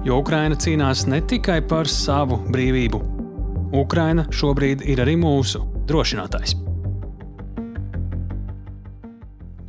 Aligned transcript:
Jo 0.00 0.16
Ukraina 0.22 0.56
cīnās 0.56 1.02
ne 1.12 1.18
tikai 1.28 1.58
par 1.68 1.88
savu 1.92 2.38
brīvību. 2.48 2.98
Ukraina 3.76 4.22
šobrīd 4.32 4.80
ir 4.88 5.02
arī 5.04 5.12
mūsu 5.20 5.60
drošinātājs. 5.90 6.54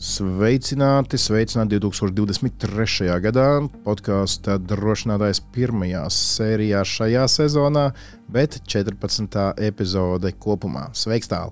Sveicināti, 0.01 1.19
sveicināti 1.19 1.81
2023. 1.83 3.11
gadā. 3.27 3.49
Podkāstu 3.83 4.55
drošinātājs 4.71 5.43
pirmajā 5.51 6.07
sērijā 6.15 6.87
šajā 6.87 7.27
sezonā, 7.35 7.89
bet 8.31 8.61
14. 8.71 9.37
epizode 9.67 10.31
kopumā. 10.39 10.87
Sveiks, 10.95 11.27
tālu! 11.27 11.51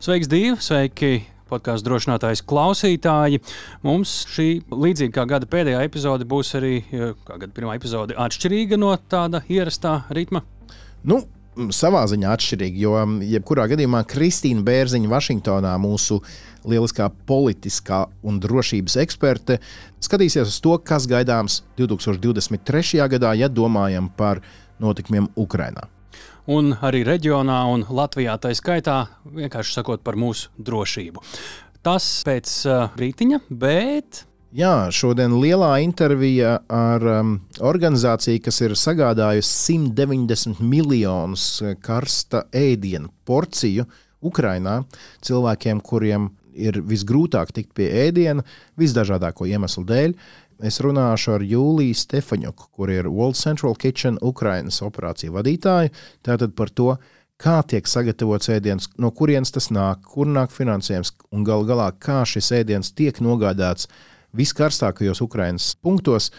Sveiks, 0.00 0.32
Dīva! 0.32 0.56
Sveiki, 0.56 1.18
podkāstu 1.50 1.90
drošinātājs 1.90 2.42
klausītāji. 2.48 3.42
Mums 3.86 4.18
šī 4.32 4.48
līdzīga 4.70 5.14
kā 5.14 5.26
gada 5.36 5.48
pēdējā 5.50 5.84
epizode 5.86 6.26
būs 6.28 6.54
arī 6.58 6.74
kā 6.90 7.38
gada 7.38 7.52
pirmā 7.54 7.78
epizode 7.78 8.16
atšķirīga 8.26 8.78
no 8.80 8.92
tāda 9.10 9.42
ierastā 9.52 10.00
ritma. 10.16 10.42
Nu, 11.06 11.22
savā 11.72 12.02
ziņā 12.10 12.34
atšķirīgi, 12.36 12.82
jo 12.84 12.98
jebkurā 13.30 13.66
gadījumā 13.72 14.02
Kristīna 14.10 14.64
Bērziņa 14.66 15.10
Vašingtonā, 15.12 15.72
mūsu 15.80 16.20
lieliskā 16.66 17.08
politiskā 17.28 18.04
un 18.26 18.40
drošības 18.42 18.98
eksperte, 19.06 19.60
skatīsies 20.02 20.50
uz 20.50 20.60
to, 20.62 20.76
kas 20.82 21.08
gaidāms 21.10 21.62
2023. 21.80 23.06
gadā, 23.16 23.36
ja 23.38 23.48
domājam 23.48 24.10
par 24.18 24.42
notikumiem 24.82 25.30
Ukrajinā 25.38 25.86
un 26.52 26.74
arī 26.86 27.02
reģionā 27.06 27.58
un 27.72 27.84
Latvijā 27.90 28.36
tā 28.42 28.54
skaitā, 28.56 29.02
vienkārši 29.24 29.78
sakot 29.80 30.04
par 30.06 30.18
mūsu 30.20 30.52
drošību. 30.58 31.24
Tas 31.86 32.06
pēc 32.26 32.54
uh, 32.66 32.88
rītiņa, 32.98 33.44
bet 33.50 34.24
Jā, 34.56 34.86
šodien 34.94 35.34
lielā 35.36 35.82
intervija 35.84 36.54
ar 36.72 37.02
um, 37.10 37.32
organizāciju, 37.60 38.40
kas 38.46 38.60
ir 38.64 38.72
sagādājusi 38.78 39.50
190 39.74 40.62
miljonus 40.64 41.58
karsta 41.84 42.46
ēdienu 42.56 43.10
porciju 43.28 43.84
Ukrajinā 44.24 44.78
cilvēkiem, 45.26 45.82
kuriem 45.84 46.30
ir 46.56 46.78
visgrūtāk 46.88 47.52
tikt 47.52 47.74
pie 47.76 47.90
ēdiena, 48.06 48.46
visdažādāko 48.80 49.44
iemeslu 49.50 49.84
dēļ. 49.90 50.16
Es 50.64 50.78
runāšu 50.80 51.34
ar 51.34 51.44
Jūliju 51.44 51.96
Stefaņuku, 52.00 52.70
kur 52.72 52.90
ir 52.92 53.10
World 53.10 53.36
Central 53.36 53.74
Kitchen 53.76 54.16
Ukrainas 54.24 54.80
operāciju 54.84 55.34
vadītāju. 55.34 55.92
Tātad 56.24 56.54
par 56.56 56.72
to, 56.72 56.94
kā 57.36 57.58
tiek 57.68 57.88
sagatavots 57.88 58.48
ēdiens, 58.54 58.88
no 58.96 59.10
kurienes 59.12 59.52
tas 59.52 59.68
nāk, 59.68 60.06
kur 60.08 60.28
nāk 60.28 60.54
finansējums 60.54 61.12
un 61.36 61.44
gal 61.44 61.66
galā 61.68 61.90
kā 62.00 62.22
šis 62.24 62.54
ēdiens 62.62 62.94
tiek 62.96 63.20
nogādāts 63.20 63.90
viskarstākajos 64.36 65.20
Ukrainas 65.24 65.74
punktos. 65.76 66.30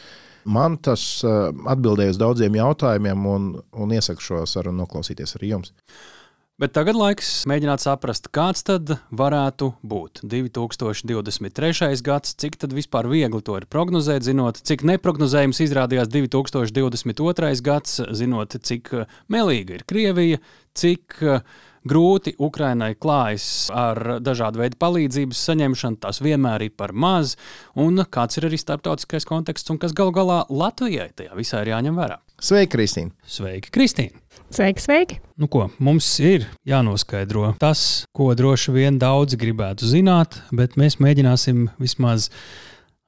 Man 0.48 0.80
tas 0.82 1.04
uh, 1.28 1.52
atbildēja 1.70 2.16
uz 2.16 2.22
daudziem 2.22 2.56
jautājumiem, 2.58 3.26
un, 3.30 3.50
un 3.76 3.94
iesaku 3.94 4.24
šo 4.24 4.46
sarunu 4.50 4.86
noklausīties 4.86 5.36
arī 5.38 5.52
jums. 5.52 5.74
Bet 6.58 6.72
tagad 6.74 6.98
laiks 6.98 7.44
mēģināt 7.46 7.84
saprast, 7.84 8.32
kāds 8.34 8.64
tad 8.66 8.96
varētu 9.14 9.68
būt 9.86 10.24
2023. 10.26 12.00
gads, 12.02 12.34
cik 12.34 12.58
tad 12.64 12.74
vispār 12.74 13.06
viegli 13.12 13.44
to 13.46 13.60
ir 13.60 13.68
prognozēt, 13.70 14.26
zinot, 14.26 14.58
cik 14.66 14.82
neprognozējums 14.90 15.62
izrādījās 15.68 16.10
2022. 16.10 17.54
gads, 17.62 18.00
zinot, 18.10 18.58
cik 18.58 18.90
melīga 19.30 19.78
ir 19.78 19.86
Krievija, 19.86 20.42
cik 20.74 21.20
grūti 21.86 22.34
Ukrainai 22.42 22.96
klājas 22.98 23.70
ar 23.70 24.18
dažādu 24.26 24.66
veidu 24.66 24.82
palīdzības 24.82 25.46
saņemšanu, 25.52 26.02
tas 26.10 26.26
vienmēr 26.26 26.72
ir 26.72 26.74
par 26.74 26.90
maz, 26.90 27.38
un 27.78 28.02
kāds 28.02 28.42
ir 28.42 28.50
arī 28.50 28.58
starptautiskais 28.58 29.30
konteksts 29.30 29.70
un 29.70 29.78
kas 29.78 29.94
gal 29.94 30.10
galā 30.10 30.42
Latvijai 30.50 31.12
tajā 31.14 31.38
visā 31.38 31.62
ir 31.62 31.76
jāņem 31.76 32.02
vērā. 32.02 32.18
Sveiki, 32.42 32.74
Kristīne! 32.80 33.14
Sveiki, 33.30 33.70
Kristīne! 33.74 34.26
Sveiki, 34.54 34.82
sveiki! 34.84 35.20
Nu 35.38 35.50
ko, 35.52 35.68
mums 35.84 36.08
ir 36.24 36.48
jānoskaidro 36.68 37.54
tas, 37.62 38.06
ko 38.16 38.32
droši 38.38 38.74
vien 38.76 38.98
daudzi 39.02 39.38
gribētu 39.40 39.88
zināt, 39.90 40.40
bet 40.56 40.78
mēs 40.80 40.98
mēģināsim 41.04 41.68
vismaz 41.82 42.30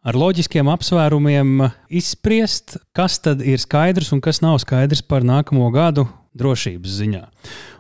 ar 0.06 0.18
loģiskiem 0.19 0.69
apsvērumiem 0.72 1.66
izspriest, 1.89 2.78
kas 2.95 3.19
tad 3.23 3.44
ir 3.45 3.62
skaidrs 3.62 4.13
un 4.16 4.22
kas 4.23 4.41
nav 4.45 4.59
skaidrs 4.63 5.03
par 5.06 5.25
nākamo 5.28 5.69
gadu 5.75 6.07
drošības 6.39 6.97
ziņā. 7.01 7.23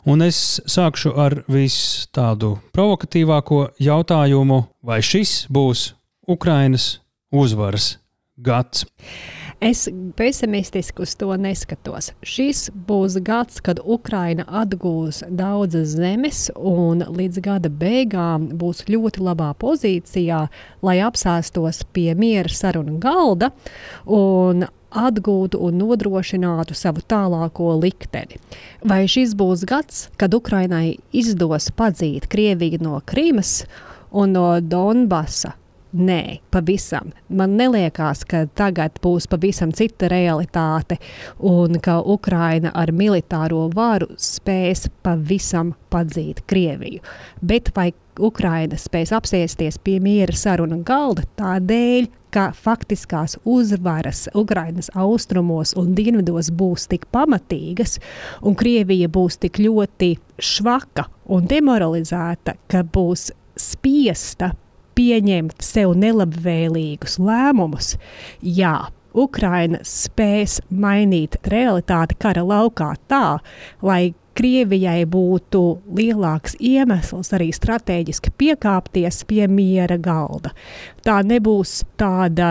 Un 0.09 0.25
es 0.25 0.59
sākšu 0.69 1.13
ar 1.19 1.39
vis 1.51 2.07
tādu 2.15 2.55
provokatīvāko 2.75 3.69
jautājumu, 3.81 4.63
vai 4.83 5.01
šis 5.05 5.45
būs 5.53 5.91
Ukrainas 6.29 6.97
uzvaras 7.31 7.97
gads. 8.37 8.87
Es 9.59 9.89
pesimistiski 10.15 11.01
uz 11.01 11.15
to 11.19 11.33
neskatos. 11.35 12.13
Šis 12.23 12.69
būs 12.87 13.17
gads, 13.27 13.59
kad 13.59 13.81
Ukraina 13.83 14.45
atgūs 14.61 15.19
daudzas 15.27 15.97
zemes 15.99 16.45
un 16.55 17.03
līdz 17.03 17.41
gada 17.43 17.71
beigām 17.81 18.47
būs 18.61 18.85
ļoti 18.87 19.25
labā 19.27 19.49
pozīcijā, 19.59 20.45
lai 20.79 20.95
apsēstos 21.03 21.83
pie 21.91 22.13
miera 22.15 22.47
sarunu 22.47 23.01
galda 23.03 23.51
un 24.07 24.63
atgūtu 24.95 25.59
un 25.59 25.83
nodrošinātu 25.83 26.73
savu 26.73 27.03
tālāko 27.03 27.73
likteni. 27.83 28.39
Vai 28.87 29.03
šis 29.11 29.35
būs 29.35 29.67
gads, 29.67 30.05
kad 30.15 30.39
Ukrainai 30.39 30.95
izdos 31.11 31.67
padzīt 31.75 32.31
Krieviju 32.31 32.79
no 32.87 33.03
Krīmas 33.03 33.65
un 34.15 34.39
no 34.39 34.53
Donbasa 34.63 35.57
Nē, 35.89 36.37
pavisam. 36.51 37.09
Man 37.33 37.55
liekas, 37.57 38.21
ka 38.29 38.43
tagad 38.53 38.99
būs 39.01 39.25
pavisam 39.25 39.71
cita 39.73 40.05
realitāte 40.11 40.99
un 41.41 41.79
ka 41.81 41.95
Ukraina 42.05 42.69
ar 42.77 42.91
militāro 42.93 43.63
varu 43.73 44.11
spēs 44.13 44.85
pavisam 45.01 45.73
padzīt 45.89 46.43
Krieviju. 46.45 47.01
Bet 47.41 47.73
vai 47.73 47.87
Ukraina 48.21 48.77
spēs 48.77 49.15
apsēsties 49.17 49.81
pie 49.81 49.97
miera 50.03 50.37
saruna 50.37 50.77
galda 50.85 51.25
tādēļ, 51.41 52.11
ka 52.29 52.51
faktiskās 52.53 53.39
uzvaras 53.49 54.27
Ukrainas 54.37 54.91
austrumos 54.93 55.73
un 55.73 55.95
dienvidos 55.97 56.51
būs 56.53 56.85
tik 56.93 57.09
pamatīgas, 57.09 57.97
un 58.45 58.53
Krievija 58.53 59.09
būs 59.09 59.41
tik 59.41 59.57
ļoti 59.57 60.13
švaka 60.37 61.09
un 61.33 61.49
demoralizēta, 61.49 62.59
ka 62.69 62.85
būs 62.85 63.31
spiesta 63.57 64.53
pieņemt 64.99 65.63
sev 65.63 65.95
nelabvēlīgus 65.95 67.19
lēmumus, 67.23 67.93
jā, 68.43 68.75
Ukraina 69.15 69.79
spēs 69.87 70.59
mainīt 70.69 71.39
realitāti 71.49 72.17
kara 72.19 72.43
laukā 72.45 72.93
tā, 73.09 73.39
lai 73.81 74.13
Krievijai 74.39 75.03
būtu 75.09 75.61
lielāks 75.97 76.53
iemesls 76.63 77.33
arī 77.35 77.49
strateģiski 77.51 78.31
piekāpties 78.39 79.25
pie 79.27 79.49
miera 79.51 79.97
galda. 79.99 80.53
Tā 81.03 81.17
nebūs 81.27 81.81
tāda 81.99 82.47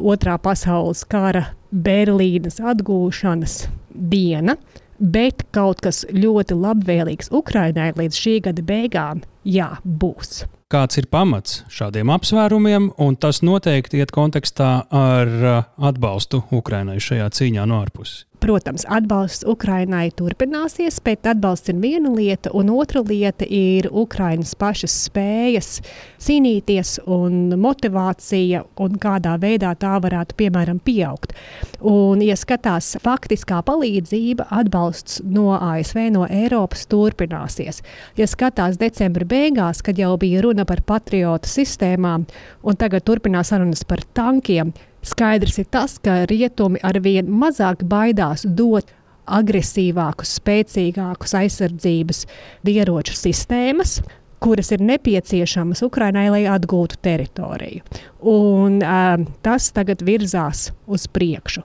otrā 0.00 0.38
pasaules 0.40 1.04
kara 1.04 1.50
Berlīnas 1.74 2.56
atgūšanas 2.72 3.66
diena, 3.92 4.56
bet 4.96 5.44
kaut 5.52 5.84
kas 5.84 6.06
ļoti 6.08 6.56
labvēlīgs 6.56 7.34
Ukrainai 7.36 7.92
līdz 7.98 8.22
šī 8.24 8.38
gada 8.48 8.64
beigām, 8.64 9.26
jā, 9.44 9.74
būs 9.84 10.46
kāds 10.72 10.98
ir 10.98 11.06
pamats 11.10 11.60
šādiem 11.72 12.10
apsvērumiem, 12.14 12.90
un 13.02 13.18
tas 13.20 13.42
noteikti 13.46 14.00
iet 14.02 14.12
kontekstā 14.14 14.70
ar 14.90 15.34
uh, 15.36 15.58
atbalstu 15.90 16.42
Ukrainai 16.54 16.98
šajā 17.02 17.28
cīņā 17.38 17.66
no 17.70 17.82
ārpuses. 17.84 18.24
Protams, 18.46 18.84
atbalsts 18.86 19.42
Ukrainai 19.42 20.12
turpināsies, 20.14 21.00
bet 21.02 21.26
atbalsts 21.26 21.72
ir 21.72 21.80
viena 21.82 22.12
lieta, 22.14 22.52
un 22.54 22.68
otra 22.70 23.00
lieta 23.02 23.42
ir 23.50 23.88
Ukrainas 23.90 24.52
pašas 24.54 24.94
spējas 25.08 25.80
cīnīties 26.22 26.92
un 27.10 27.56
motivācija, 27.58 28.62
un 28.86 29.00
kādā 29.02 29.34
veidā 29.42 29.72
tā 29.82 29.96
varētu, 30.04 30.38
piemēram, 30.38 30.78
pieaugt. 30.78 31.34
Un, 31.82 32.22
ja 32.22 32.38
skatās 32.38 32.94
faktiskā 33.02 33.64
palīdzība, 33.66 34.46
atbalsts 34.62 35.24
no 35.26 35.50
ASV, 35.56 36.04
no 36.14 36.30
Eiropas 36.30 36.86
turpināsies. 36.86 37.82
Ja 38.14 38.30
skatās 38.30 38.78
decembra 38.78 39.26
beigās, 39.26 39.82
kad 39.82 39.98
jau 39.98 40.14
bija 40.22 40.46
runa 40.46 40.70
par 40.70 40.86
patriotu 40.86 41.50
sistēmām, 41.50 42.30
un 42.62 42.78
tagad 42.78 43.10
turpinās 43.10 43.50
sarunas 43.50 43.82
par 43.82 44.06
tankiem, 44.14 44.70
Skaidrs 45.06 45.60
ir 45.62 45.68
tas, 45.70 45.98
ka 46.02 46.24
rietumi 46.26 46.80
arvien 46.86 47.28
mazāk 47.30 47.84
baidās 47.86 48.42
dot 48.58 48.90
agresīvākus, 49.26 50.36
spēcīgākus 50.40 51.34
aizsardzības 51.40 52.24
ieroču 52.66 53.14
sistēmas, 53.18 54.00
kuras 54.40 54.72
ir 54.74 54.82
nepieciešamas 54.84 55.82
Ukrainai, 55.86 56.28
lai 56.32 56.44
atgūtu 56.50 56.98
teritoriju. 57.02 57.84
Un, 58.26 58.80
uh, 58.82 59.20
tas 59.42 59.70
tagad 59.74 60.02
virzās 60.06 60.70
uz 60.86 61.06
priekšu. 61.12 61.62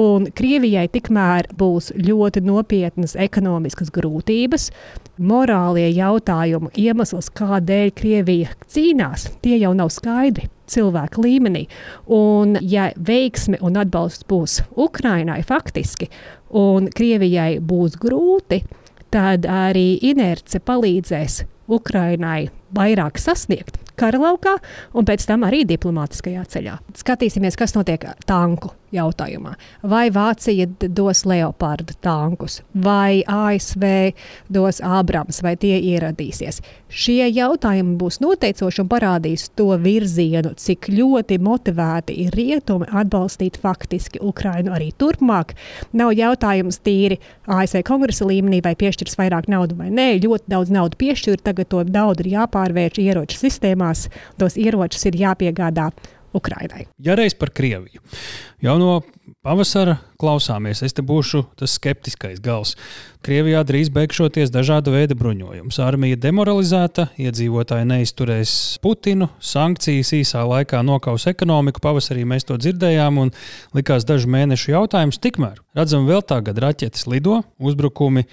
Un 0.00 0.28
Krievijai 0.38 0.86
tikmēr 0.92 1.48
būs 1.58 1.90
ļoti 1.98 2.44
nopietnas 2.46 3.16
ekonomiskas 3.18 3.90
grūtības, 3.90 4.68
morālie 5.18 5.88
jautājumi, 5.90 6.70
iemesls, 6.78 7.32
kādēļ 7.34 7.90
Krievija 7.98 8.54
cīnās, 8.70 9.26
tie 9.42 9.58
jau 9.58 9.72
nav 9.74 9.90
skaidri 9.90 10.46
cilvēku 10.70 11.24
līmenī. 11.26 11.64
Un, 12.06 12.54
ja 12.62 12.90
veiksme 12.94 13.58
un 13.66 13.80
atbalsts 13.82 14.28
būs 14.30 14.60
Ukrainai 14.78 15.40
faktiski, 15.46 16.06
un 16.54 16.86
Krievijai 16.94 17.58
būs 17.58 17.98
grūti, 17.98 18.62
tad 19.10 19.46
arī 19.50 19.98
inerce 20.06 20.62
palīdzēs 20.62 21.42
Ukrainai 21.70 22.50
vairāk 22.76 23.20
sasniegt 23.20 23.78
kara 24.00 24.20
laukā 24.20 24.56
un 24.96 25.06
pēc 25.08 25.26
tam 25.28 25.44
arī 25.48 25.64
diplomātiskajā 25.68 26.44
ceļā. 26.54 26.76
Skatīsimies, 27.02 27.58
kas 27.60 27.76
notiek 27.76 28.06
tanku 28.26 28.72
jautājumā. 28.94 29.54
Vai 29.86 30.08
Vācija 30.14 30.66
dos 30.82 31.24
Leopardu 31.28 31.94
tankus, 32.02 32.60
vai 32.74 33.22
ASV 33.26 33.84
dos 34.52 34.80
Abrams, 34.84 35.40
vai 35.42 35.56
tie 35.60 35.78
ieradīsies. 35.92 36.60
Šie 36.90 37.28
jautājumi 37.28 37.96
būs 38.00 38.20
noteicoši 38.22 38.82
un 38.82 38.90
parādīs 38.90 39.48
to 39.58 39.68
virzienu, 39.78 40.54
cik 40.58 40.90
ļoti 40.90 41.38
motivēti 41.42 42.16
ir 42.24 42.34
rietumi 42.36 42.88
atbalstīt 42.90 43.60
faktiski 43.62 44.22
Ukrainu 44.26 44.74
arī 44.74 44.90
turpmāk. 44.98 45.54
Nav 45.94 46.14
jautājums 46.18 46.80
tīri 46.82 47.20
ASV 47.46 47.84
kongresa 47.86 48.26
līmenī, 48.26 48.62
vai 48.64 48.74
piešķirs 48.78 49.18
vairāk 49.20 49.50
naudu 49.50 49.78
vai 49.78 49.90
nē. 49.94 50.08
Ļoti 50.24 50.50
daudz 50.50 50.74
naudu 50.74 50.98
piešķir, 51.00 51.42
tagad 51.46 51.70
to 51.70 51.84
naudu 51.86 52.26
ir 52.26 52.34
jāpārvērš 52.36 53.02
ieroču 53.02 53.38
sistēmās, 53.38 54.08
tos 54.40 54.58
ieročus 54.58 55.06
ir 55.10 55.20
jāpiegādā 55.22 55.90
Ukrainai. 56.36 56.86
Ja 57.02 57.16
reiz 57.18 57.34
par 57.34 57.50
Krieviju. 57.50 58.02
Jau 58.60 58.76
no 58.78 59.00
pavasara 59.42 59.96
klausāmies, 60.20 60.82
es 60.84 60.92
te 60.92 61.02
būšu 61.06 61.42
tas 61.58 61.74
skeptiskais 61.78 62.42
gals. 62.44 62.74
Krievijā 63.24 63.62
drīz 63.68 63.90
beigšoties 63.92 64.52
dažāda 64.52 64.92
veida 64.92 65.16
bruņojums. 65.18 65.78
Armija 65.84 66.18
demoralizēta, 66.20 67.08
iedzīvotāji 67.20 67.88
neizturēs 67.88 68.52
Putinu, 68.84 69.30
sankcijas 69.40 70.12
īsā 70.16 70.44
laikā 70.48 70.82
nokaus 70.86 71.26
ekonomiku. 71.30 71.82
Pavasarī 71.84 72.26
mēs 72.28 72.48
to 72.48 72.58
dzirdējām 72.60 73.20
un 73.24 73.34
likās 73.76 74.06
dažu 74.08 74.30
mēnešu 74.32 74.74
jautājums. 74.74 75.20
Tikmēr 75.20 75.60
redzam, 75.76 76.08
vēl 76.08 76.24
tagad 76.26 76.60
raķetes 76.62 77.08
lido, 77.10 77.42
uzbrukumi 77.60 78.26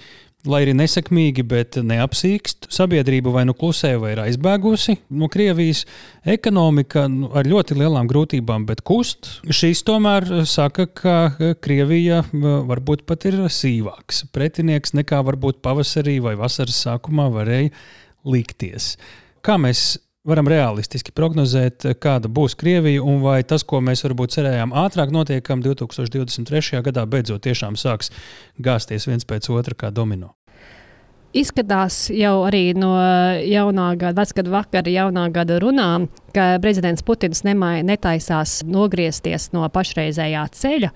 lai 0.48 0.62
arī 0.64 0.74
nesekmīgi, 0.78 1.44
bet 1.48 1.78
neapsīkst. 1.84 2.70
Sabiedrība 2.72 3.32
vai 3.34 3.44
nu 3.48 3.54
klusē, 3.56 3.94
vai 4.00 4.14
ir 4.14 4.22
aizbēgusi 4.24 4.96
no 5.20 5.28
Krievijas. 5.32 5.84
Ekonomika 6.28 7.06
nu, 7.12 7.30
ar 7.36 7.48
ļoti 7.48 7.76
lielām 7.78 8.08
grūtībām, 8.10 8.66
bet 8.68 8.82
kust. 8.88 9.30
Šīs 9.44 9.84
tomēr 9.88 10.26
saka, 10.48 10.88
ka 10.88 11.18
Krievija 11.64 12.24
varbūt 12.32 13.04
pat 13.08 13.28
ir 13.30 13.40
sīvāks 13.52 14.24
pretinieks 14.34 14.96
nekā 14.96 15.22
varbūt 15.28 15.62
pavasarī 15.64 16.18
vai 16.24 16.34
vasaras 16.40 16.82
sākumā 16.86 17.28
varēja 17.34 17.72
likties. 18.28 18.94
Kā 19.44 19.56
mēs 19.60 19.96
varam 20.28 20.48
realistiski 20.50 21.12
prognozēt, 21.16 21.86
kāda 22.02 22.30
būs 22.32 22.56
Krievija 22.58 23.04
un 23.04 23.22
vai 23.24 23.40
tas, 23.48 23.64
ko 23.64 23.80
mēs 23.84 24.04
varbūt 24.06 24.36
cerējām 24.36 24.74
ātrāk 24.76 25.12
notiekam 25.14 25.62
2023. 25.64 26.82
gadā, 26.84 27.06
beidzot 27.08 27.44
tiešām 27.46 27.78
sāks 27.80 28.12
gāzties 28.58 29.08
viens 29.08 29.28
pēc 29.28 29.50
otra 29.54 29.78
kā 29.78 29.94
domino. 29.94 30.37
Izskatās 31.36 32.06
jau 32.14 32.38
arī 32.48 32.72
no 32.72 32.94
jaunā 33.44 33.90
gada, 34.00 34.16
vecgada 34.22 34.52
vakara, 34.54 34.88
jaunā 34.88 35.26
gada 35.34 35.58
runām, 35.60 36.06
ka 36.38 36.58
prezidents 36.62 37.02
Putins 37.02 37.42
nemai, 37.42 37.80
netaisās 37.86 38.60
nogriezties 38.68 39.48
no 39.54 39.64
pašreizējā 39.74 40.44
ceļa 40.54 40.90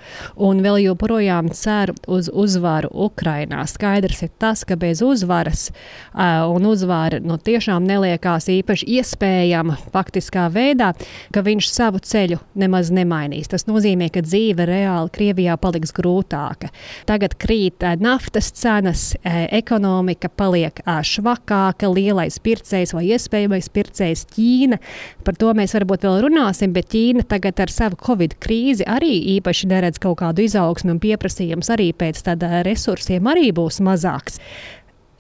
un 0.46 0.60
vēl 0.62 0.78
joprojām 0.84 1.48
cer 1.56 1.90
uz 2.06 2.28
uzvaru 2.30 2.90
Ukrainā. 3.08 3.64
Skaidrs 3.66 4.22
ir 4.22 4.30
tas, 4.42 4.62
ka 4.68 4.76
bez 4.78 5.02
uzvaras 5.02 5.70
un 6.14 6.68
uzvara 6.70 7.18
nu, 7.24 7.38
tiešām 7.42 7.82
neliekās 7.88 8.46
īpaši 8.52 8.86
iespējama 9.00 9.78
faktiskā 9.94 10.46
veidā, 10.54 10.92
ka 11.34 11.42
viņš 11.42 11.70
savu 11.72 12.02
ceļu 12.06 12.38
nemaz 12.62 12.92
nemainīs. 12.94 13.50
Tas 13.50 13.66
nozīmē, 13.66 14.12
ka 14.14 14.22
dzīve 14.22 14.68
reāli 14.68 15.10
Krievijā 15.16 15.58
paliks 15.58 15.94
grūtāka. 15.96 16.70
Tagad 17.08 17.34
krīt 17.42 17.82
naftas 17.98 18.52
cenas, 18.54 19.08
ekonomika 19.24 20.30
paliek 20.30 20.78
švakāka, 20.86 21.90
lielais 21.90 22.38
pircējs 22.42 22.94
vai 22.94 23.08
iespējamais 23.16 23.72
pircējs 23.72 24.26
Ķīna 24.36 24.78
Par 25.24 25.31
to 25.38 25.52
mēs 25.56 25.74
varbūt 25.76 26.06
vēl 26.06 26.20
runāsim, 26.26 26.72
bet 26.74 26.90
Ķīna 26.92 27.24
tagad 27.28 27.60
ar 27.62 27.72
savu 27.72 27.98
Covid 28.02 28.36
krīzi 28.42 28.86
arī 28.88 29.14
īpaši 29.36 29.70
neredz 29.70 30.00
kaut 30.02 30.20
kādu 30.22 30.44
izaugsmu 30.46 30.94
un 30.94 31.00
pieprasījums 31.02 31.70
arī 31.74 31.92
pēc 31.96 32.24
tāda 32.26 32.62
resursiem 32.66 33.30
arī 33.30 33.50
būs 33.54 33.80
mazāks. 33.84 34.40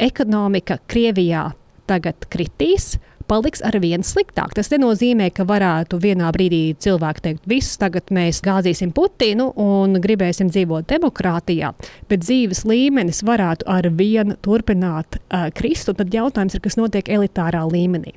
Ekonomika 0.02 0.80
Krievijā 0.90 1.50
tagad 1.86 2.26
kritīs, 2.32 2.96
paliks 3.28 3.62
ar 3.64 3.76
vien 3.82 4.04
sliktāk. 4.04 4.52
Tas 4.56 4.70
nenozīmē, 4.72 5.30
ka 5.34 5.46
varētu 5.48 6.00
vienā 6.02 6.30
brīdī 6.34 6.74
cilvēki 6.82 7.24
teikt, 7.24 7.46
viss 7.48 7.78
tagad 7.80 8.12
mēs 8.14 8.42
gāzīsim 8.44 8.92
Putinu 8.96 9.50
un 9.60 9.96
gribēsim 10.02 10.50
dzīvot 10.52 10.88
demokrātijā, 10.90 11.72
bet 12.10 12.24
dzīves 12.26 12.64
līmenis 12.68 13.22
varētu 13.26 13.68
ar 13.70 13.88
vienu 13.96 14.36
turpināt 14.44 15.18
uh, 15.22 15.48
krist. 15.54 15.90
Tad 15.92 16.14
jautājums 16.14 16.56
ir, 16.56 16.64
kas 16.64 16.78
notiek 16.80 17.08
elitārā 17.12 17.64
līmenī 17.68 18.14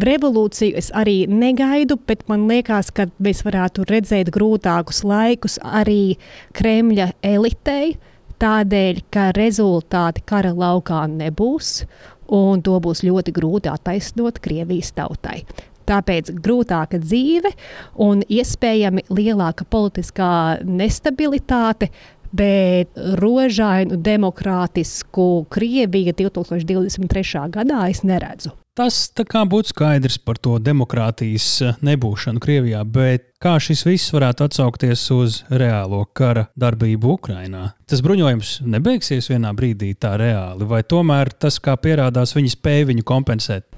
revolūciju 0.00 0.76
es 0.78 0.90
arī 0.96 1.24
negaidu, 1.30 1.98
bet 2.06 2.24
man 2.30 2.48
liekas, 2.50 2.90
ka 2.94 3.06
mēs 3.22 3.44
varētu 3.46 3.86
redzēt 3.90 4.32
grūtākus 4.34 5.04
laikus 5.06 5.58
arī 5.62 6.16
Kremļa 6.56 7.12
elitei, 7.24 7.94
tādēļ, 8.42 9.04
ka 9.14 9.28
rezultāti 9.36 10.24
kara 10.26 10.54
laukā 10.54 11.04
nebūs, 11.10 11.84
un 12.34 12.64
to 12.64 12.78
būs 12.82 13.04
ļoti 13.06 13.34
grūti 13.36 13.70
attaisnot 13.72 14.40
Krievijas 14.44 14.92
tautai. 14.96 15.44
Tāpēc 15.84 16.32
grūtāka 16.40 16.98
dzīve 17.02 17.52
un 18.00 18.24
iespējami 18.24 19.04
lielāka 19.12 19.66
politiskā 19.68 20.64
nestabilitāte, 20.64 21.90
bet 22.34 22.90
rožainu 23.20 24.00
demokrātisku 24.00 25.44
Krieviju 25.52 26.16
2023. 26.24 27.46
gadā 27.54 27.86
es 27.92 28.02
neredzu. 28.02 28.56
Tas 28.74 28.96
būtu 29.14 29.70
skaidrs 29.70 30.16
par 30.18 30.34
to 30.42 30.56
demokrātijas 30.58 31.44
eh, 31.62 31.76
nebūšanu 31.86 32.40
Krievijā, 32.42 32.80
bet 32.82 33.28
kā 33.38 33.52
šis 33.62 33.84
viss 33.86 34.10
varētu 34.10 34.48
atsaukties 34.48 35.04
uz 35.14 35.36
reālo 35.46 36.00
kara 36.10 36.48
darbību 36.58 37.12
Ukrajinā? 37.14 37.68
Tas 37.86 38.02
bruņojums 38.02 38.64
nebeigsies 38.66 39.30
vienā 39.30 39.54
brīdī 39.54 39.92
tā 39.94 40.16
reāli, 40.18 40.66
vai 40.66 40.82
tomēr 40.82 41.30
tas, 41.38 41.60
kā 41.62 41.76
pierādās, 41.78 42.34
viņi 42.34 42.50
spēja 42.56 42.90
viņu 42.90 43.06
kompensēt? 43.06 43.68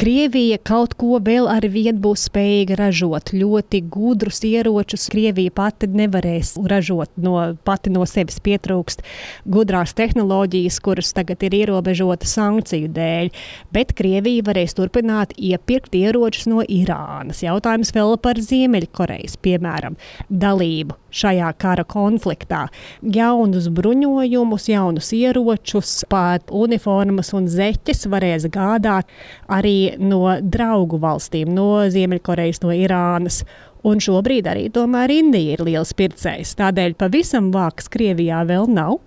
Krievija 0.00 0.56
kaut 0.64 0.94
ko 0.96 1.18
vēl 1.20 1.44
ar 1.50 1.66
vienu 1.68 2.00
būs 2.00 2.22
spējīga 2.30 2.78
ražot. 2.80 3.32
Ļoti 3.36 3.82
gudrus 3.92 4.40
ieročus 4.48 5.08
Krievija 5.12 5.52
pati 5.52 5.90
nevarēs 5.92 6.54
ražot 6.70 7.12
no, 7.20 7.34
pati 7.68 7.92
no 7.92 8.06
sevis. 8.08 8.38
Pietrūkst 8.40 9.04
gudrās 9.44 9.92
tehnoloģijas, 9.98 10.80
kuras 10.84 11.12
tagad 11.16 11.44
ir 11.44 11.58
ierobežotas 11.58 12.32
sankciju 12.38 12.88
dēļ. 12.96 13.28
Bet 13.76 13.92
Krievija 13.98 14.46
varēs 14.48 14.78
turpināt 14.78 15.36
iepirkt 15.36 15.98
ieročus 15.98 16.48
no 16.48 16.64
Irānas. 16.64 17.44
Jautājums 17.44 17.92
vēl 17.96 18.16
par 18.24 18.40
Ziemeļkorejas, 18.40 19.36
piemēram, 19.44 20.00
dalību 20.30 20.96
šajā 21.10 21.50
kara 21.60 21.84
konfliktā. 21.88 22.66
Jaunus 23.02 23.68
bruņojumus, 23.74 24.68
jaunus 24.70 25.12
ieročus, 25.16 25.92
pat 26.10 26.50
uniformas 26.54 27.34
un 27.36 27.48
zeķes 27.50 28.06
varēs 28.10 28.48
gādāt 28.52 29.10
arī 29.50 29.96
no 29.98 30.36
draugu 30.40 31.00
valstīm, 31.02 31.52
no 31.54 31.84
Ziemeļkorejas, 31.90 32.62
no 32.64 32.74
Irānas. 32.74 33.42
Un 33.86 34.00
šobrīd 34.02 34.48
arī 34.50 34.66
tomēr 34.72 35.12
Indija 35.14 35.56
ir 35.56 35.62
liels 35.64 35.94
pircējs. 35.96 36.52
Tādēļ 36.58 36.98
pavisam 37.00 37.48
vāks 37.54 37.88
Krievijā 37.92 38.42
vēl 38.48 38.68
nav. 38.68 38.98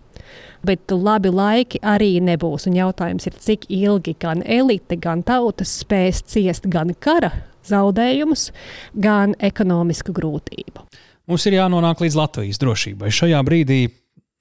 Bet 0.63 0.89
labi 0.95 1.29
laiki 1.29 1.81
arī 1.83 2.15
nebūs. 2.23 2.65
Un 2.69 2.77
jautājums 2.79 3.27
ir, 3.27 3.35
cik 3.37 3.67
ilgi 3.69 4.15
gan 4.19 4.41
elite, 4.47 4.95
gan 4.97 5.21
tautas 5.27 5.75
spēs 5.83 6.23
ciest 6.23 6.69
gan 6.71 6.95
kara 7.03 7.33
zaudējumus, 7.67 8.49
gan 8.95 9.35
ekonomisku 9.43 10.15
grūtību. 10.15 10.87
Mums 11.29 11.45
ir 11.47 11.55
jānonāk 11.55 12.01
līdz 12.03 12.17
Latvijas 12.19 12.59
drošībai. 12.59 13.07
Šajā 13.13 13.39
brīdī 13.47 13.85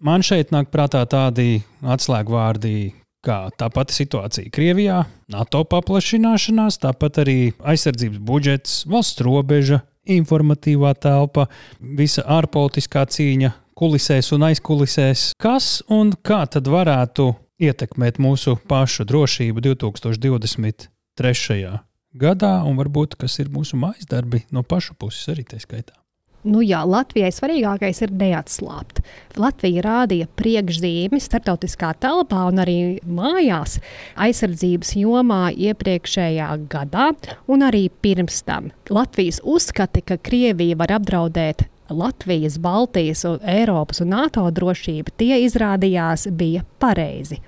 man 0.03 0.25
šeit 0.27 0.51
nāk 0.51 0.73
prātā 0.73 1.05
tādi 1.07 1.63
atslēgvārdi 1.87 2.91
kā 3.23 3.55
tā 3.55 3.69
pati 3.71 3.95
situācija 3.95 4.51
Krievijā, 4.51 5.05
NATO 5.31 5.63
paplašināšanās, 5.71 6.81
tāpat 6.83 7.23
arī 7.23 7.55
aizsardzības 7.63 8.19
budžets, 8.27 8.83
valsts 8.91 9.23
robeža, 9.23 9.79
informatīvā 10.11 10.91
telpa, 10.99 11.47
visa 11.79 12.27
ārpolitiskā 12.27 13.07
cīņa, 13.15 13.55
kulisēs 13.79 14.35
un 14.35 14.51
aizkulisēs. 14.51 15.39
Kas 15.39 15.87
un 15.87 16.11
kā 16.27 16.43
tad 16.51 16.67
varētu 16.67 17.31
ietekmēt 17.63 18.19
mūsu 18.19 18.59
pašu 18.69 19.07
drošību 19.07 19.63
2023. 19.71 21.79
gadā, 22.27 22.55
un 22.67 22.75
varbūt 22.83 23.15
kas 23.23 23.39
ir 23.39 23.55
mūsu 23.55 23.79
mājas 23.79 24.11
darbi 24.11 24.43
no 24.51 24.67
pašu 24.67 24.99
puses 24.99 25.31
arī 25.31 25.47
tā 25.47 25.63
skaitā? 25.63 26.02
Nu, 26.43 26.59
jā, 26.67 26.81
Latvijai 26.83 27.31
svarīgākais 27.31 28.01
ir 28.03 28.13
neatslābt. 28.19 28.99
Latvija 29.39 29.85
rādīja 29.87 30.27
priekšzīmi 30.41 31.21
starptautiskā 31.23 31.93
telpā 32.03 32.49
un 32.51 32.59
arī 32.65 32.79
mājās 33.07 33.77
aizsardzības 34.19 34.97
jomā 34.99 35.43
iepriekšējā 35.55 36.49
gadā, 36.73 37.13
un 37.47 37.63
arī 37.63 37.85
pirms 38.03 38.43
tam. 38.49 38.73
Latvijas 38.91 39.39
uzskati, 39.47 40.03
ka 40.03 40.19
Krievija 40.19 40.81
var 40.83 40.97
apdraudēt 40.99 41.69
Latvijas, 41.93 42.59
Baltijas, 42.59 43.23
un 43.29 43.39
Eiropas 43.47 44.01
un 44.03 44.11
NATO 44.17 44.49
drošība, 44.51 45.15
tie 45.17 45.39
izrādījās 45.47 46.27
bija 46.35 46.65
pareizi. 46.83 47.39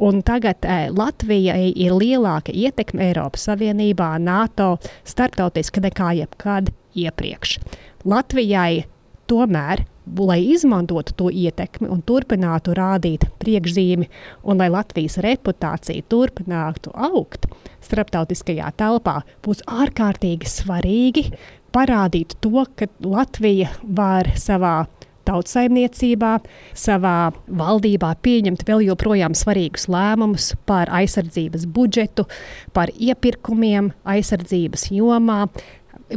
Un 0.00 0.22
tagad 0.24 0.64
e, 0.64 0.80
Latvijai 0.94 1.72
ir 1.74 1.96
lielāka 1.98 2.54
ietekme 2.54 3.10
Eiropas 3.10 3.48
Savienībā, 3.50 4.14
NATO, 4.22 4.76
starptautiski 5.04 5.82
nekā 5.84 6.14
jebkad 6.22 6.72
iepriekš. 6.96 7.58
Latvijai 8.04 8.84
tomēr, 9.30 9.84
lai 10.18 10.40
izmantotu 10.54 11.14
to 11.16 11.28
ietekmi 11.30 11.88
un 11.92 12.00
turpinātu 12.02 12.74
rādīt 12.74 13.28
priekšzīmi, 13.42 14.08
un 14.42 14.62
lai 14.62 14.70
Latvijas 14.72 15.18
reputācija 15.22 16.06
turpinātu 16.10 16.94
augt 16.94 17.46
starptautiskajā 17.84 18.72
telpā, 18.80 19.20
būs 19.44 19.62
ārkārtīgi 19.68 20.48
svarīgi 20.50 21.26
parādīt 21.74 22.34
to, 22.42 22.64
ka 22.74 22.88
Latvija 23.04 23.70
var 23.84 24.32
savā 24.40 24.88
tautsājumniecībā, 25.28 26.32
savā 26.74 27.30
valdībā 27.60 28.14
pieņemt 28.24 28.64
vēl 28.66 28.86
joprojām 28.88 29.36
svarīgus 29.36 29.86
lēmumus 29.92 30.54
par 30.66 30.90
aizsardzības 31.00 31.68
budžetu, 31.70 32.26
par 32.74 32.90
iepirkumiem 32.96 33.92
aizsardzības 34.08 34.88
jomā, 34.96 35.44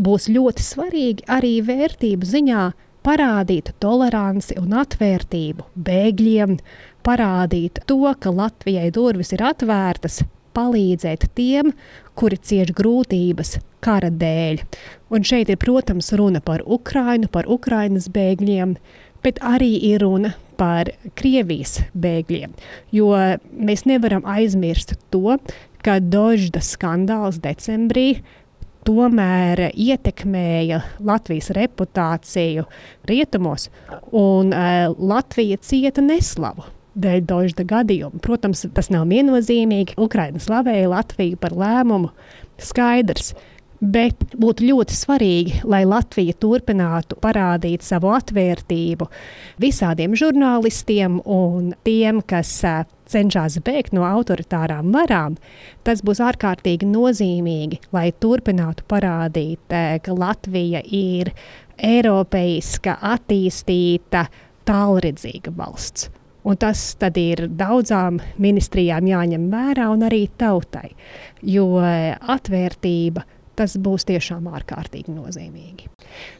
būs 0.01 0.29
ļoti 0.33 0.65
svarīgi 0.65 1.27
arī 1.31 1.57
vērtību 1.65 2.29
ziņā 2.29 2.63
parādīt 3.03 3.73
toleranci 3.83 4.57
un 4.61 4.75
atvērtību 4.79 5.65
bēgļiem, 5.75 6.57
parādīt 7.03 7.83
to, 7.89 7.99
ka 8.19 8.31
Latvijai 8.31 8.89
durvis 8.95 9.33
ir 9.35 9.43
atvērtas, 9.43 10.21
palīdzēt 10.53 11.27
tiem, 11.35 11.73
kuri 12.17 12.37
cieš 12.37 12.73
grūtības 12.77 13.57
kara 13.83 14.11
dēļ. 14.13 14.61
Un 15.13 15.25
šeit 15.27 15.49
ir, 15.51 15.59
protams, 15.61 16.13
runa 16.17 16.41
par 16.45 16.63
Ukrainu, 16.65 17.29
par 17.33 17.49
Ukrainas 17.51 18.07
bēgļiem, 18.13 18.77
bet 19.25 19.41
arī 19.43 19.73
ir 19.89 20.03
runa 20.03 20.33
par 20.59 20.91
Krievijas 21.17 21.79
bēgļiem. 21.97 22.53
Jo 22.95 23.11
mēs 23.51 23.85
nevaram 23.89 24.25
aizmirst 24.29 24.95
to, 25.13 25.37
ka 25.83 25.99
Dožda 25.99 26.61
skandāls 26.63 27.41
decembrī 27.43 28.21
tomēr 28.87 29.69
ietekmēja 29.71 30.81
Latvijas 31.03 31.51
reputāciju 31.55 32.65
rietumos, 33.09 33.69
un 34.11 34.53
uh, 34.53 34.93
Latvija 34.97 35.59
cieta 35.63 36.03
neslavu. 36.05 36.67
Dēļ 36.93 37.23
Dožda 37.25 37.63
gadījuma. 37.65 38.21
Protams, 38.21 38.67
tas 38.75 38.91
nav 38.93 39.07
viennozīmīgi. 39.09 39.95
Ukraina 39.97 40.37
slavēja 40.37 40.91
Latviju 40.91 41.39
par 41.41 41.55
lēmumu. 41.57 42.11
Skaidrs, 42.61 43.31
Bet 43.83 44.37
būtu 44.39 44.63
ļoti 44.69 44.95
svarīgi, 44.95 45.57
lai 45.67 45.81
Latvija 45.83 46.37
turpinātu 46.39 47.17
parādīt 47.19 47.83
savu 47.83 48.13
atvērtību 48.15 49.09
visādiem 49.59 50.13
žurnālistiem 50.15 51.17
un 51.27 51.73
tiem, 51.83 52.21
kas 52.23 52.53
cenšas 53.09 53.59
bēgt 53.65 53.93
no 53.95 54.05
autoritārām 54.07 54.93
varām. 54.93 55.37
Tas 55.83 56.03
būs 56.05 56.21
ārkārtīgi 56.23 56.87
nozīmīgi, 56.89 57.81
lai 57.95 58.11
turpinātu 58.23 58.85
parādīt, 58.89 59.75
ka 60.03 60.17
Latvija 60.17 60.83
ir 60.85 61.33
eiropeiska, 61.77 62.97
attīstīta, 63.13 64.27
tālredzīga 64.67 65.53
valsts. 65.57 66.09
Un 66.43 66.57
tas 66.59 66.79
ir 67.15 67.45
daudzām 67.47 68.19
ministrijām 68.43 69.07
jāņem 69.07 69.47
vērā, 69.51 69.87
un 69.93 70.03
arī 70.03 70.25
tautai. 70.37 70.89
Jo 71.41 71.79
atvērtība 71.79 73.23
tas 73.57 73.75
būs 73.77 74.07
tiešām 74.09 74.47
ārkārtīgi 74.51 75.13
nozīmīgi. 75.13 75.89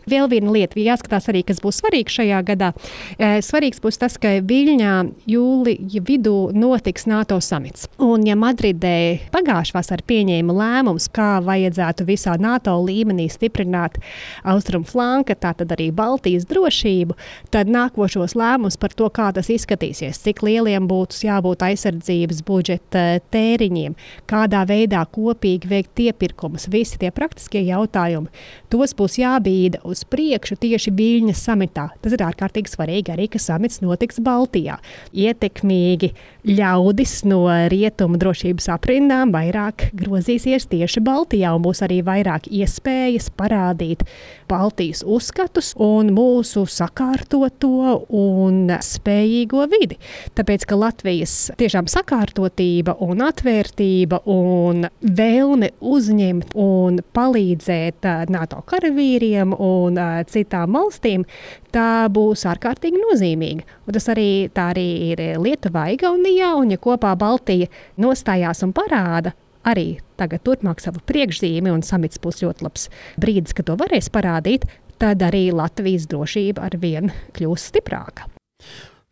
Vēl 0.09 0.27
viena 0.31 0.51
lieta, 0.53 0.79
jāskatās 0.81 1.29
arī, 1.31 1.43
kas 1.47 1.61
būs 1.63 1.79
svarīgs 1.81 2.17
šajā 2.19 2.39
gadā. 2.45 2.71
E, 3.17 3.39
svarīgs 3.45 3.81
būs 3.83 3.99
tas, 4.01 4.17
ka 4.21 4.35
Viļņā 4.43 4.93
jūlija 5.29 6.03
vidū 6.05 6.37
notiks 6.57 7.07
NATO 7.09 7.39
samits. 7.43 7.87
Un, 8.03 8.25
ja 8.27 8.35
Madridē 8.39 9.29
pagājušā 9.33 9.77
vasarā 9.77 10.05
pieņēma 10.09 10.55
lēmums, 10.57 11.07
kā 11.13 11.37
vajadzētu 11.45 12.07
visā 12.07 12.35
NATO 12.41 12.75
līmenī 12.83 13.29
stiprināt 13.31 13.99
austrumu 14.43 14.87
flanka, 14.89 15.35
tātad 15.39 15.71
arī 15.75 15.89
Baltijas 15.95 16.47
drošību, 16.49 17.17
tad 17.53 17.71
nākošos 17.71 18.35
lēmumus 18.39 18.79
par 18.81 18.95
to, 18.97 19.09
kā 19.13 19.31
tas 19.35 19.49
izskatīsies, 19.53 20.21
cik 20.25 20.43
lieliem 20.45 20.87
būtu 20.89 21.23
jābūt 21.27 21.65
aizsardzības 21.69 22.43
budžeta 22.47 23.05
tēriņiem, 23.33 23.95
kādā 24.29 24.63
veidā 24.69 25.03
kopīgi 25.13 25.69
veikt 25.71 26.03
iepirkumus, 26.07 26.67
visi 26.73 26.99
tie 27.03 27.11
praktiskie 27.13 27.61
jautājumi, 27.67 28.31
tos 28.71 28.95
būs 28.97 29.19
jābīda 29.21 29.83
uz 29.87 30.03
priekšu 30.09 30.57
tieši 30.63 30.93
Viļņas 30.95 31.43
samitā. 31.49 31.89
Tas 32.03 32.15
ir 32.15 32.23
ārkārtīgi 32.25 32.71
svarīgi 32.71 33.13
arī, 33.13 33.29
ka 33.33 33.41
samits 33.41 33.81
notiks 33.83 34.21
Baltijā. 34.23 34.79
Ietekmīgi 35.13 36.13
ļaudis 36.47 37.19
no 37.29 37.43
rietumu 37.71 38.19
drošības 38.21 38.69
aprindām 38.75 39.33
vairāk 39.35 39.89
grozīsies 39.99 40.67
tieši 40.71 41.03
Baltijā 41.03 41.53
un 41.55 41.63
būs 41.65 41.83
arī 41.85 42.01
vairāk 42.05 42.49
iespējas 42.51 43.29
parādīt 43.37 44.05
Baltijas 44.53 45.01
uzskatus 45.01 45.71
un 45.81 46.11
mūsu 46.13 46.67
sakārtoto 46.69 48.03
un 48.13 48.69
spējīgo 48.85 49.65
vidi. 49.71 49.97
Tāpēc, 50.37 50.67
ka 50.69 50.77
Latvijas 50.77 51.33
tiešām 51.57 51.89
sakārtotība 51.91 52.95
un 53.03 53.23
atvērtība 53.25 54.21
un 54.29 54.87
vēlme 55.01 55.71
uzņemt 55.81 56.53
un 56.59 57.01
palīdzēt 57.17 58.09
NATO 58.33 58.61
karavīriem 58.69 59.55
un 59.57 59.97
citām 60.29 60.77
valstīm, 60.77 61.25
tā 61.73 62.07
būs 62.13 62.45
ārkārtīgi 62.49 63.01
nozīmīga. 63.01 63.65
Un 63.87 63.97
tas 63.97 64.09
arī, 64.13 64.29
arī 64.53 64.89
ir 65.11 65.23
Lietuvā, 65.41 65.89
Igaunijā, 65.95 66.53
un 66.59 66.75
ja 66.75 66.81
kopā 66.81 67.15
Baltija 67.19 67.71
nostājās 68.01 68.61
un 68.65 68.75
parāda, 68.75 69.33
arī 69.67 69.97
tagad 70.19 70.43
turpmāk 70.45 70.83
savu 70.83 71.01
priekšzīmi, 71.09 71.71
un 71.73 71.83
samits 71.85 72.21
būs 72.23 72.43
ļoti 72.43 72.65
labs 72.65 72.87
brīdis, 73.21 73.55
kad 73.57 73.69
to 73.69 73.77
varēs 73.79 74.11
parādīt, 74.13 74.67
tad 75.01 75.23
arī 75.25 75.49
Latvijas 75.55 76.07
drošība 76.11 76.67
ar 76.67 76.77
vien 76.79 77.11
kļūs 77.35 77.69
stiprāka. 77.71 78.29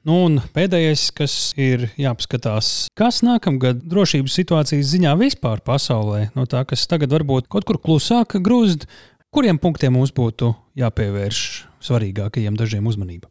Nu, 0.01 0.23
un 0.25 0.39
pēdējais, 0.55 1.11
kas 1.13 1.33
ir 1.61 1.91
jāpaskatās, 2.01 2.87
kas 2.97 3.19
nākamgad 3.21 3.83
drošības 3.85 4.37
situācijas 4.39 4.89
ziņā 4.95 5.11
vispār 5.19 5.61
pasaulē, 5.61 6.31
no 6.33 6.47
tā, 6.49 6.63
kas 6.65 6.87
tagad 6.89 7.13
varbūt 7.13 7.51
kaut 7.51 7.67
kur 7.69 7.77
klusāk 7.77 8.39
grūst, 8.41 8.87
kuriem 9.29 9.61
punktiem 9.61 9.93
mums 9.93 10.13
būtu 10.15 10.55
jāpievērš 10.81 11.43
svarīgākajiem 11.85 12.57
dažiem 12.57 12.89
uzmanība? 12.89 13.29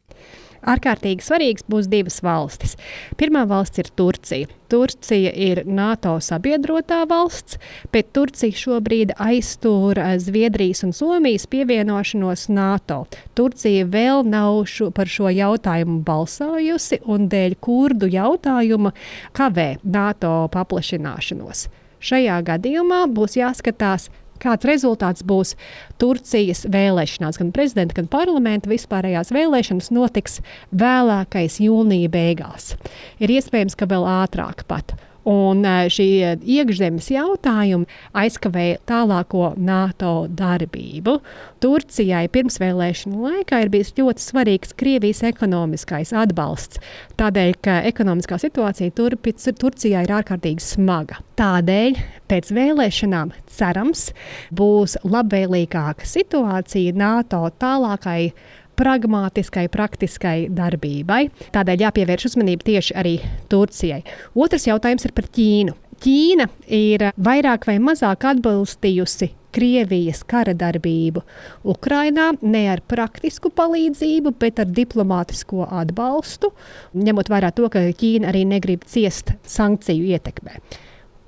Ārkārtīgi 0.68 1.24
svarīgs 1.24 1.66
būs 1.70 1.88
divas 1.90 2.20
valstis. 2.24 2.76
Pirmā 3.20 3.46
valsts 3.48 3.82
ir 3.82 3.90
Turcija. 3.96 4.48
Turcija 4.70 5.32
ir 5.34 5.64
NATO 5.66 6.12
sabiedrotā 6.22 7.00
valsts, 7.10 7.58
bet 7.90 8.12
Turcija 8.14 8.54
šobrīd 8.54 9.16
aiztur 9.18 9.98
eh, 9.98 10.14
Zviedrijas 10.22 10.84
un 10.86 10.94
Somijas 10.94 11.48
pievienošanos 11.50 12.46
NATO. 12.54 13.02
Turcija 13.34 13.88
vēl 13.90 14.22
nav 14.30 14.62
šo, 14.70 14.92
par 14.94 15.10
šo 15.10 15.32
jautājumu 15.34 16.00
balsojusi 16.06 17.00
un 17.10 17.26
dēļ 17.32 17.58
kurdu 17.60 18.10
jautājuma 18.10 18.94
kavē 19.36 19.72
NATO 19.82 20.46
paplašināšanos. 20.54 21.66
Šajā 22.00 22.38
gadījumā 22.46 23.02
būs 23.12 23.34
jāskatās, 23.36 24.08
kāds 24.42 24.68
rezultāts 24.68 25.26
būs 25.26 25.54
Turcijas 26.00 26.64
vēlēšanās, 26.72 27.40
gan 27.40 27.52
prezidenta, 27.56 27.98
gan 28.00 28.10
parlamenta 28.10 28.70
vispārējās 28.72 29.32
vēlēšanas 29.36 29.92
notiks 29.94 30.40
vēlākais 30.72 31.60
jūnija 31.64 32.10
beigās. 32.12 32.74
Ir 33.20 33.36
iespējams, 33.36 33.78
ka 33.78 33.88
vēl 33.90 34.08
ātrāk 34.08 34.66
pat. 34.70 34.96
Un 35.28 35.64
šī 35.92 36.06
iekšzemes 36.40 37.10
jautājumi 37.12 37.88
aizkavēja 38.16 38.78
tālāko 38.88 39.50
NATO 39.60 40.14
darbību. 40.32 41.18
Turcijai 41.60 42.24
pirmsvēlēšanu 42.32 43.20
laikā 43.26 43.60
ir 43.64 43.72
bijis 43.72 43.92
ļoti 43.98 44.24
svarīgs 44.24 44.72
Krievijas 44.80 45.20
ekonomiskais 45.28 46.14
atbalsts, 46.16 46.80
tādēļ, 47.20 47.52
ka 47.60 47.80
ekonomiskā 47.90 48.40
situācija 48.40 48.94
Turpic, 48.96 49.44
Turcijā 49.60 50.06
ir 50.06 50.14
ārkārtīgi 50.20 50.64
smaga. 50.64 51.20
Tādēļ 51.40 52.00
pēc 52.30 52.50
vēlēšanām 52.56 53.34
cerams 53.50 54.08
būs 54.56 54.96
labvēlīgāka 55.04 56.08
situācija 56.08 56.96
NATO 56.96 57.44
tālākai 57.60 58.32
pragmātiskai, 58.80 59.66
praktiskai 59.72 60.48
darbībai. 60.56 61.26
Tādēļ 61.54 61.86
jāpievērš 61.86 62.30
uzmanība 62.32 62.66
tieši 62.70 62.96
arī 63.00 63.18
Turcijai. 63.52 64.00
Otrs 64.34 64.66
jautājums 64.70 65.04
ir 65.06 65.14
par 65.16 65.28
Ķīnu. 65.36 65.76
Ķīna 66.00 66.46
ir 66.72 67.10
vairāk 67.20 67.66
vai 67.68 67.76
mazāk 67.82 68.24
atbalstījusi 68.30 69.34
Krievijas 69.50 70.22
kara 70.30 70.52
darbību 70.54 71.24
Ukrainā 71.72 72.28
ne 72.40 72.62
ar 72.70 72.80
praktisku 72.86 73.50
palīdzību, 73.50 74.32
bet 74.38 74.62
ar 74.62 74.70
diplomātisko 74.70 75.66
atbalstu, 75.66 76.52
ņemot 76.94 77.32
vērā 77.32 77.50
to, 77.56 77.66
ka 77.72 77.82
Ķīna 77.90 78.30
arī 78.30 78.44
negrib 78.48 78.86
ciest 78.88 79.34
sankciju 79.50 80.14
ietekmē. 80.14 80.62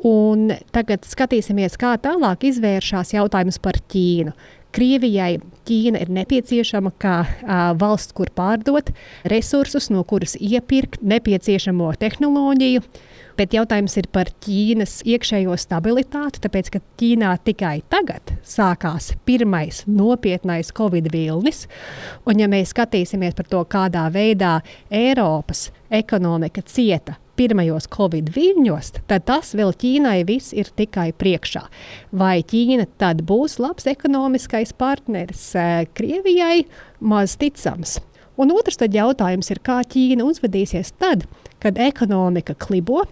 Un 0.06 0.48
tagad 0.74 1.04
skatīsimies, 1.06 1.76
kā 1.78 1.94
tālāk 2.02 2.48
izvēršas 2.48 3.12
jautājums 3.14 3.60
par 3.62 3.78
Ķīnu. 3.92 4.32
Krievijai 4.72 5.36
Ķīna 5.68 6.00
ir 6.02 6.10
nepieciešama 6.10 6.90
kā 7.00 7.16
a, 7.22 7.56
valsts, 7.78 8.14
kur 8.16 8.32
pārdot 8.34 8.90
resursus, 9.30 9.90
no 9.92 10.02
kuras 10.08 10.34
iepirkt 10.40 11.04
nepieciešamo 11.06 11.92
tehnoloģiju. 12.00 12.82
Bet 13.38 13.54
jautājums 13.56 13.94
ir 13.96 14.08
par 14.12 14.28
Ķīnas 14.44 14.98
iekšējo 15.08 15.54
stabilitāti, 15.60 16.42
tāpēc 16.44 16.72
ka 16.74 16.82
Ķīnā 17.00 17.32
tikai 17.46 17.78
tagad 17.92 18.34
sākās 18.44 19.12
pirmais 19.28 19.84
nopietnais 19.88 20.72
Covid 20.76 21.08
vilnis. 21.14 21.64
Un, 22.26 22.42
ja 22.42 22.50
mēs 22.50 22.74
skatīsimies 22.74 23.38
par 23.38 23.48
to, 23.48 23.64
kādā 23.64 24.08
veidā 24.12 24.58
Eiropas 24.92 25.70
ekonomika 25.92 26.64
cieta 26.66 27.21
pirmajos 27.38 27.88
Covid 27.92 28.30
viļņos, 28.34 28.92
tad 29.10 29.26
tas 29.28 29.52
vēl 29.58 29.74
Ķīnai 29.78 30.20
viss 30.28 30.54
ir 30.56 30.70
tikai 30.76 31.10
priekšā. 31.16 31.64
Vai 32.12 32.40
Ķīna 32.46 32.86
tad 33.00 33.24
būs 33.28 33.58
labs 33.62 33.88
ekonomiskais 33.90 34.74
partneris 34.78 35.50
eh, 35.56 35.84
Krievijai? 35.96 36.64
Maz 37.00 37.36
ticams. 37.40 37.98
Un 38.40 38.52
otrs 38.54 38.80
jautājums 38.80 39.50
ir, 39.52 39.60
kā 39.64 39.82
Ķīna 39.84 40.24
uzvedīsies 40.24 40.94
tad, 41.00 41.26
kad 41.62 41.78
ekonomika 41.78 42.56
klibo. 42.58 43.04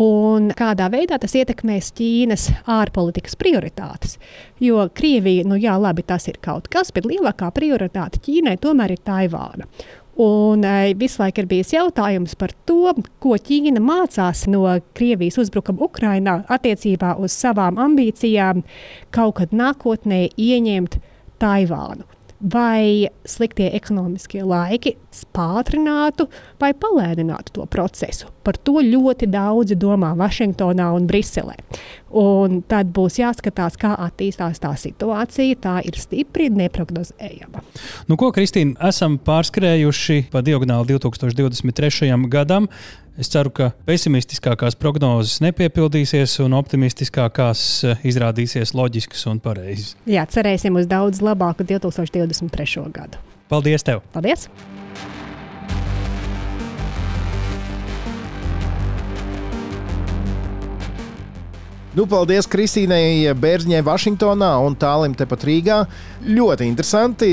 Un 0.00 0.48
kādā 0.58 0.88
veidā 0.90 1.20
tas 1.22 1.36
ietekmēs 1.38 1.92
Ķīnas 1.94 2.48
ārpolitikas 2.66 3.36
prioritātes? 3.38 4.16
Jo 4.58 4.88
Krievija, 4.90 5.44
nu 5.46 5.54
jā, 5.60 5.76
labi, 5.78 6.02
tas 6.02 6.26
ir 6.26 6.40
kaut 6.42 6.66
kas, 6.72 6.90
bet 6.90 7.06
lielākā 7.06 7.52
prioritāte 7.54 8.18
Ķīnai 8.24 8.56
tomēr 8.58 8.96
ir 8.96 9.04
Taivāna. 9.06 9.68
Un 10.16 10.62
e, 10.62 10.94
visu 10.94 11.18
laiku 11.22 11.42
ir 11.42 11.48
bijis 11.50 11.72
jautājums 11.74 12.36
par 12.38 12.52
to, 12.68 12.92
ko 13.18 13.34
Ķīna 13.34 13.82
mācās 13.82 14.44
no 14.46 14.62
Krievijas 14.94 15.40
uzbrukuma 15.42 15.88
Ukrajinā 15.88 16.36
attiecībā 16.54 17.16
uz 17.18 17.34
savām 17.34 17.80
ambīcijām 17.82 18.62
kaut 19.14 19.40
kad 19.40 19.56
nākotnē 19.56 20.28
ieņemt 20.38 21.00
Taivānu 21.42 22.13
vai 22.52 23.08
sliktie 23.24 23.70
ekonomiskie 23.76 24.42
laiki 24.44 24.94
pātrinātu 25.34 26.26
vai 26.60 26.72
palēninātu 26.76 27.54
to 27.58 27.66
procesu. 27.70 28.28
Par 28.44 28.58
to 28.60 28.82
ļoti 28.84 29.28
daudzi 29.32 29.76
domā 29.80 30.12
Vašingtonā 30.18 30.90
un 30.96 31.06
Briselē. 31.08 31.56
Un 32.14 32.60
tad 32.68 32.90
būs 32.94 33.16
jāskatās, 33.18 33.78
kā 33.80 33.94
attīstās 34.04 34.60
tā 34.62 34.74
situācija. 34.78 35.56
Tā 35.64 35.78
ir 35.86 35.96
stipri 35.98 36.50
neparedzējama. 36.52 37.64
Nu, 38.10 38.18
ko, 38.20 38.28
Kristīna, 38.34 38.76
esam 38.90 39.16
pārskrējuši 39.24 40.28
pa 40.34 40.44
diagonāli 40.44 40.92
2023. 40.92 42.12
gadam. 42.30 42.68
Es 43.14 43.30
ceru, 43.30 43.52
ka 43.54 43.68
pesimistiskākās 43.86 44.74
prognozes 44.74 45.38
nepiepildīsies 45.44 46.40
un 46.42 46.56
optimistiskākās 46.58 47.62
eh, 47.86 48.06
izrādīsies 48.10 48.74
loģiskas 48.74 49.22
un 49.30 49.38
pareizas. 49.42 49.94
Jā, 50.10 50.26
cerēsim 50.26 50.74
uz 50.80 50.90
daudz 50.90 51.22
labāku 51.22 51.66
2023. 51.68 52.88
gadu. 52.94 53.22
Paldies! 53.52 53.86
Tev. 53.86 54.02
Paldies! 54.16 54.48
Nu, 61.94 62.08
paldies 62.10 62.48
Kristīnai 62.50 63.30
Bērziņai, 63.38 63.84
Vašingtonā 63.86 64.48
un 64.66 64.74
tālim 64.74 65.12
tepat 65.14 65.44
Rīgā. 65.46 65.76
Ļoti 66.26 66.66
interesanti. 66.66 67.28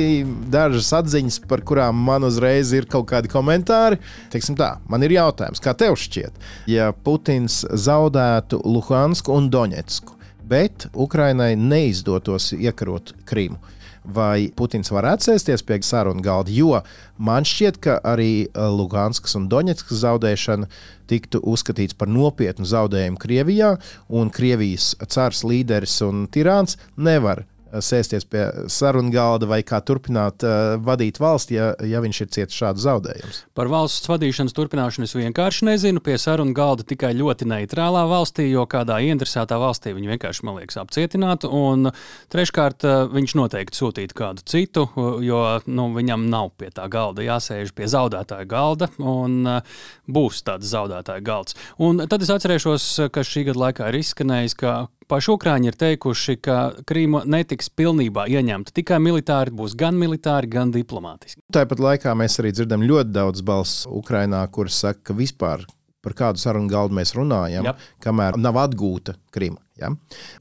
Dažas 0.53 0.91
atziņas, 0.99 1.39
par 1.49 1.63
kurām 1.65 1.97
man 2.05 2.27
uzreiz 2.27 2.69
ir 2.77 2.85
kaut 2.85 3.07
kādi 3.09 3.31
komentāri. 3.31 3.97
Teiksim 4.29 4.59
tā, 4.59 4.75
man 4.85 5.01
ir 5.01 5.15
jautājums, 5.15 5.63
kā 5.65 5.73
tev 5.73 5.97
šķiet, 5.97 6.37
ja 6.69 6.91
Putins 6.93 7.63
zaudētu 7.73 8.61
Luhansku 8.61 9.33
un 9.33 9.49
Doņetsku, 9.49 10.13
bet 10.53 10.91
Ukrainai 10.93 11.55
neizdotos 11.57 12.51
iekarot 12.53 13.15
Krimu? 13.25 13.57
Vai 14.05 14.49
Putins 14.55 14.91
varētu 14.91 15.29
sēsties 15.29 15.63
pie 15.65 15.79
sarunu 15.85 16.23
galda, 16.25 16.51
jo 16.53 16.79
man 17.21 17.45
šķiet, 17.47 17.77
ka 17.83 17.99
arī 18.07 18.47
Luganskas 18.55 19.35
un 19.37 19.47
Doņetskas 19.51 20.01
zaudēšana 20.03 20.69
tiktu 21.11 21.41
uzskatīts 21.43 21.97
par 21.97 22.09
nopietnu 22.09 22.65
zaudējumu 22.65 23.19
Krievijā, 23.21 23.75
un 24.09 24.31
Krievijas 24.33 24.95
cars, 25.07 25.43
līderis 25.45 25.99
un 26.07 26.25
tirāns 26.31 26.79
nevar 26.97 27.45
sēsties 27.79 28.25
pie 28.27 28.43
sarunu 28.71 29.11
galda 29.13 29.47
vai 29.49 29.61
kā 29.67 29.79
turpināt 29.85 30.43
uh, 30.45 30.75
vadīt 30.83 31.19
valsti, 31.21 31.57
ja, 31.57 31.71
ja 31.87 32.01
viņš 32.03 32.21
ir 32.23 32.29
cietis 32.35 32.57
šādu 32.59 32.83
zaudējumu. 32.83 33.33
Par 33.57 33.71
valsts 33.71 34.09
vadīšanas 34.11 34.55
turpināšanu 34.57 35.07
es 35.07 35.15
vienkārši 35.15 35.67
nezinu. 35.69 36.03
Pie 36.03 36.17
sarunu 36.21 36.55
galda 36.57 36.85
tikai 36.87 37.13
ļoti 37.17 37.47
neitrālā 37.51 38.03
valstī, 38.09 38.49
jo 38.51 38.65
kādā 38.69 38.99
ieinteresētā 39.05 39.59
valstī 39.61 39.95
viņi 39.95 40.13
vienkārši, 40.13 40.45
man 40.47 40.59
liekas, 40.59 40.79
apcietinātu. 40.81 41.51
Un 41.51 41.91
treškārt, 42.33 42.87
uh, 42.87 43.05
viņš 43.11 43.35
noteikti 43.39 43.81
sūtītu 43.81 44.17
kādu 44.17 44.45
citu, 44.47 44.87
jo 45.23 45.41
nu, 45.67 45.89
viņam 45.95 46.27
nav 46.31 46.51
pie 46.59 46.71
tā 46.75 46.87
galda 46.91 47.25
jāsēž 47.25 47.75
pie 47.77 47.89
zaudētāja 47.91 48.47
galda, 48.49 48.91
un 48.99 49.41
uh, 49.47 49.83
būs 50.11 50.43
tāds 50.47 50.71
zaudētāja 50.71 51.23
galds. 51.25 51.57
Un 51.81 52.03
tad 52.11 52.23
es 52.23 52.33
atcerēšos, 52.33 52.87
ka 53.13 53.23
šī 53.25 53.47
gada 53.51 53.67
laikā 53.67 53.91
ir 53.91 54.01
izskanējis, 54.01 54.57
ka 54.59 54.75
Paši 55.11 55.33
Ukrāņi 55.33 55.67
ir 55.67 55.75
teikuši, 55.75 56.37
ka 56.39 56.57
Krīma 56.87 57.25
netiks 57.27 57.67
pilnībā 57.75 58.29
ieņemta 58.31 58.71
tikai 58.77 58.99
militāri, 59.03 59.51
būs 59.51 59.73
gan 59.75 59.97
militāri, 59.99 60.47
gan 60.47 60.71
diplomātiski. 60.71 61.41
Tāpat 61.51 61.83
laikā 61.83 62.13
mēs 62.15 62.39
arī 62.39 62.53
dzirdam 62.55 62.85
ļoti 62.87 63.11
daudz 63.17 63.43
balss 63.43 63.83
Ukrainā, 63.91 64.45
kuras 64.55 64.79
saka, 64.79 65.09
ka 65.09 65.17
vispār 65.17 65.65
par 66.01 66.15
kādu 66.17 66.41
sarunu 66.41 66.69
galdu 66.71 66.97
mēs 66.97 67.13
runājam, 67.17 67.67
Jop. 67.69 67.83
kamēr 68.03 68.37
nav 68.41 68.57
atgūta 68.63 69.15
Krīma. 69.33 69.61
Ja? 69.81 69.89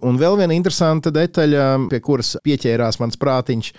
Un 0.05 0.19
vēl 0.21 0.37
viena 0.41 0.57
interesanta 0.57 1.13
detaļa, 1.15 1.67
pie 1.93 2.01
kuras 2.05 2.35
pieķērās 2.45 3.01
mans 3.01 3.21
prātiņš, 3.21 3.71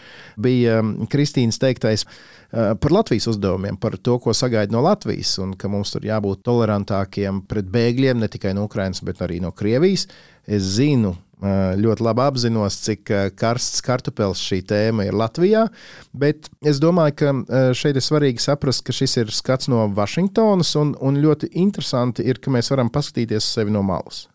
bija 0.41 0.79
Kristīnas 1.11 1.61
teiktais 1.61 2.05
par 2.51 2.91
Latvijas 2.91 3.29
uzdevumiem, 3.31 3.77
par 3.79 3.95
to, 3.97 4.17
ko 4.19 4.33
sagaida 4.35 4.73
no 4.75 4.81
Latvijas, 4.83 5.37
un 5.43 5.53
ka 5.59 5.69
mums 5.71 5.93
tur 5.93 6.05
jābūt 6.07 6.43
tolerantākiem 6.47 7.45
pret 7.49 7.69
bēgļiem 7.71 8.19
ne 8.21 8.31
tikai 8.31 8.55
no 8.57 8.65
Ukrainas, 8.67 9.03
bet 9.07 9.23
arī 9.23 9.39
no 9.43 9.53
Krievijas. 9.55 10.07
Es 10.47 10.73
zinu, 10.75 11.13
ļoti 11.41 12.05
labi 12.05 12.25
apzinos, 12.25 12.77
cik 12.85 13.11
karsts 13.39 13.81
kartupēlis 13.85 14.41
šī 14.45 14.61
tēma 14.69 15.07
ir 15.07 15.17
Latvijā. 15.17 15.67
Bet 16.13 16.51
es 16.61 16.81
domāju, 16.83 17.17
ka 17.21 17.71
šeit 17.77 17.97
ir 17.97 18.05
svarīgi 18.05 18.43
saprast, 18.43 18.85
ka 18.85 18.95
šis 18.95 19.17
ir 19.23 19.33
skats 19.33 19.71
no 19.71 19.87
Vašingtonas, 19.95 20.75
un, 20.81 20.93
un 21.01 21.17
ļoti 21.21 21.53
interesanti 21.61 22.25
ir, 22.27 22.41
ka 22.41 22.53
mēs 22.53 22.71
varam 22.73 22.93
paskatīties 22.93 23.41
uz 23.41 23.55
sevi 23.57 23.73
no 23.73 23.83
malas. 23.85 24.27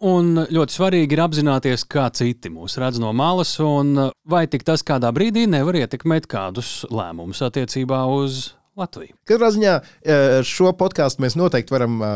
Un 0.00 0.32
ļoti 0.48 0.72
svarīgi 0.72 1.12
ir 1.12 1.20
apzināties, 1.20 1.84
kā 1.84 2.06
citi 2.16 2.48
mūs 2.48 2.78
redz 2.80 2.96
no 3.02 3.10
malas, 3.12 3.52
un 3.60 3.92
vai 4.24 4.46
tik 4.48 4.64
tas 4.64 4.80
kādā 4.86 5.10
brīdī 5.12 5.44
nevar 5.50 5.76
ietekmēt 5.76 6.28
kādus 6.30 6.86
lēmumus 6.88 7.42
attiecībā 7.44 8.06
uz 8.08 8.46
Latviju. 8.80 9.14
Katrā 9.28 9.50
ziņā 9.52 9.74
e, 9.76 10.14
šo 10.46 10.72
podkāstu 10.78 11.22
mēs 11.24 11.36
noteikti 11.38 11.74
varam 11.74 11.98
e, 12.00 12.10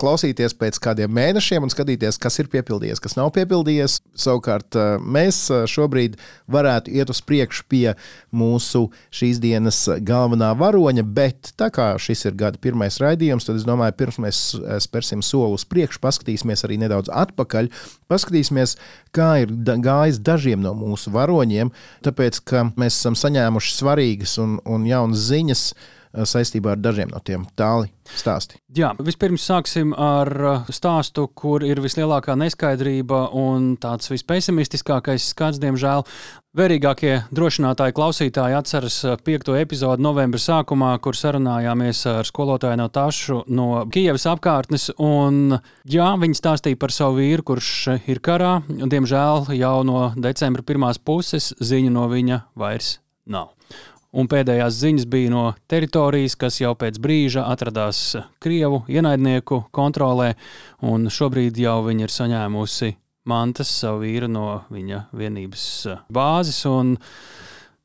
klausīties 0.00 0.54
pēc 0.58 0.78
kādiem 0.82 1.12
mēnešiem 1.14 1.66
un 1.66 1.72
skatīties, 1.72 2.18
kas 2.22 2.40
ir 2.40 2.48
piepildījies, 2.52 3.02
kas 3.04 3.16
nav 3.18 3.30
piepildījies. 3.36 3.98
Savukārt 4.18 4.78
e, 4.78 4.86
mēs 5.02 5.40
šobrīd 5.70 6.16
varētu 6.50 6.94
iet 6.96 7.12
uz 7.12 7.20
priekšu 7.24 7.66
pie 7.68 7.94
mūsu 8.34 8.86
šīs 9.14 9.40
dienas 9.42 9.82
galvenā 10.08 10.54
varoņa, 10.58 11.04
bet 11.04 11.52
tā 11.60 11.70
kā 11.74 11.90
šis 12.00 12.26
ir 12.30 12.38
gada 12.40 12.60
pirmais 12.62 13.00
raidījums, 13.02 13.48
tad 13.48 13.60
es 13.60 13.66
domāju, 13.68 13.96
pirms 13.98 14.20
mēs 14.24 14.42
spērsim 14.88 15.22
soli 15.26 15.58
uz 15.58 15.66
priekšu, 15.68 16.00
paskatīsimies 16.04 16.64
arī 16.66 16.80
nedaudz 16.80 17.12
atpakaļ, 17.12 17.70
paskatīsimies, 18.10 18.76
kā 19.14 19.30
ir 19.44 19.52
gājis 19.84 20.22
dažiem 20.24 20.64
no 20.64 20.74
mūsu 20.78 21.12
varoņiem, 21.14 21.72
tāpēc 22.06 22.40
ka 22.48 22.66
mēs 22.80 22.96
esam 22.96 23.18
saņēmuši 23.18 23.76
svarīgas 23.76 24.38
un, 24.42 24.58
un 24.68 24.88
jaunas 24.88 25.28
ziņas 25.28 25.68
saistībā 26.12 26.74
ar 26.74 26.82
dažiem 26.82 27.10
no 27.12 27.20
tiem 27.24 27.44
tāli 27.58 27.90
stāsti. 28.16 28.58
Jā, 28.76 28.92
vispirms 29.04 29.44
sāksim 29.44 29.92
ar 29.92 30.28
eh, 30.28 30.72
stāstu, 30.72 31.28
kur 31.36 31.64
ir 31.66 31.80
vislielākā 31.84 32.36
neskaidrība 32.38 33.28
un 33.36 33.74
tāds 33.80 34.10
vispesimistiskākais 34.12 35.30
skats, 35.32 35.60
diemžēl. 35.62 36.06
Vērīgākie 36.58 37.12
drošinātāji 37.34 37.94
klausītāji 37.96 38.56
atceras 38.58 38.98
eh, 39.04 39.18
piekto 39.24 39.56
epizodu 39.58 40.04
novembra 40.04 40.40
sākumā, 40.42 40.94
kur 41.04 41.18
sarunājāmies 41.18 42.04
ar 42.14 42.28
skolotāju 42.28 42.80
no 42.80 42.88
Tašu 42.92 43.42
no 43.52 43.68
Kijavas 43.92 44.26
apkārtnes. 44.32 44.88
Un, 44.96 45.58
jā, 45.88 46.08
viņi 46.20 46.40
stāstīja 46.40 46.80
par 46.80 46.94
savu 46.94 47.20
vīru, 47.20 47.46
kurš 47.52 48.00
ir 48.08 48.22
karā. 48.24 48.58
Diemžēl 48.68 49.52
jau 49.58 49.76
no 49.86 50.08
decembra 50.16 50.64
pirmās 50.64 51.00
puses 51.00 51.52
ziņu 51.60 51.94
no 51.94 52.08
viņa 52.10 52.42
vairs 52.58 52.96
nav. 53.28 53.57
Un 54.16 54.28
pēdējās 54.28 54.78
ziņas 54.80 55.04
bija 55.12 55.32
no 55.32 55.42
teritorijas, 55.68 56.38
kas 56.40 56.62
jau 56.62 56.72
pēc 56.80 56.96
brīža 57.04 57.44
atradās 57.52 58.16
Krievu 58.40 58.80
ienaidnieku 58.88 59.66
kontrolē, 59.74 60.30
un 60.80 61.10
šobrīd 61.12 61.60
jau 61.60 61.82
viņa 61.84 62.06
ir 62.06 62.14
saņēmusi 62.14 62.94
mantas 63.28 63.68
savu 63.82 64.06
vīru 64.06 64.30
no 64.32 64.46
viņa 64.72 65.02
vienības 65.12 65.66
bāzes. 66.08 66.64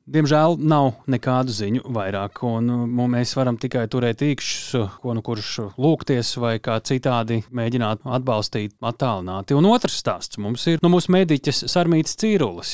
Diemžēl 0.03 0.57
nav 0.59 0.89
nekādu 1.07 1.53
ziņu 1.55 1.85
vairāk, 1.95 2.41
un 2.43 2.71
mēs 3.11 3.35
varam 3.39 3.55
tikai 3.59 3.85
turēt 3.91 4.23
īkšķus, 4.23 4.97
ko 4.99 5.13
nu 5.15 5.23
kurš 5.23 5.51
lūgties, 5.79 6.33
vai 6.43 6.57
kā 6.63 6.75
citādi 6.83 7.39
mēģināt 7.55 8.03
atbalstīt 8.03 8.75
attālināti. 8.83 9.55
Un 9.55 9.69
otrs 9.71 9.99
stāsts 10.03 10.39
mums 10.43 10.67
ir 10.71 10.83
no 10.83 10.91
mūsu 10.91 11.11
mediķis 11.15 11.65
Sarmītas 11.71 12.19
Cīrulis, 12.19 12.73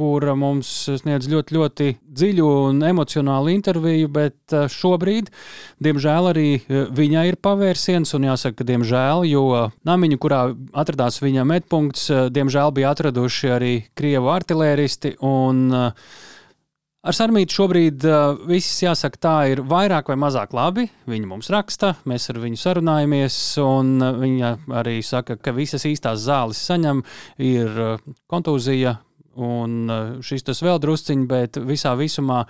kura 0.00 0.34
mums 0.38 0.68
sniedz 1.02 1.28
ļoti, 1.28 1.56
ļoti 1.56 1.88
dziļu 2.16 2.46
un 2.70 2.80
emocionālu 2.88 3.52
interviju, 3.52 4.08
bet 4.14 4.54
eh, 4.56 4.66
šobrīd, 4.72 5.28
diemžēl, 5.84 6.30
arī 6.32 6.48
eh, 6.56 6.88
viņai 6.96 7.26
ir 7.32 7.38
pavērsiens, 7.44 8.14
un 8.16 8.30
jāsaka, 8.30 8.62
ka 8.62 8.68
diemžēl, 8.72 9.26
jo 9.28 9.44
namiņu, 9.88 10.20
kurā 10.22 10.42
atradās 10.82 11.20
viņa 11.20 11.46
medpunkts, 11.52 12.08
eh, 12.14 12.26
diemžēl 12.32 12.74
bija 12.76 12.94
atraduši 12.94 13.54
arī 13.58 13.76
krievu 13.98 14.32
artilēristi. 14.32 15.16
Ar 17.00 17.16
Sarmītu 17.16 17.56
šobrīd 17.56 18.02
uh, 18.04 18.34
viss 18.44 18.82
jāsaka, 18.82 19.16
tā 19.24 19.36
ir 19.48 19.62
vairāk 19.64 20.10
vai 20.10 20.18
mazāk 20.20 20.52
labi. 20.52 20.82
Viņa 21.08 21.30
mums 21.30 21.48
raksta, 21.48 21.94
mēs 22.04 22.28
ar 22.28 22.40
viņu 22.42 22.60
sarunājamies, 22.60 23.38
un 23.64 23.94
viņa 24.20 24.50
arī 24.82 24.98
saka, 25.00 25.38
ka 25.40 25.54
visas 25.56 25.88
īstās 25.88 26.20
zāles 26.26 26.60
saņem, 26.68 27.00
ir 27.40 27.80
kontūzija, 28.28 28.98
Un 29.38 29.90
eh, 29.90 30.12
šis 30.26 30.42
tas 30.46 30.60
vēl 30.64 30.80
drusciņš, 30.82 31.26
bet 31.30 31.58
visā 31.62 31.92
visumā 31.98 32.42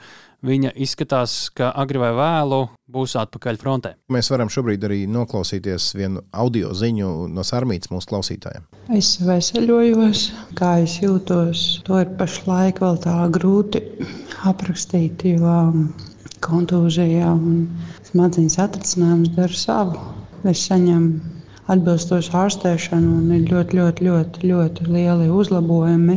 viņa 0.47 0.73
izskatās, 0.81 1.51
ka 1.53 1.69
agri 1.77 2.01
vai 2.01 2.11
vēlu 2.17 2.61
būs 2.91 3.17
atpakaļ 3.21 3.59
frontē. 3.61 3.93
Mēs 4.13 4.31
varam 4.33 4.49
šobrīd 4.53 4.87
arī 4.89 5.01
noklausīties 5.11 5.91
vienu 5.99 6.23
audio 6.33 6.73
ziņu 6.73 7.11
no 7.29 7.45
Sārmītas 7.45 7.93
mūsu 7.93 8.09
klausītājiem. 8.15 8.65
Es 8.97 9.19
veseļojos, 9.21 10.23
kā 10.57 10.79
es 10.87 10.97
jūtos. 11.03 11.67
To 11.85 12.01
ir 12.01 12.15
pašlaik 12.17 12.81
vēl 12.81 12.97
tā 13.05 13.19
grūti 13.35 13.85
aprakstīt, 14.49 15.27
jo 15.37 15.59
kontūzijā 16.41 17.35
un 17.35 17.67
smadzenes 18.09 18.57
atrisinājums 18.63 19.37
dara 19.37 19.61
savu. 19.67 20.01
Es 20.49 20.65
saņemu 20.71 21.40
atbilstošu 21.71 22.33
ārstēšanu 22.35 23.11
un 23.21 23.33
ir 23.37 23.45
ļoti, 23.51 23.77
ļoti, 23.79 24.07
ļoti, 24.07 24.49
ļoti 24.51 24.87
lieli 24.91 25.29
uzlabojumi. 25.31 26.17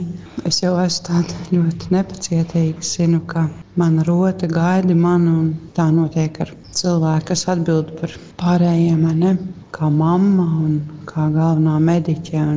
Es 0.49 0.61
jau 0.63 0.73
esmu 0.81 1.05
tāda 1.09 1.41
ļoti 1.53 1.91
nepacietīga. 1.93 2.81
Es 2.81 2.93
zinu, 2.97 3.19
ka 3.29 3.45
mana 3.79 4.05
rote 4.07 4.49
gaida 4.49 4.95
mani 4.97 5.33
un 5.33 5.51
tā 5.77 5.89
notiek 5.93 6.39
ar 6.43 6.53
cilvēku, 6.73 7.27
kas 7.29 7.45
atbild 7.53 7.93
par 7.99 8.15
pārējiem, 8.41 9.05
ne? 9.19 9.35
kā 9.73 9.89
mamma 9.89 10.45
un 10.61 10.79
kā 11.09 11.29
galvenā 11.33 11.77
mediķe. 11.81 12.47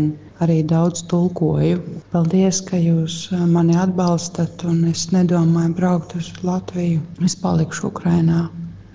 Arī 0.44 0.58
daudz 0.68 1.00
tulkoju. 1.08 1.78
Paldies, 2.12 2.58
ka 2.68 2.76
jūs 2.76 3.30
mani 3.48 3.72
atbalstat, 3.80 4.66
un 4.68 4.82
es 4.90 5.06
nedomāju 5.14 5.72
braukt 5.78 6.12
uz 6.18 6.28
Latviju. 6.44 7.00
Es 7.24 7.38
palikšu 7.40 7.88
Ukrajinā. 7.88 8.44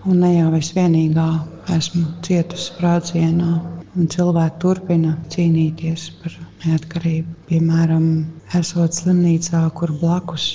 Un 0.06 0.22
ne 0.22 0.36
jau 0.36 0.54
es 0.58 0.70
vienīgā 0.78 1.28
esmu 1.74 2.06
cietusi 2.26 2.70
sprādzienā 2.70 3.56
un 3.98 4.08
cilvēki 4.12 4.60
turpina 4.64 5.16
cīnīties 5.34 6.08
par 6.22 6.36
neatkarību. 6.66 7.36
Piemēram, 7.50 8.08
esot 8.58 8.96
slimnīcā, 8.96 9.66
kur 9.76 9.92
blakus 10.02 10.48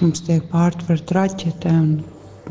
mums 0.00 0.22
tiek 0.26 0.46
pārtverta 0.52 1.18
raķete 1.18 1.72
un 1.72 1.90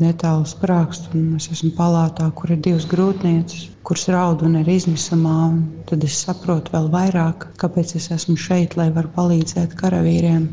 netālu 0.00 0.46
sprākst, 0.48 1.10
un 1.16 1.36
es 1.36 1.48
esmu 1.52 1.72
palātā, 1.76 2.28
kur 2.38 2.54
ir 2.54 2.60
divas 2.64 2.86
grūtnieces, 2.88 3.68
kuras 3.86 4.06
raud 4.14 4.44
un 4.46 4.56
ir 4.62 4.70
izmisumā, 4.72 5.52
tad 5.90 6.06
es 6.06 6.16
saprotu 6.24 6.72
vēl 6.74 6.88
vairāk, 6.94 7.48
kāpēc 7.60 7.96
es 7.98 8.08
esmu 8.14 8.38
šeit, 8.40 8.78
lai 8.80 8.88
varu 8.94 9.10
palīdzēt 9.16 9.76
karavīriem. 9.80 10.46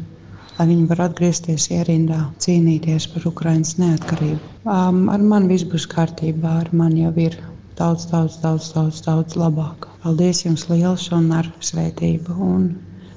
Lai 0.58 0.66
viņi 0.68 0.90
var 0.90 1.06
atgriezties 1.06 1.70
ierindā, 1.72 2.20
cīnīties 2.44 3.08
par 3.14 3.30
Ukraiņas 3.30 3.78
neatkarību. 3.80 4.42
Um, 4.66 5.06
ar 5.14 5.24
mani 5.24 5.54
viss 5.54 5.70
būs 5.72 5.88
kārtībā, 5.88 6.58
ar 6.66 6.74
mani 6.76 7.06
jau 7.06 7.14
ir 7.30 7.38
daudz, 7.80 8.06
daudz, 8.12 8.38
daudz, 8.44 8.70
daudz, 8.76 9.00
daudz 9.06 9.40
labāk. 9.40 9.88
Paldies 10.04 10.44
jums 10.46 10.68
liels 10.70 11.08
un 11.16 11.32
ar 11.36 11.48
svētību. 11.64 12.36
Un 12.36 12.68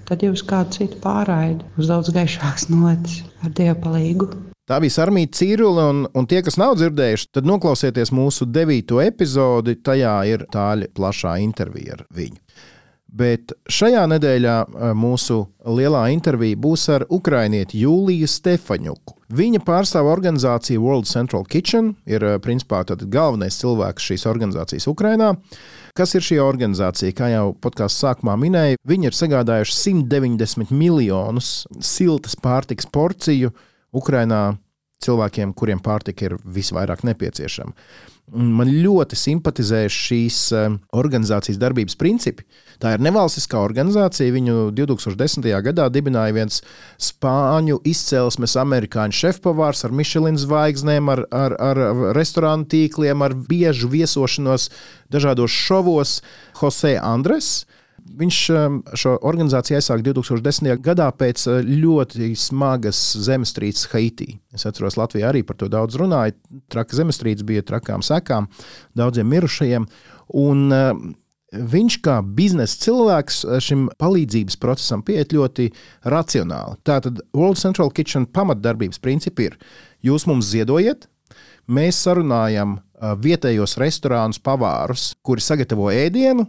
tad 0.08 0.22
jūs 0.24 0.44
kādu 0.46 0.78
citu 0.78 1.02
pārraidi 1.02 1.66
uz 1.78 1.90
daudz 1.90 2.12
gaišākas 2.14 2.70
notis 2.72 3.20
ar 3.42 3.52
Dieva 3.58 3.76
palīgu. 3.82 4.30
Tā 4.70 4.78
bija 4.78 4.94
Sarmīta 4.94 5.40
Cīrula, 5.40 5.88
un, 5.90 6.04
un 6.14 6.26
tie, 6.30 6.38
kas 6.46 6.54
nav 6.60 6.76
dzirdējuši, 6.78 7.32
tad 7.34 7.48
noklausieties 7.50 8.12
mūsu 8.14 8.46
devīto 8.46 9.00
epizodi. 9.02 9.74
Tajā 9.82 10.14
ir 10.30 10.46
tāļa 10.54 10.92
plašā 10.94 11.34
intervija 11.42 11.98
ar 11.98 12.04
viņu. 12.14 12.38
Bet 13.12 13.52
šajā 13.68 14.06
nedēļā 14.08 14.54
mūsu 14.96 15.42
lielā 15.68 16.06
intervija 16.14 16.56
būs 16.56 16.86
ar 16.94 17.02
ukrainieti 17.12 17.82
Jūliju 17.82 18.28
Stefaņuku. 18.30 19.18
Viņa 19.36 19.60
pārstāv 19.66 20.08
organizāciju 20.08 20.80
World 20.80 21.08
Central 21.08 21.44
Kitchen, 21.44 21.92
ir 22.08 22.24
principā 22.44 22.80
galvenais 22.88 23.60
cilvēks 23.60 24.08
šīs 24.08 24.24
organizācijas 24.28 24.88
Ukrajinā. 24.88 25.34
Kas 25.96 26.14
ir 26.16 26.24
šī 26.24 26.38
organizācija? 26.40 27.12
Kā 27.12 27.28
jau 27.34 27.52
podkāstu 27.52 28.06
sākumā 28.06 28.38
minēju, 28.40 28.80
viņi 28.88 29.10
ir 29.10 29.16
sagādājuši 29.16 29.76
190 29.76 30.72
miljonus 30.72 31.66
siltas 31.84 32.36
pārtikas 32.40 32.88
porciju 32.88 33.52
Ukrajinā 33.92 34.54
cilvēkiem, 35.04 35.52
kuriem 35.52 35.84
pārtika 35.84 36.30
ir 36.30 36.38
visvairāk 36.44 37.04
nepieciešama. 37.04 37.76
Man 38.30 38.68
ļoti 38.70 39.16
simpatizē 39.18 39.82
šīs 39.92 40.36
organizācijas 40.94 41.58
darbības 41.60 41.98
principi. 41.98 42.46
Tā 42.80 42.94
ir 42.94 43.02
nevalstiskā 43.04 43.58
organizācija. 43.60 44.32
Viņu 44.32 44.70
2010. 44.78 45.48
gadā 45.66 45.88
dibināja 45.92 46.36
viens 46.36 46.62
spāņu 47.02 47.80
izcelsmes 47.84 48.54
amerikāņu 48.62 49.18
šefpavārs 49.18 49.84
ar 49.84 49.92
Michelin 49.98 50.38
zvaigznēm, 50.40 51.10
ar, 51.12 51.26
ar, 51.34 51.56
ar 51.58 51.82
restorānu 52.16 52.70
tīkliem, 52.72 53.26
ar 53.26 53.34
biežu 53.34 53.90
viesošanos 53.92 54.70
dažādos 55.12 55.52
šovos 55.52 56.20
Jose 56.62 56.96
Andres. 57.02 57.66
Viņš 58.02 58.36
um, 58.50 58.78
šo 58.98 59.14
organizāciju 59.24 59.76
aizsāka 59.78 60.02
2010. 60.08 60.68
gadā 60.82 61.06
pēc 61.14 61.44
uh, 61.46 61.60
ļoti 61.62 62.32
smagas 62.38 62.98
zemestrīces 63.22 63.86
Haitī. 63.92 64.26
Es 64.52 64.66
atceros, 64.66 64.98
Latvijā 64.98 65.30
arī 65.30 65.44
par 65.46 65.56
to 65.60 65.68
daudz 65.70 65.96
runāja. 66.00 66.34
Traka 66.72 66.98
zemestrīce 66.98 67.46
bija 67.46 67.62
trakām 67.66 68.02
sekām, 68.04 68.48
daudziem 68.98 69.30
mirušajiem. 69.32 69.88
Un, 70.44 70.68
uh, 70.70 70.94
Viņš 71.52 71.98
kā 72.00 72.14
biznesa 72.24 72.78
cilvēks 72.80 73.42
uh, 73.44 73.58
šim 73.60 73.82
palīdzības 74.00 74.54
procesam 74.56 75.02
pieiet 75.04 75.34
ļoti 75.36 75.66
racionāli. 76.08 76.78
Tātad 76.88 77.20
World 77.36 77.60
Central 77.60 77.92
Kitchen 77.92 78.24
pamatdarbības 78.24 79.02
principi 79.04 79.50
ir: 79.50 79.58
jūs 80.00 80.24
mums 80.30 80.48
ziedojiet, 80.48 81.04
mēs 81.68 82.00
sarunājam 82.06 82.78
vietējos 83.20 83.76
restorānus, 83.82 84.40
pavārus, 84.40 85.10
kuri 85.26 85.44
sagatavo 85.44 85.90
ēdienu, 85.92 86.46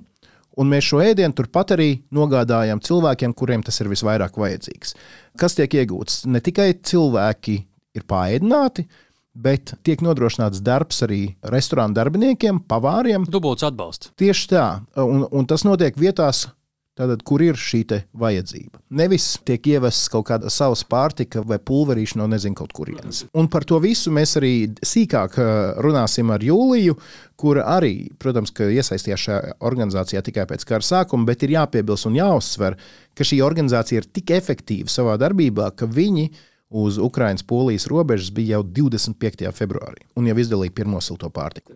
Un 0.59 0.69
mēs 0.69 0.85
šo 0.85 1.01
ēdienu 1.01 1.33
turpat 1.37 1.73
arī 1.75 1.89
nogādājam 2.13 2.81
cilvēkiem, 2.83 3.33
kuriem 3.37 3.63
tas 3.65 3.79
ir 3.81 3.89
visvairāk 3.89 4.37
vajadzīgs. 4.37 4.93
Kas 5.39 5.57
tiek 5.57 5.73
iegūts? 5.81 6.23
Ne 6.29 6.43
tikai 6.45 6.71
cilvēki 6.85 7.57
ir 7.97 8.05
pāēdināti, 8.09 8.85
bet 9.33 9.73
tiek 9.85 10.03
nodrošināts 10.05 10.61
darbs 10.65 11.01
arī 11.05 11.21
restorānu 11.49 11.97
darbiniekiem, 11.97 12.61
pavāriem. 12.69 13.25
Dubults 13.29 13.65
atbalsts. 13.65 14.13
Tieši 14.19 14.49
tā, 14.53 14.67
un, 15.01 15.25
un 15.25 15.49
tas 15.49 15.65
notiek 15.65 15.97
vietās, 15.97 16.45
Tātad, 16.93 17.23
kur 17.25 17.41
ir 17.41 17.57
šī 17.57 17.79
vajadzība? 18.21 18.77
Nevis 18.93 19.25
tiek 19.47 19.65
ievests 19.65 20.11
kaut 20.13 20.27
kāda 20.27 20.51
savas 20.53 20.83
pārtika 20.85 21.41
vai 21.41 21.57
pulverīša 21.57 22.19
no 22.19 22.27
nezinu 22.29 22.59
kaut 22.59 22.75
kurienes. 22.77 23.23
Un 23.33 23.49
par 23.49 23.65
to 23.65 23.79
visu 23.81 24.13
mēs 24.13 24.35
arī 24.37 24.53
sīkāk 24.77 25.39
uh, 25.41 25.49
runāsim 25.81 26.29
ar 26.29 26.45
Jūliju, 26.45 26.93
kura 27.33 27.65
arī, 27.79 28.11
protams, 28.21 28.53
iesaistījās 28.53 29.25
šajā 29.25 29.57
organizācijā 29.65 30.21
tikai 30.21 30.45
pēc 30.53 30.67
kara 30.69 30.85
sākuma, 30.85 31.25
bet 31.31 31.41
ir 31.47 31.57
jāpiebilst 31.57 32.11
un 32.11 32.21
jāuzsver, 32.21 32.77
ka 33.17 33.25
šī 33.25 33.41
organizācija 33.41 34.03
ir 34.03 34.11
tik 34.13 34.37
efektīva 34.37 34.93
savā 34.93 35.17
darbībā, 35.17 35.73
ka 35.73 35.89
viņi 35.89 36.29
uz 36.77 37.01
Ukraiņas-Polijas 37.01 37.89
robežas 37.89 38.29
bija 38.29 38.59
jau 38.59 38.67
25. 38.85 39.49
februārī 39.57 40.05
un 40.13 40.29
jau 40.29 40.37
izdalīja 40.37 40.77
pirmo 40.77 41.01
silto 41.01 41.33
pārtiku. 41.33 41.73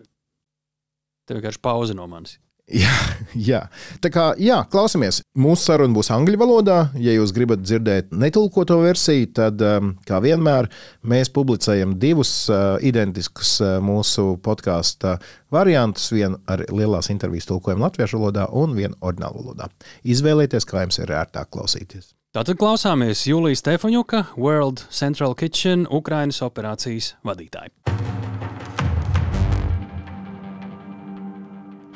Tev 1.26 1.42
vienkārši 1.42 1.60
pauze 1.66 1.98
no 1.98 2.06
manis. 2.06 2.38
Jā, 2.68 2.92
jā. 3.32 3.60
Tā 4.04 4.10
kā 4.12 4.24
jā, 4.40 4.58
klausamies. 4.68 5.22
Mūsu 5.40 5.70
saruna 5.70 5.96
būs 5.96 6.10
angļu 6.12 6.40
valodā. 6.40 6.78
Ja 7.00 7.14
jūs 7.16 7.32
gribat 7.36 7.62
dzirdēt 7.64 8.12
netulkoto 8.12 8.76
versiju, 8.82 9.30
tad, 9.38 9.62
um, 9.64 9.94
kā 10.08 10.20
vienmēr, 10.24 10.68
mēs 11.08 11.32
publicējam 11.32 11.96
divus 12.02 12.32
uh, 12.52 12.76
identiskus 12.84 13.56
uh, 13.64 13.78
mūsu 13.84 14.36
podkāstu 14.44 15.16
variantus. 15.54 16.10
Vienu 16.12 16.42
ar 16.50 16.66
lielās 16.68 17.08
intervijas 17.14 17.48
tulkojumu 17.48 17.88
latviešu 17.88 18.20
valodā 18.20 18.48
un 18.52 18.76
vienu 18.76 18.98
oriģinālu 19.00 19.42
valodā. 19.46 19.72
Izvēlieties, 20.04 20.68
kā 20.68 20.84
jums 20.84 21.00
ir 21.00 21.16
ērtāk 21.16 21.48
klausīties. 21.56 22.12
Tātad 22.36 22.60
klausāmies 22.60 23.24
Julijas 23.24 23.62
Stefaņuka, 23.64 24.26
World 24.36 24.84
Central 24.92 25.32
Kitchen, 25.38 25.88
Ukrainas 25.88 26.42
operācijas 26.44 27.14
vadītāja. 27.24 27.72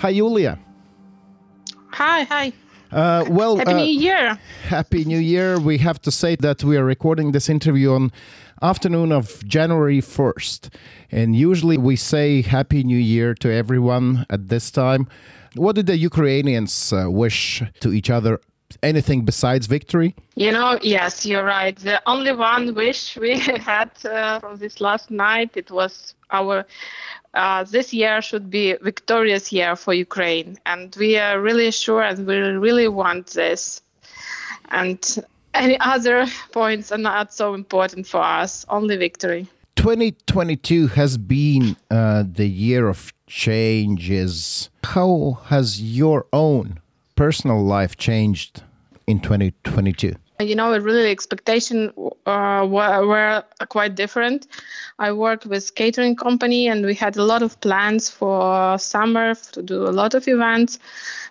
Hi, 0.02 0.12
Julia. 0.12 0.58
Hi, 1.92 2.24
hi. 2.24 2.52
Uh, 2.90 3.24
well, 3.30 3.56
Happy 3.56 3.70
uh, 3.70 3.76
New 3.76 4.00
Year. 4.00 4.36
Happy 4.64 5.04
New 5.04 5.20
Year. 5.20 5.60
We 5.60 5.78
have 5.78 6.02
to 6.02 6.10
say 6.10 6.34
that 6.34 6.64
we 6.64 6.76
are 6.76 6.84
recording 6.84 7.30
this 7.30 7.48
interview 7.48 7.92
on 7.92 8.10
afternoon 8.60 9.12
of 9.12 9.46
January 9.46 10.00
1st. 10.00 10.74
And 11.12 11.36
usually 11.36 11.78
we 11.78 11.94
say 11.94 12.42
Happy 12.42 12.82
New 12.82 12.98
Year 12.98 13.32
to 13.34 13.52
everyone 13.52 14.26
at 14.28 14.48
this 14.48 14.72
time. 14.72 15.06
What 15.54 15.76
did 15.76 15.86
the 15.86 15.96
Ukrainians 15.96 16.92
uh, 16.92 17.08
wish 17.08 17.62
to 17.78 17.92
each 17.92 18.10
other? 18.10 18.40
Anything 18.82 19.24
besides 19.24 19.68
victory? 19.68 20.16
You 20.34 20.50
know, 20.50 20.80
yes, 20.82 21.24
you're 21.24 21.44
right. 21.44 21.76
The 21.76 22.02
only 22.06 22.32
one 22.32 22.74
wish 22.74 23.16
we 23.16 23.38
had 23.70 23.92
uh, 24.04 24.40
from 24.40 24.56
this 24.56 24.80
last 24.80 25.12
night 25.12 25.50
it 25.54 25.70
was 25.70 26.14
our 26.32 26.64
uh, 27.35 27.64
this 27.64 27.92
year 27.92 28.21
should 28.21 28.51
be 28.51 28.77
victorious 28.83 29.53
year 29.53 29.77
for 29.77 29.95
Ukraine, 29.95 30.59
and 30.66 30.95
we 30.99 31.16
are 31.18 31.40
really 31.40 31.71
sure 31.71 32.03
and 32.03 32.27
we 32.27 32.37
really 32.37 32.88
want 32.88 33.29
this. 33.29 33.81
And 34.71 35.01
any 35.55 35.79
other 35.81 36.27
points 36.53 36.92
are 36.92 36.99
not 36.99 37.33
so 37.33 37.55
important 37.55 38.07
for 38.07 38.23
us. 38.23 38.64
Only 38.68 38.97
victory. 38.97 39.49
2022 39.77 40.88
has 40.88 41.18
been 41.18 41.77
uh, 41.90 42.25
the 42.31 42.47
year 42.47 42.88
of 42.88 43.12
changes. 43.27 44.71
How 44.85 45.38
has 45.47 45.81
your 45.81 46.27
own 46.33 46.81
personal 47.16 47.64
life 47.64 47.97
changed 47.97 48.62
in 49.07 49.21
2022? 49.21 50.14
You 50.42 50.55
know, 50.55 50.76
really 50.78 51.11
expectation 51.11 51.92
uh, 52.26 52.66
were, 52.68 53.07
were 53.07 53.44
quite 53.68 53.94
different. 53.94 54.46
I 54.98 55.12
worked 55.12 55.46
with 55.46 55.74
catering 55.74 56.16
company, 56.16 56.68
and 56.68 56.85
we 56.85 56.94
had 56.94 57.16
a 57.16 57.24
lot 57.24 57.42
of 57.42 57.61
plans 57.61 58.11
for 58.11 58.78
summer 58.78 59.35
to 59.35 59.62
do 59.62 59.87
a 59.87 59.90
lot 59.90 60.14
of 60.14 60.28
events, 60.28 60.78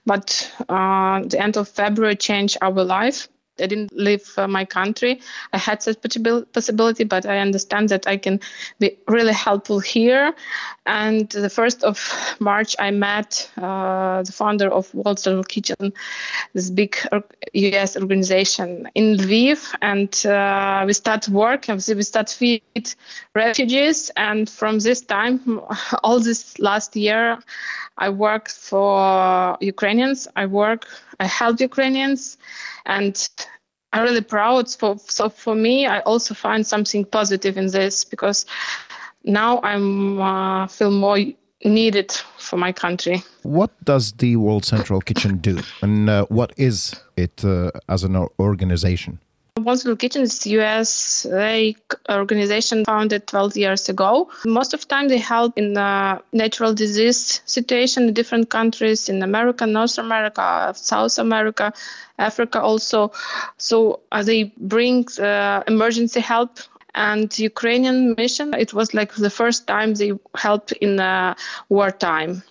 but 0.06 0.52
uh, 0.70 1.22
the 1.22 1.40
end 1.40 1.58
of 1.58 1.68
February 1.68 2.16
changed 2.16 2.58
our 2.62 2.84
life. 2.84 3.28
I 3.62 3.68
didn't 3.68 3.92
leave 3.96 4.28
my 4.50 4.66
country. 4.66 5.22
I 5.54 5.58
had 5.58 5.84
such 5.84 5.98
possibility, 6.02 7.04
but 7.04 7.26
I 7.26 7.40
understand 7.40 7.90
that 7.90 8.08
I 8.08 8.18
can 8.18 8.40
be 8.80 8.98
really 9.08 9.34
helpful 9.34 9.80
here. 9.80 10.34
And 10.86 11.30
the 11.30 11.50
first 11.50 11.84
of 11.84 11.98
March, 12.40 12.76
I 12.80 12.92
met 12.92 13.50
uh, 13.58 14.24
the 14.24 14.32
founder 14.32 14.70
of 14.70 14.94
World 14.94 15.20
Central 15.20 15.44
Kitchen, 15.44 15.94
this 16.54 16.70
big 16.70 16.98
U.S. 17.54 17.96
organization 17.96 18.90
in 18.96 19.18
Lviv, 19.18 19.74
and 19.82 20.26
uh, 20.26 20.84
we 20.86 20.94
start 20.94 21.30
work 21.30 21.70
and 21.70 21.84
we 21.88 22.04
start 22.04 22.30
feed 22.30 22.94
refugees. 23.36 24.12
And 24.16 24.50
from 24.50 24.80
this 24.80 25.02
time, 25.02 25.62
all 26.04 26.20
this 26.20 26.60
last 26.60 26.96
year, 26.96 27.38
I 27.98 28.10
work 28.10 28.50
for 28.50 29.58
Ukrainians. 29.60 30.28
I 30.36 30.46
work, 30.48 30.88
I 31.22 31.26
help 31.26 31.60
Ukrainians, 31.62 32.38
and 32.86 33.16
I'm 33.94 34.04
really 34.04 34.26
proud. 34.36 34.66
For, 34.80 34.98
so 35.18 35.30
for 35.30 35.56
me, 35.56 35.86
I 35.86 36.00
also 36.00 36.34
find 36.34 36.66
something 36.66 37.06
positive 37.06 37.58
in 37.58 37.68
this 37.68 38.04
because 38.04 38.46
now 39.24 39.62
I'm 39.62 40.20
uh, 40.20 40.68
feel 40.68 40.90
more 40.90 41.20
needed 41.64 42.12
for 42.48 42.58
my 42.58 42.72
country. 42.72 43.24
What 43.44 43.72
does 43.84 44.14
the 44.14 44.36
World 44.38 44.66
Central 44.66 45.00
Kitchen 45.00 45.38
do, 45.38 45.60
and 45.84 46.10
uh, 46.10 46.26
what 46.30 46.54
is 46.58 46.96
it 47.16 47.46
uh, 47.46 47.70
as 47.88 48.04
an 48.04 48.16
organization? 48.40 49.20
Central 49.58 49.98
Kitchen 49.98 50.22
is 50.22 50.48
US 50.48 51.28
organization 52.10 52.86
founded 52.86 53.28
12 53.28 53.58
years 53.58 53.90
ago. 53.90 54.30
Most 54.46 54.74
of 54.74 54.80
the 54.80 54.88
time 54.88 55.10
they 55.10 55.18
help 55.18 55.58
in 55.58 55.74
natural 55.74 56.74
disease 56.74 57.42
situation 57.46 58.08
in 58.08 58.14
different 58.14 58.50
countries 58.50 59.10
in 59.10 59.22
America, 59.22 59.68
North 59.68 59.98
America, 59.98 60.72
South 60.74 61.20
America, 61.20 61.74
Africa 62.18 62.62
also. 62.62 63.12
So 63.58 64.00
uh, 64.14 64.24
they 64.24 64.54
bring 64.58 65.06
uh, 65.20 65.64
emergency 65.68 66.22
help 66.22 66.60
and 66.96 67.38
Ukrainian 67.38 68.16
mission. 68.18 68.54
It 68.54 68.74
was 68.74 68.94
like 68.94 69.14
the 69.14 69.30
first 69.30 69.68
time 69.68 69.96
they 69.96 70.14
helped 70.36 70.72
in 70.72 71.00
uh, 71.00 71.36
wartime 71.68 72.44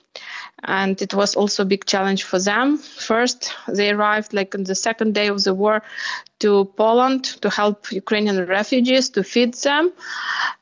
and 0.65 1.01
it 1.01 1.15
was 1.15 1.35
also 1.35 1.63
a 1.63 1.67
big 1.67 1.85
challenge 1.85 2.25
for 2.25 2.39
them. 2.39 2.79
First, 2.79 3.53
they 3.69 3.91
arrived 3.91 4.33
like 4.33 4.55
on 4.55 4.65
the 4.65 4.75
second 4.75 5.15
day 5.15 5.29
of 5.29 5.43
the 5.43 5.55
war 5.55 5.83
to 6.41 6.65
Poland 6.77 7.25
to 7.43 7.51
help 7.51 7.93
Ukrainian 7.93 8.47
refugees 8.47 9.11
to 9.11 9.23
feed 9.23 9.55
them, 9.55 9.93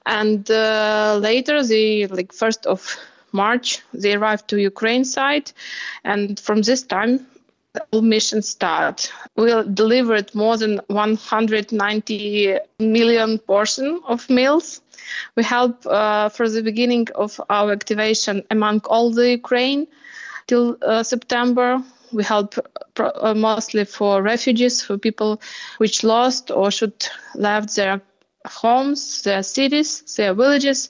and 0.07 0.51
uh, 0.51 1.19
later 1.21 1.63
they 1.63 2.07
like 2.07 2.33
first 2.33 2.67
of 2.67 2.97
March 3.33 3.83
they 3.93 4.15
arrived 4.15 4.49
to 4.49 4.57
Ukraine 4.61 5.05
side, 5.05 5.53
and 6.05 6.39
from 6.41 6.63
this 6.63 6.83
time 6.83 7.27
All 7.91 8.03
mission 8.03 8.43
start. 8.43 9.13
We 9.37 9.53
delivered 9.73 10.35
more 10.35 10.57
than 10.57 10.81
190 10.89 12.59
million 12.81 13.39
portion 13.39 14.01
of 14.07 14.29
meals 14.31 14.81
we 15.37 15.43
help 15.43 15.87
uh, 15.87 16.29
for 16.29 16.49
the 16.49 16.63
beginning 16.63 17.09
of 17.15 17.41
our 17.49 17.73
activation 17.73 18.43
among 18.51 18.81
all 18.87 19.11
the 19.11 19.31
Ukraine 19.31 19.87
till 20.47 20.77
uh, 20.83 21.03
September. 21.03 21.83
We 22.13 22.25
help 22.25 22.55
pro- 22.95 23.13
uh, 23.15 23.35
mostly 23.35 23.85
for 23.85 24.23
refugees, 24.23 24.83
for 24.83 24.99
people 24.99 25.41
which 25.79 26.03
lost 26.05 26.51
or 26.51 26.71
should 26.71 27.07
left 27.35 27.77
their 27.77 28.01
homes, 28.47 29.23
their 29.23 29.43
cities, 29.43 30.03
their 30.17 30.33
villages, 30.35 30.89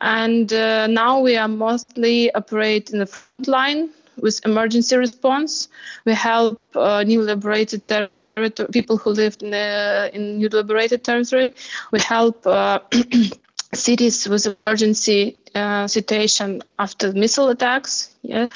and 0.00 0.52
uh, 0.52 0.86
now 0.86 1.20
we 1.20 1.36
are 1.36 1.48
mostly 1.48 2.32
operate 2.34 2.90
in 2.90 2.98
the 2.98 3.06
front 3.06 3.48
line 3.48 3.90
with 4.16 4.44
emergency 4.44 4.96
response. 4.96 5.68
We 6.04 6.14
help 6.14 6.60
uh, 6.74 7.04
new 7.04 7.22
liberated 7.22 7.86
territories 7.86 8.19
people 8.72 8.96
who 8.96 9.10
lived 9.10 9.42
in, 9.42 9.50
the, 9.50 10.10
in 10.12 10.38
new 10.38 10.48
liberated 10.48 11.04
territory. 11.04 11.54
We 11.92 12.00
help 12.00 12.46
uh, 12.46 12.80
cities 13.74 14.28
with 14.28 14.46
emergency 14.66 15.36
uh, 15.54 15.86
situation 15.86 16.62
after 16.78 17.12
missile 17.12 17.48
attacks. 17.48 18.14
Yeah, 18.22 18.48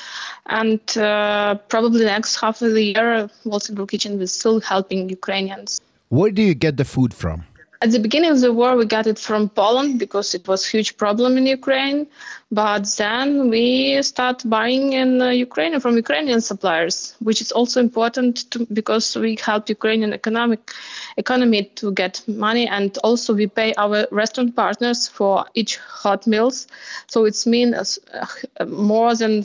and 0.47 0.81
uh, 0.97 1.57
probably 1.69 2.05
next 2.05 2.41
half 2.41 2.63
of 2.63 2.73
the 2.73 2.83
year, 2.83 3.31
World 3.45 3.63
Central 3.63 3.87
Kitchen 3.87 4.19
will 4.19 4.27
still 4.27 4.61
helping 4.61 5.09
Ukrainians. 5.09 5.81
Where 6.09 6.31
do 6.31 6.43
you 6.43 6.55
get 6.55 6.77
the 6.77 6.85
food 6.85 7.15
from? 7.15 7.45
At 7.85 7.91
the 7.91 7.99
beginning 7.99 8.31
of 8.31 8.41
the 8.41 8.51
war, 8.51 8.77
we 8.77 8.87
got 8.87 9.07
it 9.07 9.19
from 9.19 9.51
Poland 9.51 9.99
because 9.99 10.35
it 10.35 10.49
was 10.49 10.65
a 10.65 10.69
huge 10.71 10.97
problem 10.97 11.37
in 11.37 11.45
Ukraine. 11.45 12.07
But 12.51 12.87
then 12.97 13.51
we 13.51 14.01
start 14.01 14.43
buying 14.47 14.95
in 14.95 15.21
uh, 15.21 15.29
Ukraine 15.29 15.79
from 15.81 15.97
Ukrainian 15.97 16.41
suppliers, 16.41 17.15
which 17.19 17.43
is 17.43 17.53
also 17.53 17.81
important 17.81 18.51
to, 18.53 18.67
because 18.73 19.15
we 19.17 19.37
help 19.37 19.69
Ukrainian 19.69 20.15
economic 20.15 20.71
economy 21.19 21.65
to 21.81 21.93
get 21.93 22.23
money, 22.27 22.67
and 22.67 22.97
also 23.05 23.35
we 23.35 23.49
pay 23.49 23.75
our 23.77 24.07
restaurant 24.11 24.57
partners 24.57 25.07
for 25.07 25.45
each 25.53 25.77
hot 25.77 26.27
meals. 26.27 26.67
So 27.09 27.27
it's 27.27 27.47
means 27.47 27.99
uh, 28.15 28.65
more 28.65 29.15
than 29.15 29.45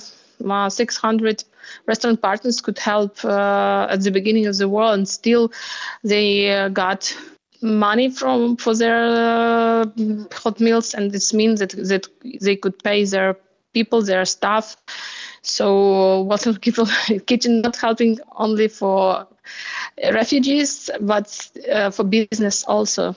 uh, 0.49 0.69
600 0.69 1.43
restaurant 1.87 2.21
partners 2.21 2.61
could 2.61 2.79
help 2.79 3.25
uh, 3.25 3.87
at 3.89 3.99
the 4.01 4.11
beginning 4.11 4.45
of 4.47 4.55
the 4.57 4.69
war, 4.69 4.93
and 4.93 5.05
still 5.09 5.51
they 6.05 6.55
uh, 6.55 6.69
got 6.69 7.13
money 7.61 8.09
from 8.09 8.57
for 8.57 8.75
their 8.75 9.05
uh, 9.05 9.85
hot 10.31 10.59
meals, 10.59 10.93
and 10.93 11.11
this 11.11 11.33
means 11.33 11.59
that 11.59 11.71
that 11.71 12.07
they 12.41 12.55
could 12.55 12.81
pay 12.83 13.05
their 13.05 13.35
people, 13.73 14.01
their 14.01 14.25
staff. 14.25 14.75
So 15.41 16.21
Water 16.21 16.53
People 16.59 16.87
Kitchen 17.25 17.61
not 17.61 17.75
helping 17.75 18.19
only 18.35 18.67
for 18.67 19.27
refugees, 20.11 20.89
but 21.01 21.49
uh, 21.71 21.91
for 21.91 22.03
business 22.03 22.63
also. 22.63 23.15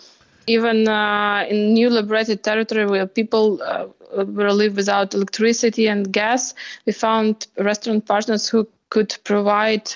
Even 0.48 0.88
uh, 0.88 1.46
in 1.48 1.72
new 1.72 1.88
liberated 1.88 2.42
territory 2.42 2.86
where 2.86 3.06
people 3.06 3.62
uh, 3.62 3.86
will 4.12 4.54
live 4.54 4.76
without 4.76 5.14
electricity 5.14 5.86
and 5.86 6.12
gas, 6.12 6.54
we 6.84 6.92
found 6.92 7.46
restaurant 7.58 8.06
partners 8.06 8.48
who 8.48 8.66
could 8.90 9.16
provide 9.24 9.94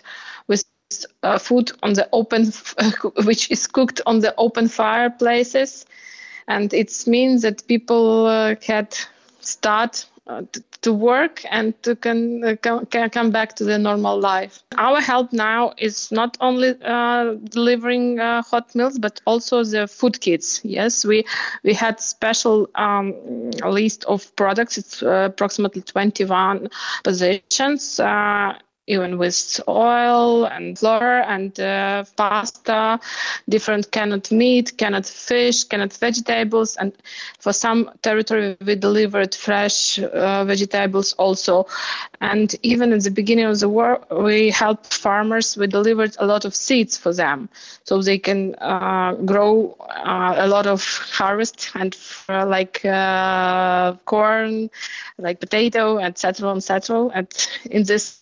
uh, 1.22 1.38
food 1.38 1.72
on 1.82 1.94
the 1.94 2.08
open, 2.12 2.52
which 3.24 3.50
is 3.50 3.66
cooked 3.66 4.00
on 4.06 4.20
the 4.20 4.34
open 4.36 4.68
fireplaces, 4.68 5.86
and 6.48 6.72
it 6.72 7.04
means 7.06 7.42
that 7.42 7.66
people 7.66 8.26
uh, 8.26 8.54
can 8.54 8.86
start 9.40 10.06
uh, 10.28 10.42
to, 10.80 10.92
work 10.92 11.44
and 11.50 11.80
to 11.84 11.94
can, 11.94 12.42
uh, 12.42 12.56
can 12.90 13.10
come 13.10 13.30
back 13.30 13.54
to 13.54 13.64
the 13.64 13.78
normal 13.78 14.18
life. 14.18 14.62
Our 14.76 15.00
help 15.00 15.32
now 15.32 15.72
is 15.78 16.10
not 16.10 16.36
only 16.40 16.74
uh, 16.84 17.34
delivering 17.34 18.18
uh, 18.18 18.42
hot 18.42 18.74
meals 18.74 18.98
but 18.98 19.20
also 19.24 19.62
the 19.62 19.86
food 19.86 20.20
kits. 20.20 20.60
Yes, 20.64 21.04
we 21.04 21.24
we 21.62 21.74
had 21.74 22.00
special 22.00 22.68
um, 22.74 23.14
list 23.64 24.04
of 24.04 24.34
products. 24.36 24.78
It's 24.78 25.02
approximately 25.02 25.82
21 25.82 26.70
positions 27.04 28.00
even 28.86 29.18
with 29.18 29.60
oil 29.68 30.44
and 30.44 30.78
flour 30.78 31.20
and 31.20 31.58
uh, 31.58 32.04
pasta, 32.16 33.00
different 33.48 33.90
canned 33.90 34.30
meat, 34.30 34.76
canned 34.76 35.06
fish, 35.06 35.64
canned 35.64 35.92
vegetables, 35.92 36.76
and 36.76 36.92
for 37.38 37.52
some 37.52 37.90
territory 38.02 38.56
we 38.64 38.76
delivered 38.76 39.34
fresh 39.34 39.98
uh, 39.98 40.44
vegetables 40.44 41.12
also. 41.14 41.66
And 42.20 42.54
even 42.62 42.92
in 42.92 43.00
the 43.00 43.10
beginning 43.10 43.46
of 43.46 43.58
the 43.58 43.68
war, 43.68 44.00
we 44.10 44.50
helped 44.50 44.94
farmers. 44.94 45.56
We 45.56 45.66
delivered 45.66 46.16
a 46.18 46.26
lot 46.26 46.44
of 46.44 46.54
seeds 46.54 46.96
for 46.96 47.12
them, 47.12 47.48
so 47.84 48.02
they 48.02 48.18
can 48.18 48.54
uh, 48.56 49.14
grow 49.14 49.76
uh, 49.80 50.34
a 50.38 50.46
lot 50.46 50.66
of 50.66 50.82
harvest 50.84 51.70
and 51.74 51.96
uh, 52.28 52.46
like 52.46 52.84
uh, 52.84 53.94
corn, 54.04 54.70
like 55.18 55.40
potato, 55.40 55.98
etc., 55.98 56.54
etc. 56.54 57.08
And 57.14 57.48
in 57.70 57.82
this 57.84 58.20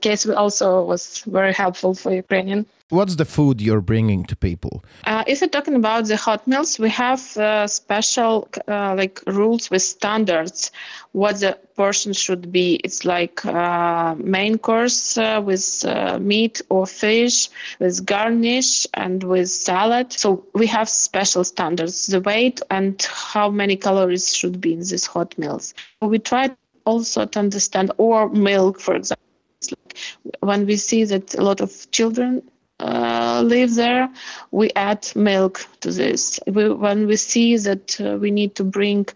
case 0.00 0.26
also 0.42 0.68
was 0.92 1.02
very 1.26 1.52
helpful 1.52 1.94
for 1.94 2.10
Ukrainian. 2.24 2.66
What's 2.92 3.16
the 3.16 3.24
food 3.24 3.62
you're 3.62 3.80
bringing 3.80 4.26
to 4.26 4.36
people? 4.36 4.84
Uh, 5.06 5.24
if 5.26 5.40
you're 5.40 5.48
talking 5.48 5.76
about 5.76 6.02
the 6.08 6.18
hot 6.18 6.46
meals, 6.46 6.78
we 6.78 6.90
have 6.90 7.22
uh, 7.38 7.66
special 7.66 8.34
uh, 8.68 8.94
like 8.94 9.22
rules 9.26 9.70
with 9.70 9.80
standards 9.80 10.70
what 11.12 11.40
the 11.40 11.58
portion 11.74 12.12
should 12.12 12.52
be. 12.52 12.74
It's 12.84 13.06
like 13.06 13.44
uh, 13.46 14.14
main 14.18 14.58
course 14.58 15.16
uh, 15.16 15.40
with 15.42 15.84
uh, 15.86 16.18
meat 16.18 16.60
or 16.68 16.86
fish, 16.86 17.48
with 17.78 18.04
garnish 18.04 18.86
and 18.92 19.22
with 19.24 19.48
salad. 19.48 20.12
So 20.12 20.44
we 20.52 20.66
have 20.66 20.88
special 20.88 21.44
standards, 21.44 22.06
the 22.08 22.20
weight 22.20 22.60
and 22.70 23.00
how 23.02 23.48
many 23.48 23.76
calories 23.76 24.36
should 24.36 24.60
be 24.60 24.74
in 24.74 24.80
these 24.80 25.06
hot 25.06 25.36
meals. 25.38 25.72
We 26.00 26.18
try 26.18 26.50
also 26.84 27.24
to 27.24 27.38
understand, 27.38 27.92
or 27.96 28.28
milk, 28.28 28.80
for 28.80 28.94
example 28.96 29.31
like 29.70 29.96
when 30.40 30.66
we 30.66 30.76
see 30.76 31.04
that 31.04 31.34
a 31.34 31.42
lot 31.42 31.60
of 31.60 31.90
children 31.90 32.42
uh, 32.80 33.42
live 33.44 33.74
there, 33.74 34.08
we 34.50 34.70
add 34.74 35.10
milk 35.14 35.66
to 35.80 35.90
this. 35.92 36.40
We, 36.46 36.68
when 36.72 37.06
we 37.06 37.16
see 37.16 37.56
that 37.58 38.00
uh, 38.00 38.16
we 38.18 38.30
need 38.30 38.56
to 38.56 38.64
bring 38.64 39.06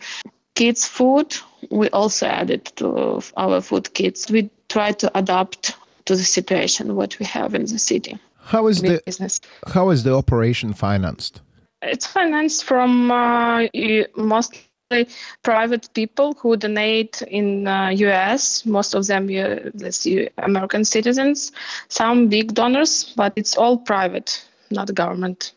kids 0.55 0.87
food, 0.87 1.37
we 1.71 1.89
also 1.91 2.27
add 2.27 2.51
it 2.51 2.67
to 2.77 3.21
our 3.37 3.61
food 3.61 3.93
kits. 3.95 4.31
We 4.31 4.51
try 4.69 4.93
to 4.93 5.19
adapt 5.19 5.75
to 6.05 6.17
the 6.17 6.23
situation 6.23 6.95
what 6.95 7.19
we 7.19 7.27
have 7.27 7.55
in 7.55 7.63
the 7.63 7.79
city. 7.79 8.19
How 8.39 8.69
is 8.69 8.81
the 8.81 9.03
business. 9.05 9.41
how 9.67 9.91
is 9.91 10.05
the 10.05 10.15
operation 10.15 10.73
financed? 10.73 11.41
It's 11.83 12.07
financed 12.07 12.65
from 12.65 13.11
uh, 13.11 13.67
most 14.17 14.57
private 15.43 15.89
people 15.95 16.35
who 16.35 16.57
donate 16.57 17.23
in 17.23 17.67
uh, 17.67 17.89
US, 17.89 18.65
most 18.65 18.95
of 18.95 19.07
them 19.07 19.29
uh, 19.29 19.57
American 20.39 20.85
citizens, 20.85 21.53
some 21.89 22.29
big 22.29 22.55
donors, 22.55 23.13
but 23.17 23.33
it's 23.37 23.57
all 23.57 23.79
private, 23.79 24.45
not 24.71 24.95
government. 24.95 25.53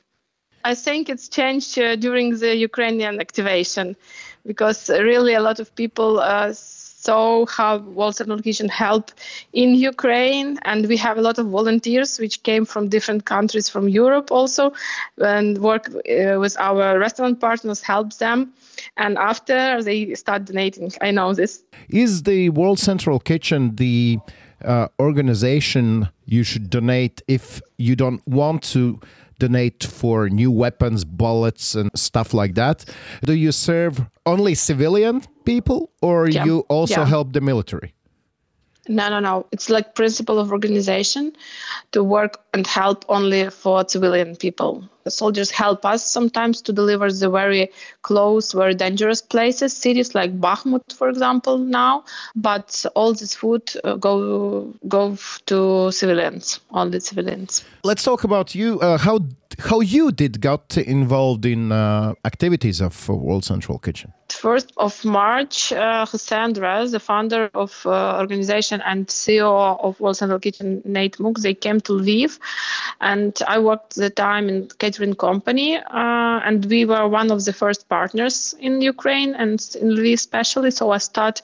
I 0.64 0.76
think 0.76 1.10
it's 1.10 1.30
changed 1.30 1.78
uh, 1.80 1.96
during 1.96 2.38
the 2.38 2.56
Ukrainian 2.56 3.20
activation 3.22 3.96
because 4.46 4.90
really 4.90 5.36
a 5.36 5.40
lot 5.40 5.60
of 5.60 5.74
people 5.76 6.20
saw 7.02 7.46
how 7.46 7.78
World 7.78 8.16
Central 8.16 8.42
Kitchen 8.42 8.70
help 8.70 9.12
in 9.54 9.76
Ukraine, 9.76 10.58
and 10.64 10.88
we 10.88 10.98
have 10.98 11.18
a 11.18 11.22
lot 11.22 11.38
of 11.40 11.48
volunteers 11.48 12.20
which 12.20 12.44
came 12.44 12.66
from 12.66 12.90
different 12.90 13.26
countries 13.26 13.70
from 13.70 13.88
Europe 13.88 14.32
also, 14.32 14.74
and 15.18 15.58
work 15.60 15.88
uh, 15.90 16.40
with 16.40 16.56
our 16.60 17.00
restaurant 17.00 17.40
partners, 17.40 17.82
help 17.82 18.14
them, 18.18 18.54
and 18.98 19.18
after 19.18 19.82
they 19.82 20.14
start 20.16 20.46
donating. 20.46 20.92
I 21.02 21.12
know 21.12 21.34
this. 21.34 21.64
Is 21.90 22.24
the 22.24 22.50
World 22.50 22.80
Central 22.80 23.20
Kitchen 23.20 23.76
the 23.76 24.20
uh, 24.64 24.88
organization 25.00 26.10
you 26.26 26.44
should 26.44 26.70
donate 26.70 27.22
if 27.28 27.62
you 27.78 27.96
don't 27.96 28.22
want 28.28 28.62
to 28.74 29.00
donate 29.40 29.84
for 29.84 30.30
new 30.30 30.52
weapons, 30.52 31.06
bullets, 31.06 31.76
and 31.76 31.90
stuff 31.96 32.34
like 32.34 32.56
that. 32.56 32.86
Do 33.24 33.34
you 33.34 33.52
serve 33.52 34.02
only 34.26 34.56
civilian 34.56 35.22
people, 35.46 35.92
or 36.02 36.30
yeah. 36.30 36.46
you 36.46 36.60
also 36.70 37.02
yeah. 37.02 37.06
help 37.06 37.34
the 37.34 37.42
military? 37.42 37.94
No, 38.90 39.08
no, 39.08 39.20
no. 39.20 39.46
It's 39.52 39.70
like 39.70 39.94
principle 39.94 40.40
of 40.40 40.52
organization 40.52 41.34
to 41.92 42.04
work 42.04 42.42
and 42.56 42.66
help 42.66 43.06
only 43.08 43.52
for 43.52 43.88
civilian 43.88 44.36
people. 44.36 44.84
The 45.04 45.12
soldiers 45.12 45.52
help 45.52 45.86
us 45.86 46.04
sometimes 46.04 46.64
to 46.64 46.74
deliver 46.74 47.12
the 47.12 47.30
very 47.30 47.72
close, 48.02 48.52
very 48.52 48.74
dangerous 48.74 49.22
places, 49.22 49.78
cities 49.78 50.16
like 50.16 50.40
Bakhmut, 50.40 50.92
for 50.92 51.08
example, 51.08 51.60
now. 51.60 52.04
But 52.36 52.84
all 52.96 53.14
this 53.14 53.36
food 53.36 53.72
uh, 53.84 53.96
go 53.96 54.74
go 54.88 55.18
to 55.46 55.92
civilians, 55.92 56.60
only 56.72 57.00
civilians. 57.00 57.64
Let's 57.84 58.04
talk 58.04 58.24
about 58.24 58.56
you. 58.56 58.80
Uh, 58.80 58.98
how 58.98 59.20
how 59.60 59.82
you 59.82 60.12
did 60.12 60.42
got 60.42 60.78
involved 60.78 61.46
in 61.46 61.72
uh, 61.72 62.14
activities 62.26 62.82
of 62.82 63.10
World 63.10 63.44
Central 63.44 63.78
Kitchen. 63.78 64.14
First 64.30 64.72
of 64.78 65.04
March, 65.04 65.74
uh, 65.74 66.06
Andres, 66.32 66.92
the 66.92 67.00
founder 67.00 67.50
of 67.54 67.86
uh, 67.86 68.18
organization 68.20 68.82
and 68.86 69.08
CEO 69.08 69.80
of 69.84 70.00
World 70.00 70.18
Central 70.18 70.40
Kitchen, 70.40 70.82
Nate 70.86 71.20
Mook, 71.20 71.40
they 71.40 71.54
came 71.54 71.82
to 71.82 71.94
Lviv, 71.94 72.40
and 73.02 73.38
I 73.48 73.60
worked 73.60 73.96
the 73.96 74.10
time 74.10 74.48
in 74.48 74.70
catering 74.78 75.16
company, 75.16 75.78
uh, 75.78 76.40
and 76.46 76.66
we 76.66 76.86
were 76.86 77.08
one 77.08 77.32
of 77.32 77.44
the 77.44 77.54
first 77.54 77.90
partners 77.90 78.56
in 78.60 78.82
Ukraine 78.82 79.36
and 79.36 79.60
in 79.82 79.90
Lviv 79.90 80.14
especially. 80.14 80.72
So 80.72 80.92
I 80.92 81.00
start 81.00 81.42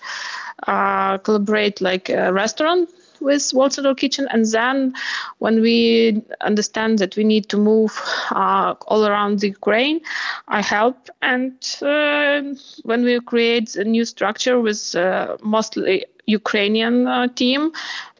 uh, 0.67 1.17
collaborate 1.17 1.81
like 1.81 2.09
a 2.09 2.31
restaurant 2.31 2.89
with 3.25 3.41
Central 3.41 3.95
Kitchen. 3.95 4.27
And 4.31 4.45
then 4.45 4.93
when 5.39 5.61
we 5.61 6.21
understand 6.41 6.99
that 6.99 7.17
we 7.17 7.23
need 7.23 7.49
to 7.49 7.57
move 7.57 7.99
uh, 8.31 8.75
all 8.87 9.05
around 9.05 9.39
the 9.39 9.49
Ukraine, 9.49 9.99
I 10.47 10.61
help. 10.61 11.09
And 11.21 11.53
uh, 11.81 12.41
when 12.83 13.03
we 13.03 13.19
create 13.19 13.75
a 13.75 13.83
new 13.83 14.05
structure 14.05 14.61
with 14.61 14.95
uh, 14.95 15.37
mostly 15.41 16.05
Ukrainian 16.27 17.07
uh, 17.07 17.27
team, 17.41 17.71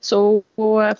so 0.01 0.43
uh, 0.57 0.93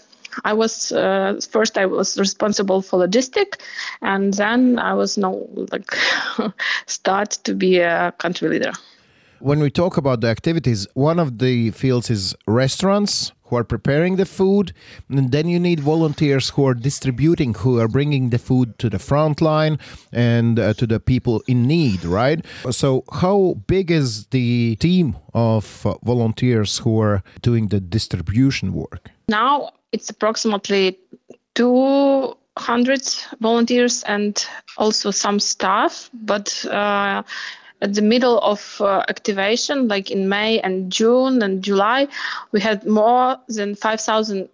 I 0.44 0.54
was 0.54 0.92
uh, 0.92 1.40
first 1.50 1.78
I 1.78 1.86
was 1.86 2.18
responsible 2.18 2.82
for 2.82 3.00
logistic, 3.06 3.62
and 4.02 4.34
then 4.34 4.80
I 4.80 4.94
was 4.94 5.18
now 5.18 5.36
like 5.72 5.92
start 6.88 7.32
to 7.46 7.54
be 7.54 7.80
a 7.80 8.12
country 8.18 8.50
leader. 8.50 8.74
When 9.40 9.60
we 9.60 9.70
talk 9.70 9.98
about 9.98 10.22
the 10.22 10.28
activities, 10.28 10.88
one 10.94 11.20
of 11.20 11.38
the 11.38 11.72
fields 11.72 12.10
is 12.10 12.36
restaurants 12.48 13.32
who 13.46 13.56
are 13.56 13.64
preparing 13.64 14.16
the 14.16 14.26
food, 14.26 14.74
and 15.10 15.32
then 15.32 15.48
you 15.48 15.60
need 15.60 15.80
volunteers 15.80 16.50
who 16.50 16.68
are 16.68 16.74
distributing, 16.74 17.54
who 17.54 17.80
are 17.80 17.88
bringing 17.88 18.30
the 18.30 18.40
food 18.40 18.78
to 18.80 18.90
the 18.90 19.00
front 19.00 19.42
line 19.42 19.80
and 20.12 20.60
uh, 20.60 20.74
to 20.74 20.88
the 20.88 21.00
people 21.00 21.44
in 21.48 21.68
need, 21.68 22.04
right? 22.04 22.44
So, 22.72 23.04
how 23.12 23.58
big 23.68 23.92
is 23.92 24.28
the 24.28 24.76
team 24.78 25.16
of 25.34 25.86
uh, 25.86 25.96
volunteers 26.04 26.80
who 26.80 27.00
are 27.02 27.24
doing 27.42 27.68
the 27.68 27.80
distribution 27.80 28.74
work? 28.74 29.12
Now 29.28 29.72
it's 29.92 30.10
approximately 30.10 31.00
200 31.56 33.02
volunteers 33.40 34.04
and 34.04 34.46
also 34.78 35.12
some 35.12 35.40
staff, 35.40 36.10
but 36.14 36.66
uh, 36.66 37.24
at 37.82 37.94
the 37.94 38.02
middle 38.02 38.40
of 38.40 38.80
uh, 38.80 39.04
activation, 39.10 39.88
like 39.88 40.12
in 40.12 40.30
May 40.30 40.60
and 40.60 40.92
June 40.92 41.42
and 41.42 41.64
July, 41.64 42.08
we 42.52 42.60
had 42.60 42.86
more 42.86 43.38
than 43.48 43.76
5,000 43.76 44.50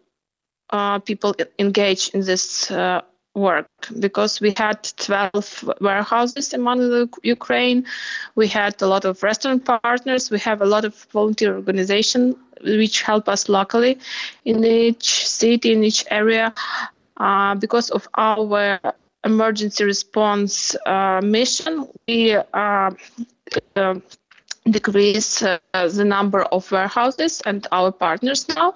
uh, 0.72 1.00
people 1.00 1.36
engaged 1.60 2.16
in 2.16 2.22
this 2.22 2.72
uh, 2.72 3.02
work 3.36 3.68
because 4.00 4.42
we 4.42 4.54
had 4.58 4.84
12 4.98 5.70
warehouses 5.80 6.54
among 6.54 6.80
the 6.80 7.10
Ukraine. 7.24 7.86
We 8.36 8.48
had 8.48 8.82
a 8.82 8.88
lot 8.88 9.06
of 9.06 9.24
restaurant 9.24 9.66
partners. 9.66 10.32
We 10.32 10.40
have 10.40 10.62
a 10.62 10.66
lot 10.66 10.86
of 10.86 10.96
volunteer 11.12 11.56
organizations 11.56 12.36
which 12.64 13.02
help 13.02 13.28
us 13.28 13.50
locally 13.50 13.98
in 14.46 14.64
each 14.64 15.28
city, 15.28 15.74
in 15.74 15.84
each 15.84 16.06
area. 16.10 16.54
Uh, 17.18 17.56
because 17.56 17.92
of 17.92 18.08
our 18.16 18.80
emergency 19.24 19.84
response 19.84 20.76
uh, 20.86 21.22
mission, 21.24 21.88
we 22.08 22.34
uh, 22.34 22.92
uh, 23.76 23.96
decrease 24.70 25.42
uh, 25.42 25.60
the 25.74 26.06
number 26.06 26.44
of 26.44 26.72
warehouses 26.72 27.42
and 27.46 27.68
our 27.72 27.92
partners 27.92 28.48
now. 28.50 28.76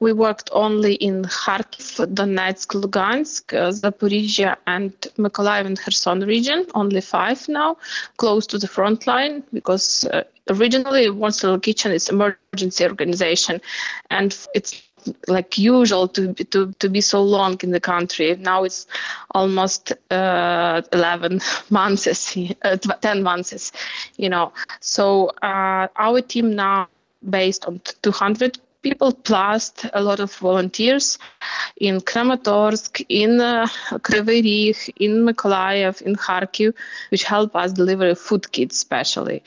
We 0.00 0.14
worked 0.14 0.48
only 0.52 0.94
in 0.94 1.24
Kharkiv, 1.24 2.14
Donetsk, 2.14 2.80
Lugansk, 2.80 3.52
uh, 3.52 3.70
Zaporizhia, 3.70 4.56
and 4.66 4.92
Mykolaiv 5.18 5.66
and 5.66 5.78
Kherson 5.78 6.20
region, 6.20 6.64
only 6.74 7.02
five 7.02 7.46
now, 7.48 7.76
close 8.16 8.46
to 8.46 8.58
the 8.58 8.68
front 8.68 9.06
line, 9.06 9.42
because 9.52 10.06
uh, 10.06 10.24
originally 10.48 11.10
One 11.10 11.32
Kitchen 11.60 11.92
is 11.92 12.08
emergency 12.08 12.84
organization, 12.84 13.60
and 14.10 14.34
it's 14.54 14.82
like 15.26 15.58
usual 15.58 16.08
to 16.08 16.34
to 16.34 16.72
to 16.78 16.88
be 16.88 17.00
so 17.00 17.22
long 17.22 17.58
in 17.62 17.70
the 17.70 17.80
country. 17.80 18.36
Now 18.36 18.64
it's 18.64 18.86
almost 19.34 19.92
uh, 20.10 20.82
11 20.92 21.40
months, 21.70 22.36
uh, 22.62 22.76
10 22.76 23.22
months, 23.22 23.72
you 24.16 24.28
know. 24.28 24.52
So 24.80 25.28
uh, 25.42 25.88
our 25.96 26.20
team 26.20 26.54
now 26.54 26.88
based 27.28 27.66
on 27.66 27.80
200 28.02 28.58
people 28.82 29.12
plus 29.12 29.72
a 29.92 30.02
lot 30.02 30.20
of 30.20 30.34
volunteers 30.36 31.18
in 31.76 32.00
Kramatorsk, 32.00 33.04
in 33.08 33.40
uh, 33.40 33.66
Rih, 33.90 34.90
in 34.96 35.26
Mykolaiv, 35.26 36.00
in 36.02 36.16
Kharkiv, 36.16 36.74
which 37.10 37.24
help 37.24 37.54
us 37.54 37.72
deliver 37.72 38.14
food 38.14 38.50
kits 38.52 38.76
especially 38.76 39.42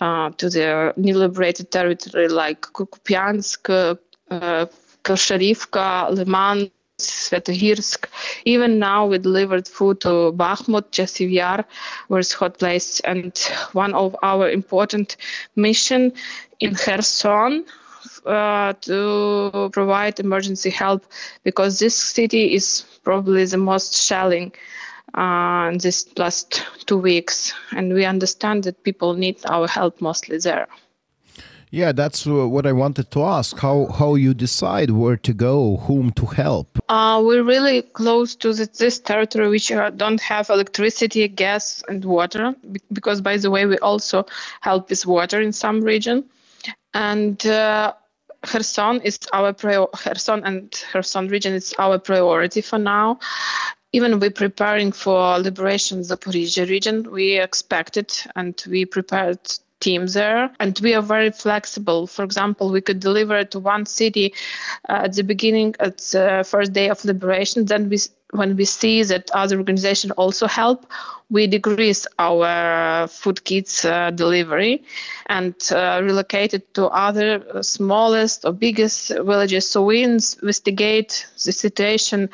uh, 0.00 0.30
to 0.30 0.48
the 0.48 0.92
new 0.96 1.16
liberated 1.16 1.70
territory 1.70 2.28
like 2.28 2.60
Kupiansk, 2.60 3.96
uh, 4.30 4.66
Kosharivka, 5.04 6.10
Liman, 6.10 6.70
Svetohirsk. 6.98 8.06
Even 8.44 8.78
now, 8.78 9.06
we 9.06 9.18
delivered 9.18 9.68
food 9.68 10.00
to 10.00 10.32
Bakhmut, 10.32 10.90
Chasiv 10.90 11.30
Yar, 11.30 11.64
where 12.08 12.20
it's 12.20 12.32
hot 12.32 12.58
place, 12.58 13.00
and 13.00 13.38
one 13.72 13.94
of 13.94 14.16
our 14.22 14.50
important 14.50 15.16
mission 15.54 16.12
in 16.60 16.74
Kherson 16.74 17.64
uh, 18.26 18.72
to 18.80 19.70
provide 19.72 20.18
emergency 20.18 20.70
help 20.70 21.04
because 21.44 21.78
this 21.78 21.94
city 21.94 22.54
is 22.54 22.84
probably 23.04 23.44
the 23.44 23.56
most 23.56 23.94
shelling 23.94 24.52
uh, 25.14 25.70
in 25.72 25.78
this 25.78 26.08
last 26.18 26.66
two 26.86 26.98
weeks, 26.98 27.54
and 27.72 27.94
we 27.94 28.04
understand 28.04 28.64
that 28.64 28.82
people 28.82 29.14
need 29.14 29.38
our 29.48 29.68
help 29.68 30.00
mostly 30.00 30.38
there. 30.38 30.68
Yeah, 31.70 31.92
that's 31.92 32.24
what 32.26 32.66
I 32.66 32.72
wanted 32.72 33.10
to 33.10 33.22
ask. 33.22 33.58
How 33.58 33.86
how 33.86 34.14
you 34.14 34.32
decide 34.32 34.90
where 34.90 35.16
to 35.16 35.32
go, 35.34 35.76
whom 35.86 36.12
to 36.12 36.26
help? 36.26 36.78
Uh, 36.88 37.22
we're 37.24 37.42
really 37.42 37.82
close 37.82 38.34
to 38.36 38.52
the, 38.54 38.68
this 38.78 38.98
territory, 38.98 39.48
which 39.48 39.70
uh, 39.70 39.90
don't 39.90 40.20
have 40.20 40.48
electricity, 40.48 41.28
gas, 41.28 41.82
and 41.88 42.04
water. 42.04 42.54
Because, 42.92 43.20
by 43.20 43.36
the 43.36 43.50
way, 43.50 43.66
we 43.66 43.76
also 43.78 44.24
help 44.60 44.88
with 44.88 45.06
water 45.06 45.40
in 45.40 45.52
some 45.52 45.80
region, 45.82 46.24
and. 46.94 47.44
Uh, 47.46 47.92
Kherson 48.42 49.00
is 49.02 49.18
our 49.32 49.52
prior- 49.52 49.88
Kherson 49.88 50.44
and 50.44 50.70
Kherson 50.92 51.26
region 51.26 51.54
is 51.54 51.74
our 51.78 51.98
priority 51.98 52.60
for 52.60 52.78
now. 52.78 53.18
Even 53.92 54.20
we're 54.20 54.30
preparing 54.30 54.92
for 54.92 55.38
liberation 55.38 56.00
Zaporizhia 56.02 56.68
region. 56.68 57.10
We 57.10 57.40
expected 57.40 58.14
and 58.36 58.54
we 58.68 58.84
prepared 58.84 59.40
team 59.80 60.06
there. 60.06 60.50
And 60.60 60.78
we 60.82 60.94
are 60.94 61.02
very 61.02 61.30
flexible. 61.30 62.06
For 62.06 62.24
example 62.24 62.70
we 62.70 62.80
could 62.80 63.00
deliver 63.00 63.44
to 63.44 63.58
one 63.58 63.86
city 63.86 64.34
uh, 64.88 65.02
at 65.04 65.14
the 65.14 65.22
beginning 65.22 65.74
at 65.80 65.98
the 65.98 66.44
first 66.46 66.72
day 66.72 66.88
of 66.88 67.04
liberation. 67.04 67.66
Then 67.66 67.88
we 67.88 67.98
when 68.32 68.56
we 68.56 68.64
see 68.66 69.02
that 69.04 69.30
other 69.30 69.56
organizations 69.56 70.12
also 70.12 70.46
help 70.46 70.86
we 71.30 71.46
decrease 71.46 72.06
our 72.18 73.06
food 73.06 73.44
kits 73.44 73.84
uh, 73.84 74.10
delivery 74.10 74.82
and 75.26 75.54
uh, 75.72 76.00
relocate 76.02 76.54
it 76.54 76.72
to 76.74 76.86
other 76.86 77.44
uh, 77.54 77.62
smallest 77.62 78.46
or 78.46 78.52
biggest 78.52 79.08
villages. 79.10 79.68
So 79.68 79.84
we 79.84 80.02
investigate 80.02 81.26
the 81.44 81.52
situation 81.52 82.30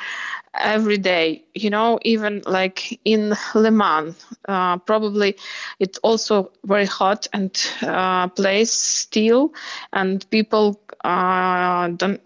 every 0.59 0.99
day 0.99 1.43
you 1.55 1.71
know 1.71 1.99
even 2.03 2.43
like 2.47 2.99
in 3.05 3.35
Liman 3.55 4.15
uh, 4.49 4.77
probably 4.79 5.37
it's 5.79 5.99
also 5.99 6.51
very 6.65 6.87
hot 6.87 7.27
and 7.33 7.51
uh, 7.83 8.29
place 8.29 8.73
still 8.73 9.53
and 9.93 10.29
people 10.31 10.81
uh, 11.05 11.89
don't 11.89 12.21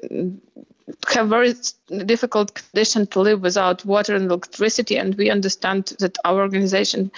have 1.14 1.28
very 1.28 1.54
difficult 2.06 2.54
condition 2.54 3.06
to 3.06 3.20
live 3.20 3.42
without 3.42 3.84
water 3.84 4.14
and 4.14 4.26
electricity 4.30 4.96
and 4.96 5.14
we 5.16 5.30
understand 5.30 5.86
that 5.98 6.16
our 6.24 6.40
organization 6.40 7.10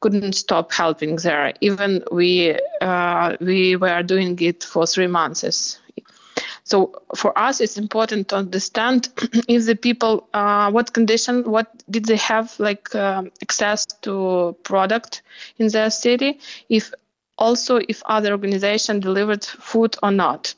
couldn't 0.00 0.32
stop 0.32 0.72
helping 0.72 1.16
there. 1.16 1.52
Even 1.60 2.04
we 2.12 2.56
uh, 2.80 3.36
we 3.40 3.76
were 3.76 4.02
doing 4.02 4.38
it 4.40 4.62
for 4.64 4.86
three 4.86 5.06
months 5.08 5.80
so 6.66 7.00
for 7.14 7.30
us, 7.38 7.60
it's 7.60 7.78
important 7.78 8.26
to 8.30 8.36
understand 8.36 9.08
if 9.48 9.66
the 9.66 9.76
people, 9.76 10.28
uh, 10.34 10.68
what 10.72 10.92
condition, 10.92 11.48
what 11.48 11.68
did 11.88 12.06
they 12.06 12.16
have 12.16 12.58
like 12.58 12.92
uh, 12.92 13.22
access 13.40 13.86
to 14.02 14.56
product 14.64 15.22
in 15.58 15.68
their 15.68 15.90
city, 15.90 16.40
if 16.68 16.92
also 17.38 17.78
if 17.88 18.02
other 18.06 18.32
organization 18.32 18.98
delivered 18.98 19.44
food 19.44 19.96
or 20.02 20.10
not. 20.10 20.54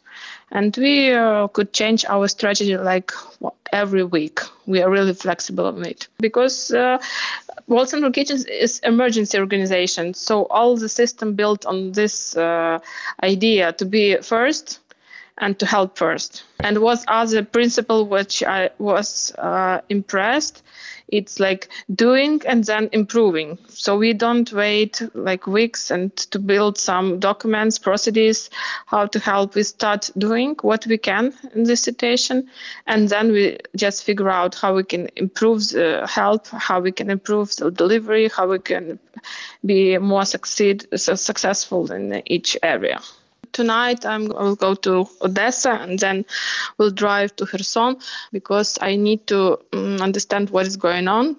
And 0.51 0.75
we 0.79 1.13
uh, 1.13 1.49
could 1.49 1.75
change 1.75 2.07
our 2.07 2.27
strategy 2.27 2.79
like 2.79 3.13
every 3.71 4.05
week. 4.05 4.41
We 4.65 4.81
are 4.81 4.89
really 4.89 5.13
flexible 5.13 5.67
on 5.67 5.85
it 5.85 6.09
because 6.21 6.71
uh, 6.71 7.03
World 7.67 7.91
Central 7.91 8.13
Kitchens 8.13 8.47
is 8.47 8.79
emergency 8.79 9.39
organization. 9.39 10.15
So 10.15 10.47
all 10.47 10.75
the 10.75 10.89
system 10.89 11.35
built 11.35 11.67
on 11.67 11.93
this 11.93 12.35
uh, 12.35 12.79
idea 13.23 13.75
to 13.75 13.85
be 13.85 14.17
first 14.23 14.81
and 15.39 15.59
to 15.59 15.67
help 15.67 15.97
first. 15.97 16.45
And 16.61 16.79
what 16.79 17.05
other 17.09 17.45
principle 17.45 18.07
which 18.07 18.43
I 18.43 18.71
was 18.79 19.33
uh, 19.39 19.81
impressed, 19.89 20.63
it's 21.07 21.41
like 21.41 21.69
doing 21.95 22.43
and 22.47 22.65
then 22.65 22.91
improving. 22.93 23.59
So 23.69 23.97
we 23.97 24.13
don't 24.13 24.53
wait 24.53 25.01
like 25.15 25.47
weeks 25.47 25.91
and 25.91 26.15
to 26.33 26.39
build 26.39 26.77
some 26.77 27.21
documents, 27.21 27.79
procedures, 27.79 28.51
how 28.87 29.07
to 29.07 29.19
help. 29.19 29.55
We 29.55 29.63
start 29.63 30.11
doing 30.19 30.57
what 30.63 30.87
we 30.87 30.99
can 30.99 31.33
in 31.55 31.63
this 31.63 31.83
situation, 31.83 32.49
and 32.87 33.09
then 33.09 33.33
we 33.33 33.59
just 33.77 34.05
figure 34.05 34.29
out 34.29 34.55
how 34.55 34.75
we 34.75 34.83
can 34.83 35.09
improve 35.17 35.69
the 35.69 36.07
help, 36.07 36.49
how 36.49 36.81
we 36.81 36.93
can 36.93 37.11
improve 37.11 37.55
the 37.57 37.71
delivery, 37.71 38.29
how 38.29 38.49
we 38.49 38.59
can 38.59 38.99
be 39.65 39.97
more 39.99 40.25
succeed 40.25 40.87
so 40.97 41.15
successful 41.15 41.91
in 41.93 42.23
each 42.27 42.57
area 42.63 43.01
tonight 43.59 44.07
I'm, 44.07 44.31
I 44.31 44.43
will 44.45 44.55
go 44.55 44.75
to 44.87 45.09
Odessa 45.21 45.73
and 45.73 45.99
then 45.99 46.25
we'll 46.79 46.93
drive 47.05 47.35
to 47.37 47.45
Kherson 47.45 47.97
because 48.31 48.79
I 48.81 48.95
need 48.95 49.27
to 49.27 49.59
um, 49.73 50.01
understand 50.01 50.51
what 50.51 50.67
is 50.67 50.77
going 50.77 51.09
on, 51.09 51.37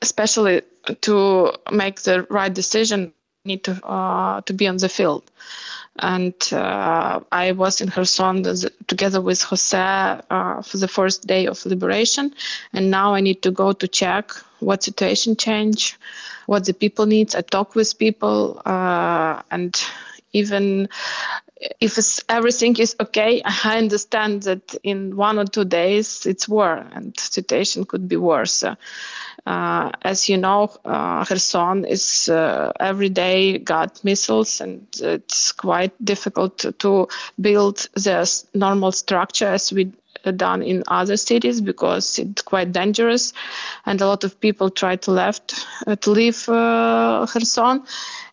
especially 0.00 0.62
to 1.00 1.52
make 1.72 1.96
the 2.02 2.26
right 2.30 2.54
decision. 2.54 3.12
Need 3.44 3.64
to 3.64 3.72
uh, 3.86 4.40
to 4.42 4.52
be 4.52 4.66
on 4.68 4.76
the 4.76 4.88
field, 4.88 5.22
and 5.98 6.34
uh, 6.52 7.20
I 7.32 7.52
was 7.52 7.80
in 7.80 7.88
Kherson 7.88 8.44
together 8.86 9.20
with 9.22 9.40
Jose 9.42 9.78
uh, 9.78 10.60
for 10.62 10.76
the 10.76 10.88
first 10.88 11.26
day 11.26 11.46
of 11.46 11.64
liberation, 11.64 12.34
and 12.74 12.90
now 12.90 13.14
I 13.14 13.20
need 13.20 13.40
to 13.42 13.50
go 13.50 13.72
to 13.72 13.88
check 13.88 14.32
what 14.60 14.82
situation 14.82 15.36
change, 15.36 15.96
what 16.46 16.66
the 16.66 16.74
people 16.74 17.06
needs. 17.06 17.34
I 17.34 17.40
talk 17.40 17.74
with 17.74 17.96
people, 17.96 18.60
uh, 18.66 19.40
and 19.50 19.72
even 20.32 20.88
if 21.80 22.20
everything 22.28 22.76
is 22.78 22.94
okay, 23.00 23.42
I 23.44 23.78
understand 23.78 24.42
that 24.42 24.74
in 24.82 25.16
one 25.16 25.38
or 25.38 25.44
two 25.44 25.64
days 25.64 26.26
it's 26.26 26.48
war 26.48 26.86
and 26.92 27.18
situation 27.18 27.84
could 27.84 28.08
be 28.08 28.16
worse. 28.16 28.64
Uh, 29.46 29.90
as 30.02 30.28
you 30.28 30.36
know, 30.36 30.70
uh, 30.84 31.24
Kherson 31.24 31.84
is 31.84 32.28
uh, 32.28 32.72
every 32.78 33.08
day 33.08 33.58
got 33.58 34.04
missiles, 34.04 34.60
and 34.60 34.86
it's 35.00 35.52
quite 35.52 35.92
difficult 36.04 36.58
to, 36.58 36.72
to 36.72 37.08
build 37.40 37.88
the 37.94 38.44
normal 38.54 38.92
structure 38.92 39.46
as 39.46 39.72
we 39.72 39.92
done 40.36 40.62
in 40.62 40.82
other 40.88 41.16
cities 41.16 41.60
because 41.60 42.18
it's 42.18 42.42
quite 42.42 42.72
dangerous, 42.72 43.32
and 43.86 44.00
a 44.00 44.06
lot 44.06 44.24
of 44.24 44.40
people 44.40 44.70
try 44.70 44.96
to 44.96 45.10
left 45.10 45.66
uh, 45.86 45.96
to 45.96 46.10
leave 46.10 46.48
uh, 46.48 47.26
Kherson, 47.28 47.82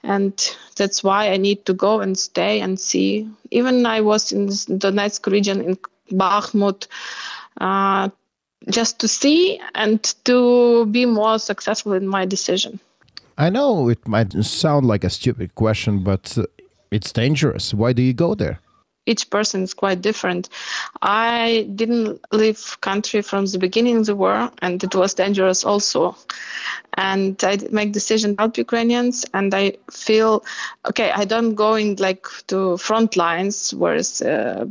and 0.04 0.56
that's 0.76 1.04
why 1.04 1.30
I 1.32 1.38
need 1.38 1.66
to 1.66 1.74
go 1.74 2.02
and 2.02 2.18
stay 2.18 2.62
and 2.62 2.80
see. 2.80 3.28
Even 3.52 3.86
I 3.86 4.02
was 4.02 4.32
in 4.32 4.48
the 4.48 4.78
Donetsk 4.80 5.32
region 5.32 5.62
in 5.62 5.78
Bakhmut. 6.12 6.88
Uh, 7.60 8.10
just 8.70 9.00
to 9.00 9.08
see 9.08 9.60
and 9.76 10.04
to 10.26 10.86
be 10.88 11.06
more 11.06 11.40
successful 11.40 11.94
in 11.94 12.08
my 12.08 12.26
decision. 12.26 12.80
I 13.38 13.50
know 13.50 13.90
it 13.90 14.08
might 14.08 14.34
sound 14.44 14.86
like 14.86 15.04
a 15.04 15.10
stupid 15.10 15.56
question, 15.56 16.04
but 16.04 16.38
uh, 16.38 16.46
it's 16.90 17.12
dangerous. 17.12 17.74
Why 17.74 17.94
do 17.94 18.02
you 18.02 18.14
go 18.14 18.34
there? 18.34 18.60
Each 19.06 19.30
person 19.30 19.64
is 19.64 19.74
quite 19.74 20.02
different. 20.02 20.50
I 21.02 21.68
didn't 21.76 22.22
leave 22.32 22.78
country 22.82 23.22
from 23.22 23.46
the 23.46 23.60
beginning 23.60 23.98
of 23.98 24.06
the 24.06 24.16
war, 24.16 24.52
and 24.62 24.84
it 24.84 24.96
was 24.96 25.14
dangerous 25.14 25.64
also. 25.64 26.16
And 26.94 27.42
I 27.44 27.58
make 27.72 27.92
decision 27.92 28.36
to 28.36 28.42
help 28.44 28.58
Ukrainians, 28.58 29.26
and 29.34 29.54
I 29.54 29.74
feel 29.92 30.44
okay. 30.88 31.12
I 31.12 31.26
don't 31.26 31.56
go 31.56 31.76
in 31.76 31.96
like 31.96 32.26
to 32.48 32.78
front 32.78 33.16
lines 33.18 33.74
where 33.74 33.96
it's 33.96 34.22
uh, 34.22 34.66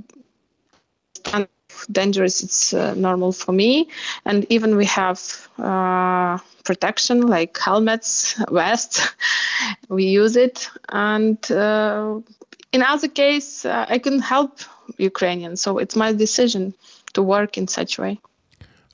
dangerous. 1.90 2.42
It's 2.42 2.72
uh, 2.74 2.94
normal 2.94 3.32
for 3.32 3.52
me, 3.52 3.88
and 4.24 4.46
even 4.50 4.76
we 4.76 4.86
have. 4.86 5.20
Uh, 5.58 6.38
protection 6.64 7.20
like 7.26 7.58
helmets, 7.58 8.42
vests. 8.50 9.14
we 9.88 10.04
use 10.04 10.34
it, 10.36 10.70
and 10.88 11.38
uh, 11.52 12.18
in 12.74 12.82
other 12.82 13.08
case, 13.08 13.64
uh, 13.64 13.86
I 13.88 13.98
couldn't 13.98 14.26
help 14.34 14.58
Ukrainians, 14.98 15.60
so 15.62 15.78
it's 15.78 15.96
my 16.04 16.12
decision 16.12 16.74
to 17.14 17.22
work 17.22 17.56
in 17.56 17.68
such 17.68 17.98
way. 17.98 18.18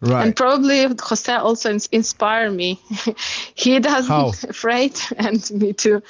Right. 0.02 0.24
And 0.24 0.36
probably 0.36 0.78
Jose 1.08 1.32
also 1.32 1.70
ins- 1.70 1.88
inspired 1.92 2.52
me. 2.52 2.80
he 3.54 3.80
doesn't 3.80 4.08
How? 4.08 4.32
afraid, 4.48 4.98
and 5.16 5.50
me 5.50 5.72
too. 5.72 6.02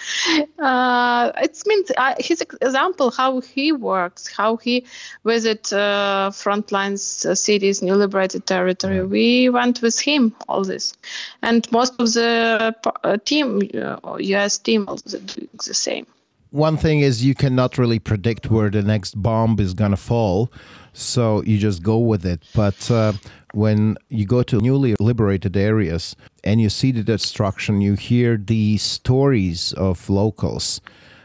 Uh, 0.59 1.33
it 1.47 1.63
means 1.67 1.91
uh, 1.97 2.15
his 2.19 2.41
example 2.41 3.11
how 3.11 3.41
he 3.41 3.73
works, 3.73 4.29
how 4.29 4.57
he 4.57 4.85
visit 5.25 5.73
uh, 5.73 6.31
front 6.31 6.71
lines 6.71 7.25
uh, 7.25 7.35
cities, 7.35 7.83
new 7.83 7.95
liberated 7.95 8.47
territory. 8.47 9.05
We 9.05 9.49
went 9.49 9.83
with 9.83 9.99
him 9.99 10.35
all 10.49 10.65
this, 10.65 10.95
and 11.43 11.61
most 11.73 11.95
of 12.01 12.13
the 12.13 12.75
uh, 13.05 13.17
team, 13.25 13.63
uh, 13.75 14.17
U.S. 14.19 14.59
team, 14.59 14.89
also 14.89 15.19
doing 15.19 15.49
the 15.67 15.75
same. 15.75 16.07
One 16.51 16.77
thing 16.77 17.01
is 17.01 17.25
you 17.25 17.35
cannot 17.35 17.79
really 17.79 18.01
predict 18.01 18.51
where 18.51 18.71
the 18.71 18.83
next 18.83 19.21
bomb 19.23 19.61
is 19.61 19.73
gonna 19.73 19.97
fall, 19.97 20.51
so 20.93 21.43
you 21.45 21.59
just 21.59 21.83
go 21.83 21.99
with 21.99 22.27
it. 22.27 22.43
But 22.55 22.91
uh, 22.91 23.13
when 23.53 23.97
you 24.09 24.27
go 24.27 24.43
to 24.43 24.61
newly 24.61 24.97
liberated 24.99 25.57
areas 25.57 26.17
and 26.43 26.61
you 26.61 26.69
see 26.69 26.91
the 26.91 27.05
destruction, 27.05 27.81
you 27.81 27.95
hear 27.95 28.37
the 28.37 28.79
stories 28.79 29.73
of 29.75 30.11
locals. 30.11 30.81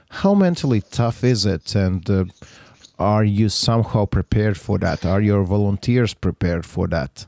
How 0.10 0.36
mentally 0.36 0.82
tough 0.82 1.24
is 1.24 1.46
it, 1.46 1.74
and 1.74 2.08
uh, 2.08 2.26
are 3.00 3.24
you 3.24 3.50
somehow 3.50 4.06
prepared 4.06 4.58
for 4.58 4.78
that? 4.80 5.06
Are 5.06 5.22
your 5.22 5.44
volunteers 5.44 6.14
prepared 6.14 6.68
for 6.68 6.88
that? 6.90 7.26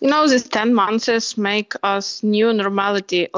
You 0.00 0.08
know, 0.08 0.26
these 0.26 0.48
10 0.48 0.74
months 0.74 1.36
make 1.36 1.74
us 1.82 2.22
new 2.22 2.52
normality. 2.52 3.28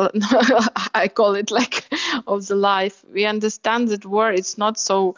I 0.95 1.09
call 1.13 1.35
it 1.35 1.51
like 1.51 1.85
of 2.27 2.47
the 2.47 2.55
life. 2.57 3.05
We 3.13 3.25
understand 3.27 3.89
that 3.89 4.05
war 4.07 4.33
is 4.33 4.59
not 4.59 4.79
so 4.79 5.15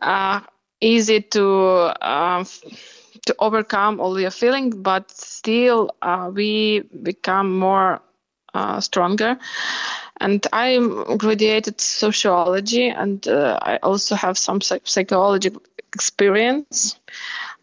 uh, 0.00 0.40
easy 0.80 1.20
to 1.20 1.46
uh, 2.00 2.44
to 3.26 3.34
overcome 3.38 4.00
all 4.00 4.18
your 4.20 4.30
feelings, 4.30 4.74
but 4.76 5.10
still 5.10 5.90
uh, 6.02 6.30
we 6.32 6.80
become 7.02 7.58
more 7.58 8.00
uh, 8.54 8.80
stronger. 8.80 9.38
And 10.20 10.46
I 10.52 10.78
graduated 11.18 11.80
sociology, 11.80 12.88
and 12.88 13.26
uh, 13.26 13.58
I 13.60 13.76
also 13.82 14.14
have 14.14 14.38
some 14.38 14.60
psych- 14.60 14.86
psychology 14.86 15.50
experience 15.94 16.96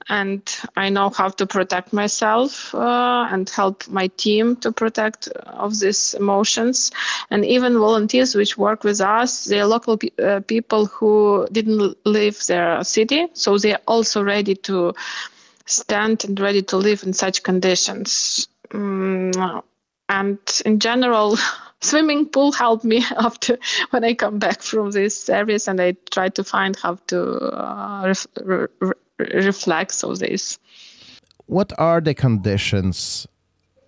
and 0.10 0.42
I 0.76 0.90
know 0.90 1.10
how 1.10 1.30
to 1.30 1.46
protect 1.46 1.94
myself 1.94 2.74
uh, 2.74 3.28
and 3.30 3.50
help 3.50 3.88
my 3.88 4.08
team 4.08 4.56
to 4.58 4.72
protect 4.72 5.28
of 5.30 5.80
these 5.80 6.14
emotions. 6.14 6.92
And 7.30 7.46
even 7.46 7.78
volunteers 7.78 8.36
which 8.36 8.58
work 8.58 8.84
with 8.84 9.02
us, 9.02 9.46
they're 9.46 9.66
local 9.66 9.98
pe- 9.98 10.10
uh, 10.22 10.42
people 10.42 10.86
who 10.86 11.48
didn't 11.52 11.98
leave 12.06 12.46
their 12.48 12.84
city, 12.84 13.28
so 13.34 13.58
they're 13.58 13.82
also 13.88 14.24
ready 14.24 14.56
to 14.56 14.94
stand 15.66 16.26
and 16.26 16.40
ready 16.40 16.62
to 16.64 16.78
live 16.78 17.04
in 17.04 17.14
such 17.14 17.44
conditions. 17.44 18.48
Mm, 18.70 19.64
and 20.10 20.40
in 20.66 20.80
general. 20.80 21.38
Swimming 21.84 22.28
pool 22.30 22.52
helped 22.52 22.84
me 22.84 23.04
after 23.18 23.58
when 23.90 24.04
I 24.04 24.14
come 24.14 24.38
back 24.38 24.62
from 24.62 24.92
this 24.92 25.20
service, 25.20 25.68
and 25.68 25.82
I 25.82 25.96
try 26.12 26.30
to 26.30 26.44
find 26.44 26.76
how 26.76 27.00
to 27.08 27.38
uh, 27.40 28.14
re- 28.44 28.68
reflects 29.34 30.04
of 30.04 30.20
this. 30.20 30.60
What 31.46 31.74
are 31.78 32.02
the 32.02 32.14
conditions 32.14 33.28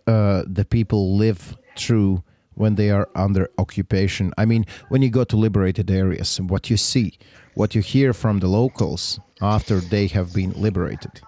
uh, 0.08 0.44
the 0.46 0.66
people 0.66 1.16
live 1.18 1.56
through 1.78 2.24
when 2.56 2.76
they 2.76 2.92
are 2.92 3.08
under 3.16 3.50
occupation? 3.58 4.34
I 4.38 4.46
mean, 4.46 4.66
when 4.90 5.02
you 5.02 5.10
go 5.10 5.24
to 5.24 5.38
liberated 5.38 5.90
areas, 5.90 6.40
what 6.42 6.70
you 6.70 6.78
see, 6.78 7.18
what 7.56 7.76
you 7.76 7.82
hear 7.82 8.14
from 8.14 8.40
the 8.40 8.48
locals 8.48 9.20
after 9.42 9.80
they 9.80 10.08
have 10.08 10.34
been 10.34 10.52
liberated. 10.52 11.22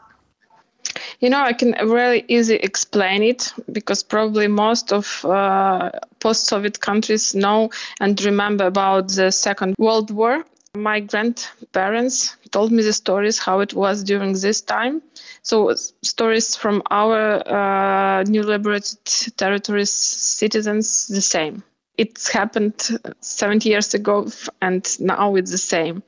You 1.20 1.30
know, 1.30 1.42
I 1.42 1.54
can 1.54 1.72
really 1.88 2.24
easily 2.28 2.60
explain 2.60 3.24
it 3.24 3.54
because 3.72 4.04
probably 4.04 4.48
most 4.48 4.94
of 4.94 5.26
uh, 5.26 5.92
post-Soviet 6.20 6.80
countries 6.80 7.34
know 7.34 7.70
and 8.00 8.22
remember 8.24 8.66
about 8.66 9.10
the 9.10 9.32
Second 9.32 9.76
World 9.78 10.12
War 10.12 10.46
my 10.76 11.00
grandparents 11.00 12.36
told 12.52 12.72
me 12.72 12.84
the 12.84 12.94
stories 12.94 13.38
how 13.40 13.60
it 13.62 13.74
was 13.74 14.04
during 14.04 14.34
this 14.34 14.62
time. 14.62 15.02
So 15.44 15.76
stories 16.04 16.56
from 16.56 16.82
our 16.92 17.42
uh, 17.48 18.24
new 18.24 18.44
liberated 18.44 19.00
territories 19.38 19.92
citizens 19.92 21.08
the 21.08 21.22
same. 21.22 21.64
It 21.98 22.28
happened 22.34 22.80
70 23.22 23.70
years 23.70 23.94
ago 23.94 24.28
and 24.62 24.84
now 25.00 25.36
it's 25.36 25.52
the 25.52 25.58
same. 25.58 26.04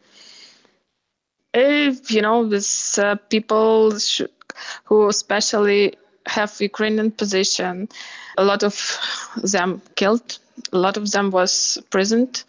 If 1.53 2.11
you 2.11 2.21
know 2.21 2.47
these 2.47 2.97
uh, 2.97 3.15
people 3.29 3.97
sh- 3.99 4.21
who 4.85 5.07
especially 5.07 5.95
have 6.27 6.55
ukrainian 6.61 7.11
position 7.11 7.87
a 8.37 8.43
lot 8.43 8.63
of 8.63 8.75
them 9.43 9.81
killed 9.95 10.39
a 10.73 10.77
lot 10.77 10.97
of 10.97 11.09
them 11.11 11.31
was 11.31 11.77
imprisoned 11.77 12.43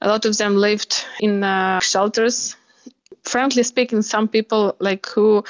a 0.00 0.08
lot 0.08 0.24
of 0.24 0.36
them 0.36 0.56
lived 0.56 1.04
in 1.20 1.42
uh, 1.42 1.80
shelters. 1.80 2.56
Frankly 3.22 3.62
speaking, 3.62 4.02
some 4.02 4.28
people 4.28 4.76
like 4.80 5.06
who 5.06 5.44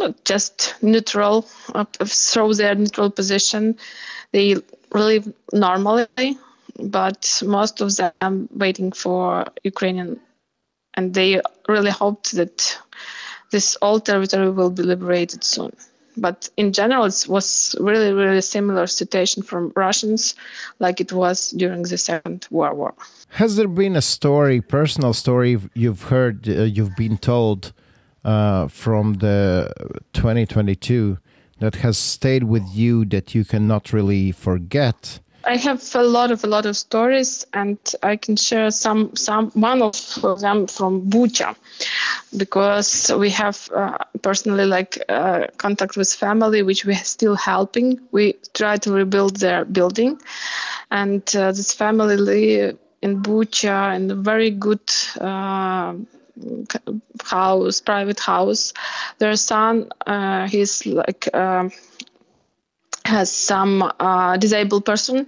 not 0.00 0.24
just 0.24 0.74
neutral, 0.82 1.46
uh, 1.74 1.84
throw 2.04 2.52
their 2.52 2.74
neutral 2.74 3.10
position, 3.10 3.76
they 4.32 4.56
live 4.92 5.32
normally, 5.52 6.38
but 6.82 7.42
most 7.44 7.80
of 7.80 7.94
them 7.96 8.48
waiting 8.52 8.92
for 8.92 9.46
Ukrainian, 9.62 10.20
and 10.94 11.12
they 11.12 11.40
really 11.68 11.90
hoped 11.90 12.32
that 12.32 12.78
this 13.50 13.76
old 13.82 14.06
territory 14.06 14.50
will 14.50 14.70
be 14.70 14.82
liberated 14.82 15.44
soon 15.44 15.76
but 16.16 16.48
in 16.56 16.72
general 16.72 17.04
it 17.04 17.26
was 17.28 17.74
really 17.80 18.12
really 18.12 18.40
similar 18.40 18.86
situation 18.86 19.42
from 19.42 19.72
russians 19.76 20.34
like 20.78 21.00
it 21.00 21.12
was 21.12 21.50
during 21.50 21.82
the 21.82 21.98
second 21.98 22.46
world 22.50 22.76
war. 22.76 22.94
Has 23.30 23.56
there 23.56 23.68
been 23.68 23.96
a 23.96 24.02
story 24.02 24.60
personal 24.60 25.12
story 25.12 25.58
you've 25.74 26.04
heard 26.04 26.48
uh, 26.48 26.62
you've 26.62 26.96
been 26.96 27.18
told 27.18 27.72
uh, 28.24 28.68
from 28.68 29.14
the 29.14 29.72
2022 30.12 31.18
that 31.60 31.76
has 31.76 31.96
stayed 31.96 32.44
with 32.44 32.66
you 32.72 33.04
that 33.06 33.34
you 33.34 33.44
cannot 33.44 33.92
really 33.92 34.32
forget 34.32 35.20
I 35.46 35.56
have 35.56 35.82
a 35.94 36.02
lot 36.02 36.30
of 36.30 36.44
a 36.44 36.46
lot 36.46 36.66
of 36.66 36.76
stories, 36.76 37.46
and 37.52 37.78
I 38.02 38.16
can 38.16 38.36
share 38.36 38.70
some 38.70 39.14
some 39.16 39.50
one 39.50 39.82
of 39.82 40.40
them 40.40 40.66
from 40.66 41.10
Bucha, 41.10 41.56
because 42.36 43.12
we 43.16 43.30
have 43.30 43.68
uh, 43.74 43.98
personally 44.22 44.64
like 44.66 44.98
uh, 45.08 45.46
contact 45.56 45.96
with 45.96 46.12
family, 46.12 46.62
which 46.62 46.84
we're 46.84 47.04
still 47.04 47.36
helping. 47.36 48.00
We 48.12 48.34
try 48.54 48.76
to 48.78 48.92
rebuild 48.92 49.36
their 49.36 49.64
building, 49.64 50.20
and 50.90 51.22
uh, 51.36 51.52
this 51.52 51.72
family 51.74 52.16
live 52.16 52.78
in 53.02 53.22
Bucha 53.22 53.96
in 53.96 54.10
a 54.10 54.16
very 54.16 54.50
good. 54.50 54.90
Uh, 55.20 55.94
house 57.22 57.80
private 57.80 58.18
house 58.18 58.72
their 59.18 59.36
son 59.36 59.88
uh, 60.04 60.48
he's 60.48 60.84
like 60.84 61.28
has 63.04 63.30
some 63.30 63.82
uh, 64.00 64.36
disabled 64.36 64.84
person. 64.84 65.26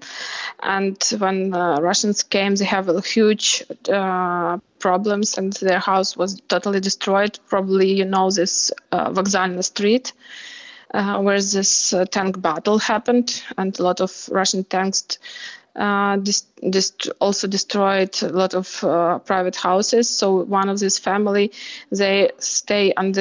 And 0.62 0.96
when 1.18 1.54
uh, 1.54 1.78
russians 1.80 2.22
came 2.22 2.54
they 2.54 2.64
have 2.64 2.88
a 2.88 3.00
huge 3.00 3.64
uh, 3.88 4.58
problems 4.78 5.36
and 5.38 5.52
their 5.54 5.78
house 5.78 6.16
was 6.16 6.40
totally 6.48 6.80
destroyed. 6.80 7.38
Probably 7.48 7.92
you 7.92 8.04
know 8.04 8.30
this 8.30 8.72
uh, 8.92 9.10
Vokzalna 9.10 9.62
street 9.62 10.12
uh, 10.94 11.20
where 11.20 11.40
this 11.40 11.92
uh, 11.92 12.06
tank 12.06 12.40
battle 12.40 12.78
happened. 12.78 13.42
And 13.58 13.78
a 13.78 13.82
lot 13.82 14.00
of 14.00 14.28
russian 14.32 14.64
tanks 14.64 15.18
uh, 15.74 16.16
also 17.20 17.46
destroyed 17.46 18.22
a 18.22 18.28
lot 18.28 18.54
of 18.54 18.80
private 19.26 19.56
houses. 19.56 20.08
So 20.08 20.44
one 20.44 20.70
of 20.70 20.78
this 20.78 20.98
family 20.98 21.52
they 21.90 22.30
stay 22.38 22.94
on, 22.96 23.12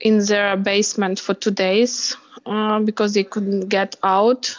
in 0.00 0.24
their 0.24 0.56
basement 0.56 1.18
for 1.18 1.34
two 1.34 1.50
days 1.50 2.16
uh, 2.46 2.80
because 2.80 3.14
they 3.14 3.24
couldn't 3.24 3.68
get 3.68 3.96
out 4.02 4.56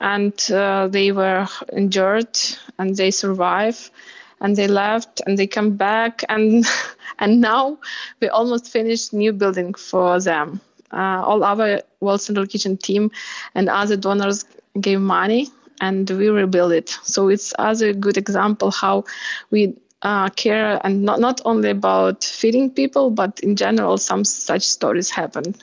and 0.00 0.50
uh, 0.50 0.88
they 0.88 1.12
were 1.12 1.46
injured 1.72 2.38
and 2.78 2.96
they 2.96 3.10
survived 3.10 3.90
and 4.40 4.56
they 4.56 4.66
left 4.66 5.22
and 5.26 5.38
they 5.38 5.46
come 5.46 5.76
back 5.76 6.24
and 6.28 6.64
and 7.18 7.40
now 7.40 7.78
we 8.20 8.28
almost 8.28 8.68
finished 8.68 9.12
new 9.12 9.32
building 9.32 9.74
for 9.74 10.20
them. 10.20 10.60
Uh, 10.92 11.22
all 11.24 11.42
our 11.42 11.80
world 12.00 12.20
central 12.20 12.46
kitchen 12.46 12.76
team 12.76 13.10
and 13.54 13.68
other 13.68 13.96
donors 13.96 14.44
gave 14.80 15.00
money 15.00 15.48
and 15.80 16.10
we 16.10 16.28
rebuild 16.28 16.72
it. 16.72 16.90
So 17.02 17.28
it's 17.28 17.54
other 17.58 17.92
good 17.92 18.16
example 18.18 18.70
how 18.70 19.04
we 19.50 19.74
uh, 20.02 20.28
care 20.30 20.80
and 20.84 21.04
not, 21.04 21.20
not 21.20 21.40
only 21.44 21.70
about 21.70 22.24
feeding 22.24 22.70
people 22.70 23.10
but 23.10 23.38
in 23.40 23.54
general 23.56 23.96
some 23.98 24.24
such 24.24 24.62
stories 24.66 25.10
happen 25.10 25.54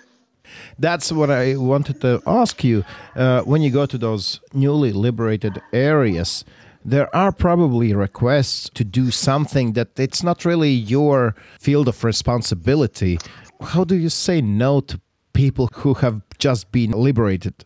that's 0.77 1.11
what 1.11 1.29
I 1.29 1.55
wanted 1.55 2.01
to 2.01 2.21
ask 2.25 2.63
you. 2.63 2.83
Uh, 3.15 3.41
when 3.41 3.61
you 3.61 3.71
go 3.71 3.85
to 3.85 3.97
those 3.97 4.39
newly 4.53 4.91
liberated 4.91 5.61
areas, 5.73 6.45
there 6.85 7.13
are 7.15 7.31
probably 7.31 7.93
requests 7.93 8.69
to 8.69 8.83
do 8.83 9.11
something 9.11 9.73
that 9.73 9.99
it's 9.99 10.23
not 10.23 10.45
really 10.45 10.71
your 10.71 11.35
field 11.59 11.87
of 11.87 12.03
responsibility. 12.03 13.19
How 13.61 13.83
do 13.83 13.95
you 13.95 14.09
say 14.09 14.41
no 14.41 14.79
to 14.81 14.99
people 15.33 15.69
who 15.73 15.93
have 15.95 16.21
just 16.37 16.71
been 16.71 16.91
liberated? 16.91 17.65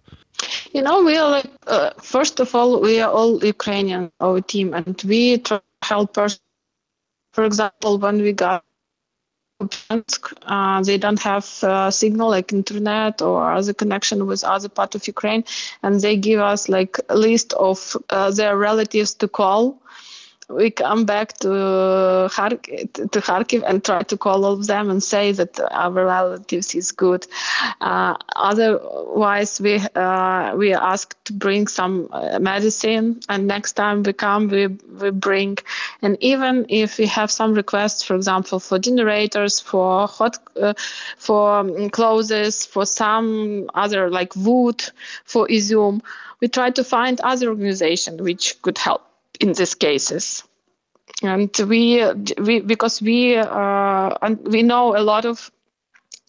You 0.71 0.81
know, 0.81 1.03
we 1.03 1.15
are 1.15 1.29
like, 1.29 1.51
uh, 1.67 1.91
first 2.01 2.39
of 2.39 2.55
all, 2.55 2.81
we 2.81 2.99
are 2.99 3.11
all 3.11 3.43
Ukrainian, 3.45 4.11
our 4.19 4.41
team, 4.41 4.73
and 4.73 5.01
we 5.05 5.41
help 5.83 6.13
person. 6.13 6.39
For 7.33 7.43
example, 7.45 7.97
when 7.97 8.21
we 8.21 8.33
got 8.33 8.63
uh, 9.89 10.81
they 10.83 10.97
don't 10.97 11.21
have 11.21 11.45
uh, 11.63 11.91
signal 11.91 12.29
like 12.29 12.53
internet 12.53 13.21
or 13.21 13.51
other 13.51 13.73
connection 13.73 14.25
with 14.25 14.43
other 14.43 14.69
part 14.69 14.95
of 14.95 15.07
Ukraine, 15.07 15.43
and 15.81 16.01
they 16.01 16.17
give 16.17 16.39
us 16.39 16.69
like 16.69 16.99
a 17.09 17.17
list 17.17 17.53
of 17.53 17.97
uh, 18.09 18.31
their 18.31 18.57
relatives 18.57 19.13
to 19.15 19.27
call 19.27 19.81
we 20.49 20.71
come 20.71 21.05
back 21.05 21.33
to 21.39 21.47
Kharkiv, 21.47 22.93
to 23.11 23.21
Kharkiv 23.21 23.63
and 23.65 23.83
try 23.83 24.03
to 24.03 24.17
call 24.17 24.45
all 24.45 24.53
of 24.53 24.67
them 24.67 24.89
and 24.89 25.01
say 25.01 25.31
that 25.31 25.59
our 25.71 25.91
relatives 25.91 26.75
is 26.75 26.91
good. 26.91 27.25
Uh, 27.81 28.15
otherwise, 28.35 29.61
we 29.61 29.75
uh, 29.95 30.55
we 30.55 30.73
ask 30.73 31.15
to 31.25 31.33
bring 31.33 31.67
some 31.67 32.09
uh, 32.11 32.39
medicine, 32.39 33.21
and 33.29 33.47
next 33.47 33.73
time 33.73 34.03
we 34.03 34.13
come, 34.13 34.47
we 34.49 34.67
we 34.67 35.11
bring. 35.11 35.57
And 36.01 36.17
even 36.19 36.65
if 36.69 36.97
we 36.97 37.07
have 37.07 37.31
some 37.31 37.53
requests, 37.53 38.03
for 38.03 38.15
example, 38.15 38.59
for 38.59 38.79
generators, 38.79 39.59
for 39.59 40.07
hot, 40.07 40.37
uh, 40.61 40.73
for 41.17 41.59
um, 41.59 41.89
clothes, 41.89 42.65
for 42.65 42.85
some 42.85 43.69
other 43.73 44.09
like 44.09 44.35
wood, 44.35 44.83
for 45.25 45.47
Izum, 45.47 46.01
we 46.41 46.47
try 46.47 46.69
to 46.71 46.83
find 46.83 47.21
other 47.21 47.49
organization 47.49 48.23
which 48.23 48.61
could 48.61 48.77
help 48.77 49.12
in 49.39 49.53
these 49.53 49.75
cases. 49.75 50.43
And 51.21 51.49
we, 51.67 52.03
we 52.37 52.59
because 52.61 53.01
we 53.01 53.35
uh, 53.37 54.35
we 54.43 54.63
know 54.63 54.95
a 54.97 55.03
lot 55.03 55.25
of 55.25 55.51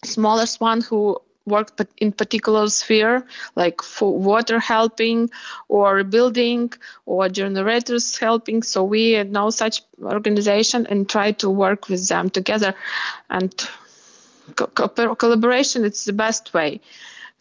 smallest 0.03 0.61
one 0.61 0.81
who 0.81 1.17
work 1.45 1.71
in 1.97 2.11
particular 2.11 2.67
sphere 2.69 3.25
like 3.55 3.81
for 3.81 4.17
water 4.17 4.59
helping 4.59 5.29
or 5.67 6.03
building 6.03 6.71
or 7.05 7.29
generators 7.29 8.17
helping. 8.17 8.63
So 8.63 8.83
we 8.83 9.23
know 9.23 9.49
such 9.51 9.83
organization 10.01 10.87
and 10.87 11.07
try 11.07 11.31
to 11.33 11.49
work 11.49 11.87
with 11.89 12.07
them 12.07 12.29
together. 12.29 12.73
And 13.29 13.53
co- 14.55 14.67
co- 14.67 15.15
collaboration 15.15 15.85
is 15.85 16.05
the 16.05 16.13
best 16.13 16.53
way 16.53 16.81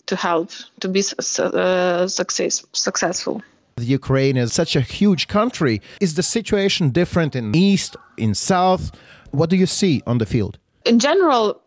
to 0.06 0.16
help 0.16 0.50
to 0.80 0.88
be 0.88 1.02
uh, 1.38 2.06
success, 2.08 2.64
successful 2.72 3.42
the 3.76 3.84
Ukraine 3.84 4.36
is 4.36 4.52
such 4.52 4.76
a 4.76 4.80
huge 4.80 5.28
country. 5.28 5.80
Is 6.00 6.14
the 6.14 6.22
situation 6.22 6.90
different 6.90 7.34
in 7.34 7.54
east, 7.54 7.96
in 8.16 8.34
south? 8.34 8.90
What 9.30 9.50
do 9.50 9.56
you 9.56 9.66
see 9.66 10.02
on 10.06 10.18
the 10.18 10.26
field? 10.26 10.58
In 10.84 10.98
general, 10.98 11.60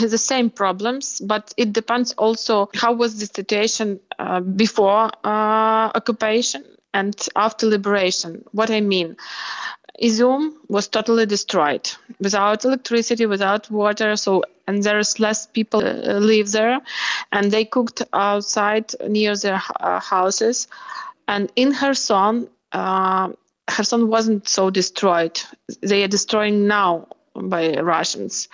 the 0.00 0.18
same 0.18 0.50
problems, 0.50 1.20
but 1.20 1.52
it 1.56 1.72
depends 1.72 2.12
also 2.12 2.70
how 2.74 2.92
was 2.92 3.18
the 3.18 3.26
situation 3.26 4.00
uh, 4.18 4.40
before 4.40 5.10
uh, 5.24 5.90
occupation 5.94 6.64
and 6.94 7.28
after 7.36 7.66
liberation. 7.66 8.44
What 8.52 8.70
I 8.70 8.80
mean, 8.80 9.16
Izum 10.02 10.54
was 10.68 10.88
totally 10.88 11.26
destroyed 11.26 11.90
without 12.20 12.64
electricity, 12.64 13.26
without 13.26 13.70
water. 13.70 14.16
So 14.16 14.44
and 14.66 14.84
there's 14.84 15.18
less 15.18 15.46
people 15.46 15.80
uh, 15.84 16.18
live 16.18 16.52
there, 16.52 16.80
and 17.32 17.50
they 17.50 17.64
cooked 17.64 18.02
outside 18.12 18.92
near 19.08 19.34
their 19.36 19.60
uh, 19.80 19.98
houses. 19.98 20.68
And 21.30 21.52
in 21.54 21.72
Kherson, 21.72 22.48
uh, 22.72 23.28
Kherson 23.68 24.08
wasn't 24.08 24.48
so 24.48 24.68
destroyed. 24.68 25.40
They 25.80 26.02
are 26.02 26.08
destroying 26.08 26.66
now 26.66 27.06
by 27.36 27.74
Russians. 27.74 28.48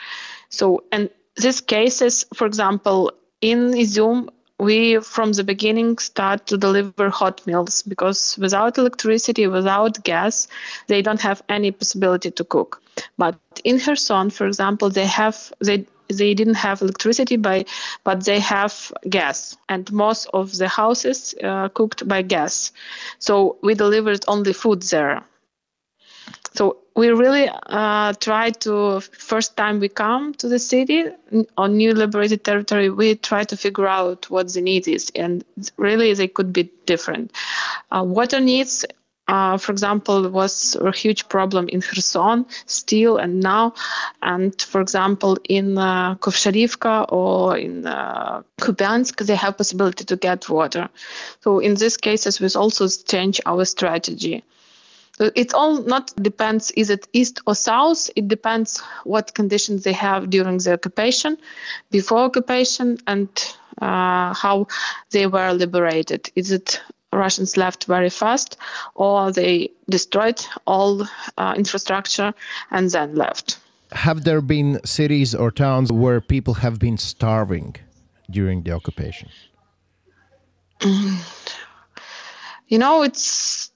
So, 0.50 0.84
and 0.92 1.08
these 1.36 1.62
cases, 1.62 2.26
for 2.34 2.46
example, 2.46 3.12
in 3.40 3.72
Izum, 3.72 4.28
we 4.58 4.98
from 5.00 5.32
the 5.32 5.44
beginning 5.44 5.96
start 5.96 6.46
to 6.48 6.58
deliver 6.58 7.08
hot 7.08 7.46
meals 7.46 7.82
because 7.82 8.36
without 8.38 8.76
electricity, 8.76 9.46
without 9.46 10.04
gas, 10.04 10.46
they 10.86 11.00
don't 11.00 11.20
have 11.22 11.42
any 11.48 11.70
possibility 11.70 12.30
to 12.30 12.44
cook. 12.44 12.82
But 13.16 13.38
in 13.64 13.80
Kherson, 13.80 14.28
for 14.28 14.46
example, 14.46 14.90
they 14.90 15.06
have 15.06 15.50
they 15.64 15.86
they 16.08 16.34
didn't 16.34 16.54
have 16.54 16.82
electricity 16.82 17.36
by 17.36 17.64
but 18.04 18.24
they 18.24 18.40
have 18.40 18.92
gas. 19.08 19.56
And 19.68 19.90
most 19.92 20.28
of 20.32 20.56
the 20.56 20.68
houses 20.68 21.34
uh, 21.42 21.68
cooked 21.68 22.06
by 22.06 22.22
gas. 22.22 22.72
So 23.18 23.56
we 23.62 23.74
delivered 23.74 24.24
only 24.28 24.52
food 24.52 24.82
there. 24.82 25.24
So 26.54 26.78
we 26.94 27.10
really 27.10 27.50
uh, 27.50 28.14
try 28.14 28.50
to 28.50 29.00
first 29.00 29.56
time 29.56 29.80
we 29.80 29.88
come 29.90 30.32
to 30.34 30.48
the 30.48 30.58
city 30.58 31.04
on 31.58 31.76
new 31.76 31.92
liberated 31.92 32.44
territory 32.44 32.88
we 32.88 33.14
try 33.14 33.44
to 33.44 33.56
figure 33.56 33.86
out 33.86 34.30
what 34.30 34.52
the 34.52 34.62
need 34.62 34.88
is. 34.88 35.12
And 35.14 35.44
really 35.76 36.14
they 36.14 36.28
could 36.28 36.52
be 36.52 36.70
different. 36.86 37.32
Uh, 37.90 38.04
water 38.04 38.40
needs 38.40 38.86
uh, 39.28 39.58
for 39.58 39.72
example, 39.72 40.28
was 40.30 40.76
a 40.76 40.92
huge 40.92 41.28
problem 41.28 41.68
in 41.68 41.80
Kherson 41.80 42.46
still 42.66 43.16
and 43.16 43.40
now. 43.40 43.74
And 44.22 44.60
for 44.60 44.80
example, 44.80 45.36
in 45.48 45.76
uh, 45.76 46.14
Kovsharivka 46.16 47.06
or 47.12 47.56
in 47.56 47.86
uh, 47.86 48.42
they 48.58 49.34
have 49.34 49.58
possibility 49.58 50.04
to 50.04 50.16
get 50.16 50.48
water. 50.48 50.88
So 51.40 51.58
in 51.58 51.74
these 51.74 51.96
cases, 51.96 52.40
we 52.40 52.48
also 52.54 52.86
change 52.88 53.40
our 53.46 53.64
strategy. 53.64 54.44
It 55.18 55.54
all 55.54 55.82
not 55.82 56.12
depends 56.22 56.70
is 56.72 56.90
it 56.90 57.08
east 57.14 57.40
or 57.46 57.54
south. 57.54 58.10
It 58.16 58.28
depends 58.28 58.80
what 59.04 59.34
conditions 59.34 59.82
they 59.82 59.94
have 59.94 60.28
during 60.28 60.58
the 60.58 60.74
occupation, 60.74 61.38
before 61.90 62.18
occupation, 62.18 62.98
and 63.06 63.28
uh, 63.80 64.34
how 64.34 64.66
they 65.12 65.26
were 65.26 65.54
liberated. 65.54 66.30
Is 66.34 66.52
it 66.52 66.82
Russians 67.16 67.56
left 67.56 67.84
very 67.84 68.10
fast, 68.10 68.56
or 68.94 69.32
they 69.32 69.70
destroyed 69.88 70.44
all 70.66 71.06
uh, 71.38 71.54
infrastructure 71.56 72.34
and 72.70 72.90
then 72.90 73.14
left. 73.14 73.58
Have 73.92 74.24
there 74.24 74.40
been 74.40 74.80
cities 74.84 75.34
or 75.34 75.50
towns 75.50 75.92
where 75.92 76.20
people 76.20 76.54
have 76.54 76.78
been 76.78 76.98
starving 76.98 77.76
during 78.30 78.62
the 78.62 78.72
occupation? 78.72 79.28
You 82.68 82.78
know, 82.78 83.02
it's 83.02 83.70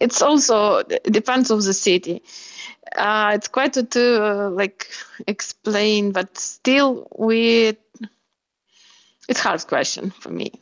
it's 0.00 0.22
also 0.22 0.76
it 0.76 1.02
depends 1.12 1.50
of 1.50 1.62
the 1.64 1.74
city. 1.74 2.22
Uh, 2.96 3.32
it's 3.34 3.48
quite 3.48 3.72
to, 3.74 3.82
to 3.82 4.24
uh, 4.24 4.50
like 4.50 4.88
explain, 5.26 6.12
but 6.12 6.38
still, 6.38 7.08
we 7.16 7.76
it's 9.28 9.40
hard 9.40 9.66
question 9.66 10.10
for 10.10 10.30
me. 10.30 10.52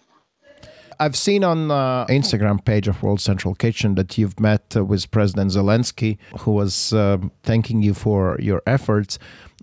I've 0.99 1.17
seen 1.17 1.45
on 1.45 1.71
uh, 1.71 2.07
Instagram 2.07 2.65
page 2.65 2.89
of 2.89 3.03
World 3.03 3.21
Central 3.21 3.55
Kitchen 3.55 3.95
that 3.97 4.17
you've 4.17 4.39
met 4.41 4.77
uh, 4.77 4.85
with 4.85 5.11
President 5.11 5.51
Zelensky, 5.53 6.19
who 6.41 6.53
was 6.53 6.93
uh, 6.93 7.19
thanking 7.43 7.83
you 7.83 7.95
for 7.95 8.39
your 8.41 8.63
efforts. 8.67 9.19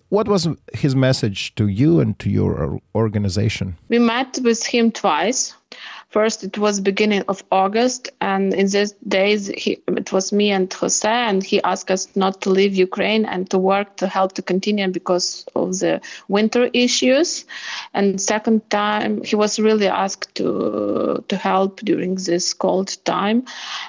What 0.09 0.27
was 0.27 0.47
his 0.73 0.95
message 0.95 1.55
to 1.55 1.67
you 1.67 1.99
and 1.99 2.17
to 2.19 2.29
your 2.29 2.79
organization? 2.93 3.77
We 3.89 3.97
met 3.97 4.37
with 4.43 4.63
him 4.63 4.91
twice. 4.91 5.55
First, 6.13 6.43
it 6.43 6.59
was 6.59 6.79
beginning 6.79 7.23
of 7.27 7.43
August, 7.51 8.11
and 8.21 8.53
in 8.53 8.67
these 8.67 8.91
days, 9.07 9.47
he, 9.47 9.81
it 9.87 10.13
was 10.13 10.31
me 10.31 10.51
and 10.51 10.71
Jose, 10.71 11.09
and 11.09 11.43
he 11.43 11.59
asked 11.63 11.89
us 11.89 12.15
not 12.15 12.39
to 12.43 12.51
leave 12.51 12.75
Ukraine 12.75 13.25
and 13.25 13.49
to 13.49 13.57
work 13.57 13.95
to 13.97 14.05
help 14.05 14.33
to 14.33 14.43
continue 14.43 14.87
because 14.89 15.43
of 15.55 15.79
the 15.79 16.01
winter 16.27 16.69
issues. 16.71 17.45
And 17.95 18.21
second 18.21 18.69
time, 18.69 19.23
he 19.23 19.35
was 19.35 19.59
really 19.59 19.87
asked 19.87 20.35
to 20.35 21.25
to 21.27 21.35
help 21.35 21.79
during 21.79 22.13
this 22.13 22.53
cold 22.53 22.95
time, 23.05 23.45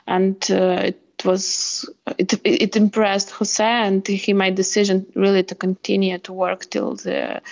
and 0.07 0.39
uh, 0.51 0.93
it 0.93 1.25
was 1.27 1.85
it, 2.17 2.41
it 2.43 2.75
impressed 2.75 3.33
Jose, 3.33 3.63
and 3.63 4.07
he 4.07 4.33
made 4.33 4.55
decision 4.55 5.05
really 5.15 5.43
to 5.43 5.55
continue 5.55 6.17
to 6.21 6.33
work 6.33 6.71
till 6.71 6.97
the. 6.97 7.43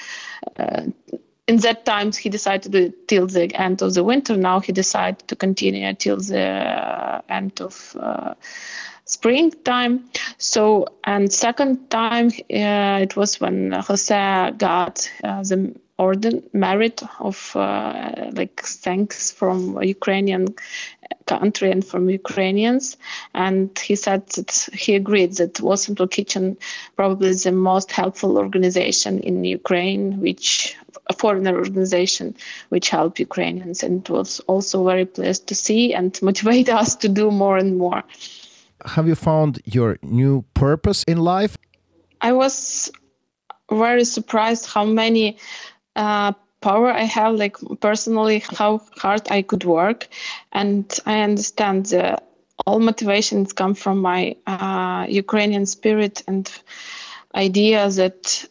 Uh, 0.57 0.85
in 1.49 1.57
that 1.59 1.85
times 1.85 2.17
he 2.17 2.29
decided 2.29 2.73
to 2.73 2.91
till 3.07 3.27
the 3.27 3.55
end 3.55 3.83
of 3.83 3.95
the 3.95 4.05
winter. 4.05 4.37
Now 4.37 4.61
he 4.61 4.73
decided 4.73 5.27
to 5.29 5.37
continue 5.37 5.93
till 5.95 6.19
the 6.19 7.23
end 7.29 7.61
of 7.61 7.97
uh, 7.99 8.35
springtime. 9.05 10.05
So 10.39 10.87
and 11.05 11.33
second 11.33 11.91
time 11.91 12.29
uh, 12.29 13.03
it 13.03 13.17
was 13.17 13.41
when 13.41 13.73
Jose 13.73 14.53
got 14.57 15.11
uh, 15.25 15.43
the 15.43 15.75
order 15.99 16.31
merit 16.53 17.03
of 17.21 17.55
uh, 17.55 18.31
like 18.33 18.63
thanks 18.63 19.31
from 19.31 19.83
Ukrainian 19.83 20.55
country 21.27 21.71
and 21.71 21.85
from 21.85 22.09
Ukrainians. 22.11 22.97
And 23.35 23.77
he 23.79 23.97
said 23.97 24.27
that 24.31 24.69
he 24.73 24.95
agreed 24.95 25.35
that 25.35 25.57
Central 25.79 26.09
Kitchen 26.09 26.57
probably 26.97 27.29
is 27.29 27.43
the 27.45 27.53
most 27.53 27.93
helpful 27.93 28.39
organization 28.39 29.21
in 29.21 29.45
Ukraine, 29.45 30.21
which 30.21 30.77
a 31.09 31.13
foreigner 31.13 31.57
organization 31.57 32.37
which 32.69 32.89
help 32.89 33.19
Ukrainians. 33.19 33.83
And 33.83 34.03
it 34.03 34.11
was 34.11 34.41
also 34.41 34.85
very 34.85 35.05
pleased 35.05 35.47
to 35.49 35.55
see 35.55 35.95
and 35.95 36.19
motivate 36.29 36.69
us 36.69 36.97
to 36.97 37.09
do 37.09 37.31
more 37.31 37.57
and 37.57 37.77
more. 37.77 38.03
Have 38.85 39.07
you 39.07 39.15
found 39.15 39.61
your 39.65 39.99
new 40.03 40.45
purpose 40.55 41.05
in 41.05 41.19
life? 41.19 41.57
I 42.21 42.33
was 42.33 42.91
very 43.71 44.05
surprised 44.05 44.67
how 44.67 44.85
many 44.85 45.39
uh, 45.97 46.33
power 46.61 46.91
I 46.91 47.03
have, 47.03 47.35
like 47.35 47.57
personally, 47.81 48.43
how 48.59 48.81
hard 48.97 49.23
I 49.31 49.43
could 49.43 49.65
work, 49.65 50.09
and 50.53 50.85
I 51.07 51.23
understand 51.23 51.87
the 51.87 52.19
all 52.67 52.79
motivations 52.79 53.53
come 53.53 53.75
from 53.75 53.99
my 53.99 54.37
uh, 54.47 55.07
Ukrainian 55.09 55.67
spirit 55.67 56.23
and 56.29 56.51
idea 57.35 57.89
that 57.91 58.45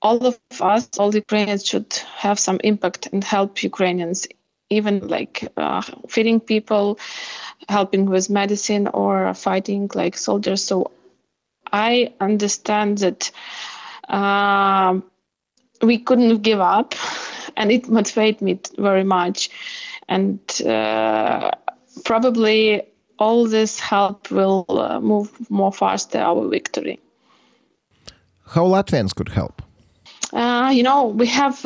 all 0.00 0.26
of 0.26 0.38
us, 0.60 0.88
all 0.98 1.14
Ukrainians, 1.14 1.66
should 1.66 1.92
have 2.16 2.38
some 2.38 2.60
impact 2.62 3.08
and 3.12 3.24
help 3.24 3.62
Ukrainians, 3.62 4.26
even 4.70 5.08
like 5.08 5.50
uh, 5.56 5.82
feeding 6.08 6.40
people, 6.40 6.98
helping 7.68 8.06
with 8.06 8.30
medicine, 8.30 8.88
or 8.88 9.34
fighting 9.34 9.90
like 9.94 10.16
soldiers. 10.16 10.62
So 10.64 10.92
I 11.72 12.14
understand 12.20 12.98
that 12.98 13.30
uh, 14.08 15.00
we 15.82 15.98
couldn't 15.98 16.42
give 16.42 16.60
up, 16.60 16.94
and 17.56 17.72
it 17.72 17.88
motivated 17.88 18.42
me 18.42 18.60
very 18.76 19.04
much. 19.04 19.50
And 20.08 20.40
uh, 20.62 21.50
probably 22.04 22.82
all 23.18 23.48
this 23.48 23.80
help 23.80 24.30
will 24.30 24.64
uh, 24.68 25.00
move 25.00 25.50
more 25.50 25.72
faster 25.72 26.18
our 26.18 26.48
victory. 26.48 27.00
How 28.46 28.64
Latvians 28.64 29.14
could 29.14 29.30
help? 29.30 29.60
Uh, 30.32 30.70
you 30.74 30.82
know, 30.82 31.06
we 31.06 31.26
have 31.26 31.64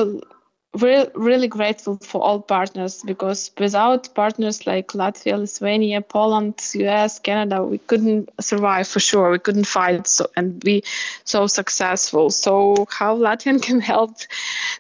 we're 0.81 1.11
really 1.15 1.49
grateful 1.49 1.99
for 1.99 2.23
all 2.23 2.41
partners 2.41 3.03
because 3.03 3.51
without 3.59 4.15
partners 4.15 4.67
like 4.67 4.89
Latvia, 4.93 5.39
Lithuania, 5.39 6.01
Poland, 6.01 6.63
US, 6.75 7.19
Canada, 7.19 7.63
we 7.63 7.77
couldn't 7.77 8.31
survive 8.41 8.89
for 8.89 8.99
sure. 8.99 9.31
We 9.31 9.39
couldn't 9.39 9.67
fight 9.67 10.07
so 10.07 10.29
and 10.35 10.59
be 10.59 10.85
so 11.25 11.47
successful. 11.47 12.31
So 12.31 12.87
how 12.89 13.19
Latvian 13.19 13.63
can 13.63 13.81
help 13.81 14.17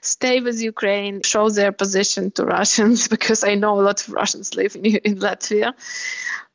stay 0.00 0.40
with 0.40 0.62
Ukraine, 0.62 1.22
show 1.22 1.50
their 1.50 1.72
position 1.72 2.30
to 2.32 2.46
Russians 2.46 3.08
because 3.14 3.44
I 3.44 3.54
know 3.54 3.78
a 3.78 3.82
lot 3.82 4.06
of 4.06 4.14
Russians 4.14 4.54
live 4.54 4.76
in, 4.76 4.86
in 4.86 5.16
Latvia, 5.18 5.74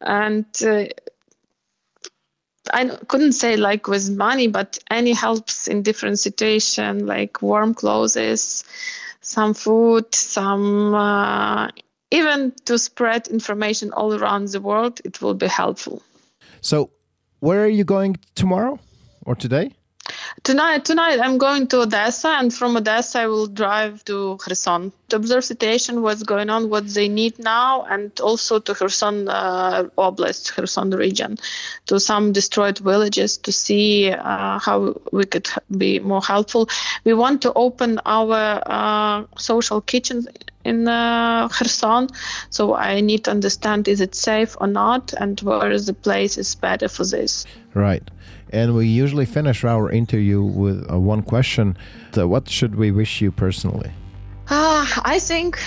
and. 0.02 0.46
Uh, 0.64 0.86
I 2.74 2.88
couldn't 3.08 3.34
say 3.34 3.58
like 3.58 3.88
with 3.88 4.10
money, 4.10 4.48
but 4.48 4.80
any 4.90 5.14
helps 5.14 5.68
in 5.68 5.84
different 5.84 6.20
situation, 6.20 7.06
like 7.06 7.42
warm 7.42 7.74
clothes, 7.74 8.64
some 9.22 9.54
food, 9.54 10.14
some 10.14 10.94
uh, 10.94 11.70
even 12.12 12.54
to 12.66 12.78
spread 12.78 13.28
information 13.28 13.92
all 13.92 14.14
around 14.14 14.48
the 14.50 14.62
world, 14.62 15.02
it 15.04 15.22
will 15.22 15.34
be 15.34 15.48
helpful. 15.48 16.02
So, 16.62 16.90
where 17.40 17.64
are 17.64 17.70
you 17.70 17.84
going 17.84 18.18
tomorrow 18.36 18.80
or 19.26 19.36
today? 19.36 19.76
Tonight, 20.48 20.86
tonight 20.86 21.20
I'm 21.22 21.38
going 21.38 21.68
to 21.68 21.82
Odessa, 21.82 22.30
and 22.30 22.54
from 22.54 22.78
Odessa 22.78 23.20
I 23.20 23.28
will 23.28 23.48
drive 23.48 24.06
to 24.06 24.38
Kherson 24.38 24.94
to 25.10 25.18
observe 25.18 25.44
situation, 25.44 26.02
what's 26.02 26.24
going 26.24 26.50
on, 26.50 26.70
what 26.70 26.88
they 26.88 27.10
need 27.10 27.38
now, 27.38 27.84
and 27.84 28.18
also 28.22 28.58
to 28.60 28.74
Kherson 28.74 29.28
uh, 29.28 29.90
Oblast, 29.98 30.54
Kherson 30.54 30.92
region, 30.92 31.38
to 31.88 32.00
some 32.00 32.32
destroyed 32.32 32.78
villages 32.78 33.36
to 33.40 33.52
see 33.52 34.10
uh, 34.10 34.58
how 34.60 34.96
we 35.12 35.26
could 35.26 35.50
be 35.78 36.00
more 36.00 36.22
helpful. 36.22 36.70
We 37.04 37.14
want 37.14 37.42
to 37.42 37.52
open 37.52 38.00
our 38.06 38.64
uh, 38.66 39.26
social 39.38 39.82
kitchen 39.82 40.28
in 40.64 40.88
uh, 40.88 41.50
Kherson, 41.50 42.08
so 42.52 42.74
I 42.74 43.02
need 43.02 43.26
to 43.26 43.32
understand 43.32 43.90
is 43.90 44.00
it 44.00 44.16
safe 44.16 44.56
or 44.62 44.68
not, 44.68 45.12
and 45.12 45.38
where 45.42 45.72
is 45.72 45.88
the 45.88 45.94
place 45.94 46.38
is 46.38 46.56
better 46.56 46.88
for 46.88 47.06
this. 47.06 47.46
Right. 47.74 48.10
And 48.52 48.76
we 48.76 48.88
usually 48.88 49.26
finish 49.26 49.64
our 49.64 49.92
interview 49.92 50.42
with 50.42 50.90
uh, 50.92 51.00
one 51.00 51.22
question. 51.22 51.78
Uh, 52.18 52.28
what 52.28 52.50
should 52.50 52.76
we 52.76 52.92
wish 52.92 53.22
you 53.22 53.32
personally? 53.32 53.92
Uh, 54.50 54.86
I 55.04 55.20
think 55.20 55.60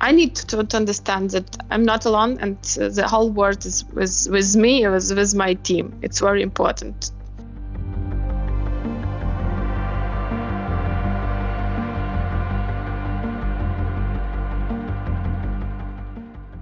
I 0.00 0.12
need 0.12 0.34
to, 0.36 0.64
to 0.64 0.76
understand 0.76 1.30
that 1.30 1.56
I'm 1.70 1.84
not 1.84 2.04
alone 2.04 2.38
and 2.40 2.56
uh, 2.80 2.88
the 2.88 3.06
whole 3.06 3.30
world 3.30 3.64
is 3.64 3.84
with, 3.92 4.28
with 4.30 4.56
me, 4.56 4.86
with, 4.88 5.12
with 5.14 5.34
my 5.34 5.54
team. 5.54 5.98
It's 6.02 6.20
very 6.20 6.42
important. 6.42 7.10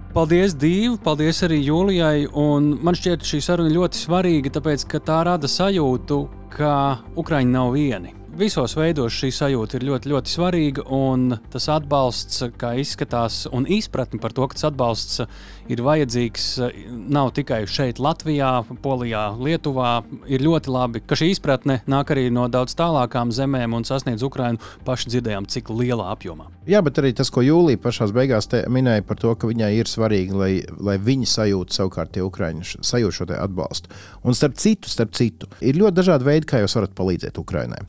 Paldies, 0.09 0.55
Dīva! 0.57 0.97
Paldies 1.05 1.43
arī 1.45 1.59
Jūlijai. 1.67 2.27
Un 2.33 2.71
man 2.81 2.97
šķiet, 2.97 3.25
šī 3.29 3.43
saruna 3.45 3.69
ļoti 3.75 4.01
svarīga, 4.03 4.55
tāpēc, 4.57 4.87
ka 4.89 5.03
tā 5.05 5.19
rada 5.27 5.49
sajūtu, 5.49 6.23
ka 6.55 6.71
Ukraiņi 7.19 7.53
nav 7.53 7.75
vieni 7.77 8.18
visos 8.39 8.73
veidos 8.77 9.15
šī 9.15 9.29
sajūta 9.35 9.77
ir 9.77 9.85
ļoti, 9.89 10.09
ļoti 10.11 10.31
svarīga. 10.31 10.83
Un 10.95 11.35
tas 11.51 11.67
atbalsts, 11.71 12.43
kā 12.59 12.73
izskatās, 12.79 13.43
un 13.55 13.67
izpratne 13.69 14.19
par 14.21 14.33
to, 14.35 14.47
ka 14.47 14.57
tas 14.57 14.69
atbalsts 14.69 15.23
ir 15.69 15.83
vajadzīgs, 15.85 16.45
nav 17.11 17.33
tikai 17.37 17.61
šeit, 17.69 17.99
Latvijā, 18.01 18.51
Polijā, 18.83 19.25
Lietuvā. 19.37 19.99
Ir 20.31 20.43
ļoti 20.45 20.73
labi, 20.73 21.03
ka 21.05 21.17
šī 21.19 21.31
izpratne 21.35 21.79
nāk 21.89 22.13
arī 22.15 22.27
no 22.33 22.47
daudz 22.51 22.75
tālākām 22.79 23.33
zemēm 23.35 23.75
un 23.77 23.87
sasniedz 23.87 24.23
Ukrajinu. 24.25 24.61
Paši 24.87 25.13
dzirdējām, 25.13 25.49
cik 25.51 25.71
lielā 25.73 26.09
apjomā. 26.13 26.49
Jā, 26.69 26.83
bet 26.85 27.01
arī 27.01 27.11
tas, 27.17 27.31
ko 27.33 27.43
Jūlija 27.45 27.81
pašā 27.81 28.09
beigās 28.15 28.49
minēja 28.69 29.05
par 29.07 29.19
to, 29.21 29.33
ka 29.35 29.49
viņai 29.49 29.73
ir 29.79 29.89
svarīgi, 29.89 30.37
lai, 30.37 30.51
lai 30.79 30.97
viņi 31.01 31.27
sajūtu 31.29 31.75
savukārt 31.75 32.15
tie 32.15 32.23
Ukrāņi 32.25 32.79
sajūt 32.85 33.19
šo 33.19 33.29
atbalstu. 33.35 33.91
Un 34.23 34.37
starp 34.37 34.57
citu, 34.61 34.91
starp 34.91 35.13
citu, 35.17 35.49
ir 35.61 35.79
ļoti 35.79 36.01
dažādi 36.01 36.27
veidi, 36.29 36.49
kā 36.49 36.63
jūs 36.63 36.77
varat 36.79 36.95
palīdzēt 36.97 37.41
Ukraiņai 37.41 37.83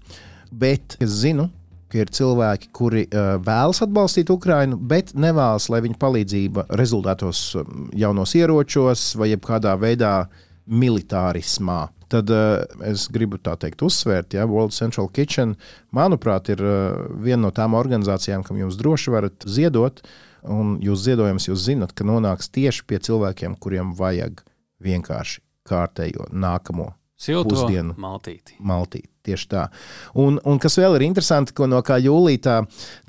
bet 0.51 0.97
es 1.03 1.21
zinu, 1.23 1.49
ka 1.91 2.05
ir 2.05 2.11
cilvēki, 2.15 2.71
kuri 2.77 3.07
uh, 3.09 3.35
vēlas 3.43 3.83
atbalstīt 3.85 4.31
Ukrajinu, 4.31 4.79
bet 4.79 5.15
nevēlas, 5.19 5.69
lai 5.73 5.83
viņa 5.85 5.99
palīdzība 6.01 6.67
rezultātos 6.79 7.57
jaunos 7.99 8.35
ieročos 8.39 9.11
vai 9.19 9.33
kādā 9.35 9.75
veidā 9.81 10.15
militārismā. 10.71 11.89
Tad 12.11 12.31
uh, 12.35 12.63
es 12.87 13.07
gribu 13.13 13.39
tā 13.43 13.57
teikt, 13.59 13.83
uzsvērt, 13.87 14.35
ja, 14.39 14.47
World 14.51 14.75
Central 14.75 15.11
Kitchen, 15.15 15.57
manuprāt, 15.95 16.51
ir 16.55 16.63
uh, 16.63 17.05
viena 17.23 17.49
no 17.49 17.53
tām 17.55 17.77
organizācijām, 17.79 18.47
kam 18.47 18.59
jūs 18.63 18.79
droši 18.81 19.15
varat 19.15 19.47
ziedot. 19.47 20.03
Un 20.41 20.79
jūs 20.81 21.03
ziedojums, 21.05 21.51
jūs 21.51 21.67
zinat, 21.67 21.91
ka 21.93 22.07
nonāks 22.09 22.49
tieši 22.49 22.87
pie 22.89 22.97
cilvēkiem, 23.05 23.59
kuriem 23.61 23.91
vajag 23.99 24.41
vienkārši 24.81 25.43
kārtējo 25.69 26.31
nākamo 26.33 26.95
Silto 27.21 27.53
pusdienu 27.53 27.93
maltīti. 28.01 28.57
maltīti. 28.65 29.10
Tieši 29.31 29.47
tā. 29.51 29.66
Un, 30.18 30.41
un 30.49 30.59
kas 30.62 30.74
vēl 30.81 30.97
ir 30.99 31.07
interesanti, 31.07 31.55
ko 31.55 31.68
no 31.70 31.78
kā 31.87 32.01
Jūlijā 32.03 32.41
tā 32.43 32.57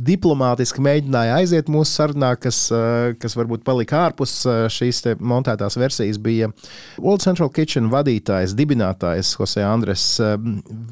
diplomātiski 0.01 0.83
mēģināja 0.85 1.37
aiziet 1.39 1.71
mūsu 1.71 1.95
sarunā, 1.97 2.35
kas, 2.41 2.63
eh, 2.75 3.13
kas 3.21 3.35
varbūt 3.39 3.65
palika 3.65 4.03
ārpus 4.05 4.35
eh, 4.45 4.65
šīs 4.71 5.01
montētās 5.17 5.77
versijas, 5.81 6.19
bija 6.21 6.51
World 6.99 7.25
Central 7.25 7.49
Kitchen 7.53 7.89
vadītājs, 7.93 8.53
dibinātājs 8.57 9.33
Jose 9.39 9.65
Andres. 9.65 10.05
Eh, 10.21 10.35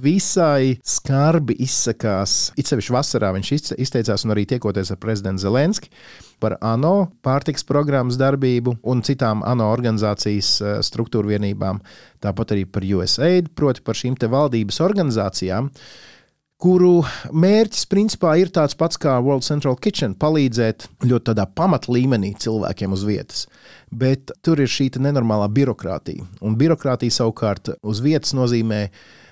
visai 0.01 0.79
skarbi 0.81 1.59
izsakās, 1.65 2.39
it 2.57 2.71
sevišķi 2.71 2.95
vasarā 2.95 3.33
viņš 3.37 3.53
izteicās 3.77 4.25
un 4.25 4.33
arī 4.33 4.47
tiekoties 4.49 4.93
ar 4.95 5.01
prezidentu 5.01 5.45
Zelenski 5.45 5.93
par 6.39 6.57
ANO 6.61 7.09
pārtiks 7.25 7.65
programmas 7.67 8.17
darbību 8.19 8.77
un 8.83 9.01
citām 9.05 9.43
ANO 9.47 9.69
organizācijas 9.73 10.55
struktūra 10.87 11.35
vienībām, 11.35 11.81
tāpat 12.23 12.55
arī 12.55 12.65
par 12.65 12.83
USAID, 12.83 13.51
proti 13.55 13.83
par 13.85 13.99
šīm 13.99 14.17
valdības 14.19 14.79
organizācijām 14.83 15.69
kuru 16.59 16.99
mērķis 17.31 17.87
principā 17.89 18.33
ir 18.41 18.51
tāds 18.51 18.75
pats 18.77 18.99
kā 18.99 19.15
World 19.23 19.45
Central 19.47 19.77
Kitchen- 19.79 20.15
palīdzēt 20.23 20.87
ļoti 21.07 21.31
tādā 21.31 21.45
pamatlīmenī 21.47 22.33
cilvēkiem 22.35 22.93
uz 22.93 23.05
vietas. 23.07 23.47
Bet 23.91 24.31
tur 24.43 24.59
ir 24.59 24.67
šī 24.67 24.89
nenormālā 24.99 25.47
birokrātija. 25.47 26.25
Un 26.41 26.57
birokrātija 26.57 27.11
savukārt 27.11 27.75
uz 27.81 28.01
vietas 28.01 28.33
nozīmē 28.33 28.89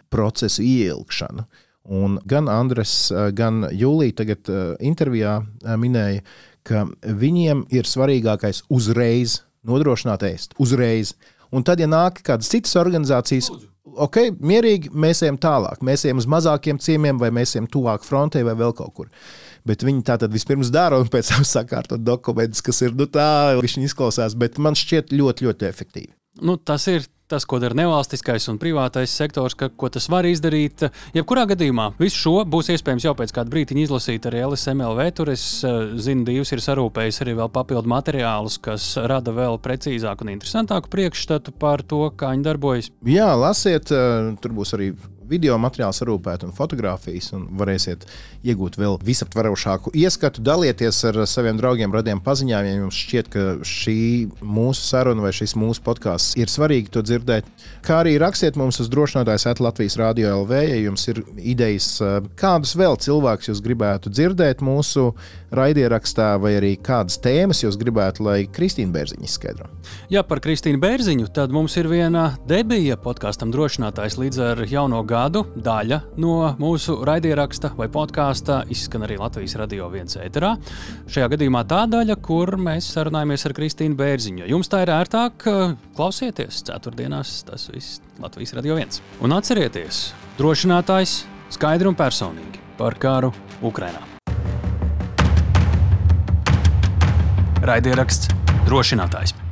procesu 0.09 0.63
ieilgšanu. 0.63 1.45
Un 1.89 2.19
gan 2.25 2.47
Andres, 2.47 3.11
gan 3.33 3.63
Jūlija 3.63 4.15
tagad 4.15 4.43
intervijā 4.79 5.45
minēja, 5.63 6.21
ka 6.68 6.86
viņiem 7.01 7.65
ir 7.74 7.88
svarīgākais 7.88 8.65
uzreiz 8.74 9.41
nodrošināt 9.68 10.24
ēst, 10.28 10.55
uzreiz. 10.61 11.15
Un 11.51 11.63
tad, 11.68 11.80
ja 11.80 11.88
nāk 11.88 12.22
kādas 12.28 12.49
citas 12.51 12.76
organizācijas, 12.80 13.49
ok, 14.03 14.20
mierīgi, 14.43 14.91
mēs 14.91 15.24
ejam 15.26 15.39
tālāk. 15.41 15.82
Mēs 15.86 16.05
ejam 16.07 16.22
uz 16.22 16.28
mazākiem 16.30 16.80
ciemiemiem, 16.84 17.20
vai 17.22 17.32
mēs 17.36 17.55
ejam 17.55 17.70
tuvāk 17.72 18.05
frontē, 18.07 18.43
vai 18.47 18.55
vēl 18.59 18.76
kaut 18.78 18.93
kur. 18.97 19.11
Bet 19.68 19.84
viņi 19.84 20.05
tā 20.07 20.18
tad 20.22 20.34
vispirms 20.36 20.72
dara, 20.74 20.99
un 21.01 21.11
pēc 21.11 21.34
tam 21.34 21.47
sakārto 21.55 21.99
dokumentus, 21.99 22.63
kas 22.65 22.84
ir 22.86 22.95
nu, 22.97 23.09
tā, 23.11 23.57
viņi 23.63 23.88
izklausās, 23.89 24.38
bet 24.39 24.59
man 24.61 24.78
šķiet 24.78 25.15
ļoti, 25.15 25.47
ļoti 25.47 25.70
efektīvi. 25.72 26.11
Nu, 26.45 26.59
tas 26.61 26.86
ir 26.91 27.07
tas, 27.28 27.45
ko 27.45 27.59
dara 27.59 27.75
nevalstiskais 27.78 28.47
un 28.51 28.59
privātais 28.61 29.11
sektors, 29.11 29.55
ka, 29.57 29.69
ko 29.69 29.89
tas 29.91 30.07
var 30.11 30.28
izdarīt. 30.30 30.88
Jebkurā 31.15 31.43
gadījumā 31.51 31.89
visu 31.99 32.21
šo 32.23 32.36
būs 32.47 32.71
iespējams 32.75 33.07
jau 33.07 33.13
pēc 33.19 33.34
kāda 33.36 33.51
brīdiņa 33.53 33.84
izlasīt 33.84 34.30
arī 34.30 34.45
LSMLV. 34.47 35.09
Tur 35.17 35.34
es 35.34 35.43
uh, 35.67 35.93
zinu, 35.99 36.25
Dievs 36.28 36.53
ir 36.55 36.63
sarūpējis 36.63 37.21
arī 37.25 37.36
vēl 37.41 37.51
papildu 37.53 37.91
materiālus, 37.91 38.59
kas 38.63 38.89
rada 39.11 39.36
vēl 39.36 39.59
precīzāku 39.63 40.28
un 40.28 40.34
interesantāku 40.38 40.91
priekšstatu 40.93 41.55
par 41.59 41.84
to, 41.84 42.05
kā 42.15 42.32
viņi 42.36 42.47
darbojas. 42.47 42.91
Jā, 43.07 43.34
lasiet, 43.39 43.91
uh, 43.91 44.34
tur 44.41 44.55
būs 44.57 44.75
arī 44.78 44.93
video 45.30 45.57
materiālu 45.61 45.95
sarūpēt 45.95 46.45
un 46.47 46.53
fotografijas, 46.55 47.32
un 47.36 47.47
varēsiet 47.59 48.05
iegūt 48.47 48.78
vēl 48.80 48.97
visaptverošāku 49.05 49.93
ieskatu. 49.97 50.43
Dalieties 50.45 50.99
ar 51.09 51.21
saviem 51.30 51.59
draugiem, 51.59 51.93
radiem 51.93 52.21
paziņām, 52.23 52.67
ja 52.67 52.78
jums 52.82 52.99
šķiet, 53.03 53.32
ka 53.34 53.45
šī 53.67 53.99
mūsu 54.41 54.86
saruna 54.88 55.25
vai 55.25 55.34
šis 55.36 55.55
mūsu 55.59 55.84
podkāsts 55.86 56.38
ir 56.39 56.51
svarīgi 56.51 56.93
to 56.93 57.03
dzirdēt. 57.05 57.47
Kā 57.86 58.01
arī 58.03 58.17
rakstiet 58.21 58.59
mums 58.59 58.80
uz 58.84 58.91
drošinātājs 58.93 59.47
at 59.51 59.63
Latvijas 59.63 59.97
Rādio 59.99 60.34
LV, 60.43 60.61
ja 60.67 60.80
jums 60.82 61.07
ir 61.11 61.23
idejas, 61.38 61.89
kādus 62.39 62.75
vēl 62.80 62.99
cilvēkus 63.03 63.51
jūs 63.51 63.63
gribētu 63.65 64.13
dzirdēt 64.13 64.63
mūsu 64.65 65.11
raidierakstā, 65.55 66.34
vai 66.41 66.57
arī 66.57 66.73
kādas 66.84 67.19
tēmas 67.23 67.63
jūs 67.63 67.78
gribētu, 67.80 68.25
lai 68.28 68.39
Kristīna 68.51 68.91
Bērziņa 68.95 69.28
izskaidro. 69.28 69.69
Jā, 70.11 70.23
par 70.28 70.41
Kristīnu 70.43 70.82
Bērziņu. 70.84 71.30
Tad 71.36 71.53
mums 71.55 71.78
ir 71.80 71.88
viena 71.91 72.30
debija 72.47 72.97
podkāstam 72.99 73.51
drošinātājs 73.55 74.19
līdz 74.19 74.43
ar 74.51 74.63
jauno 74.67 75.03
gadu. 75.07 75.16
Daļa 75.18 75.97
no 76.22 76.34
mūsu 76.61 76.99
raidieraksta 77.07 77.72
vai 77.78 77.88
podkāsta 77.89 78.59
izskan 78.74 79.05
arī 79.07 79.18
Latvijas 79.18 79.55
radio 79.57 79.88
viens 79.89 80.18
ēterā. 80.22 80.51
Šajā 81.09 81.32
gadījumā 81.34 81.63
tā 81.70 81.84
daļa, 81.89 82.20
kur 82.22 82.53
mēs 82.61 82.91
sarunājamies 82.93 83.47
ar 83.49 83.55
Kristīnu 83.57 83.97
Bērziņu. 83.97 84.45
Jums 84.51 84.70
tā 84.70 84.84
ir 84.86 84.93
ērtāk, 84.93 85.47
klausieties 85.97 86.61
ceturtdienās, 86.70 87.39
tas 87.47 87.65
viss 87.74 88.03
Latvijas 88.22 88.53
radio 88.59 88.78
viens. 88.78 89.01
Un 89.26 89.34
atcerieties, 89.38 90.11
drošinātājs 90.38 91.24
skaidri 91.57 91.89
un 91.89 91.97
personīgi 91.97 92.61
par 92.78 92.99
karu 93.01 93.34
Ukrainā. 93.65 94.05
Raidieraksts 97.65 98.30
drošinātājs. 98.70 99.46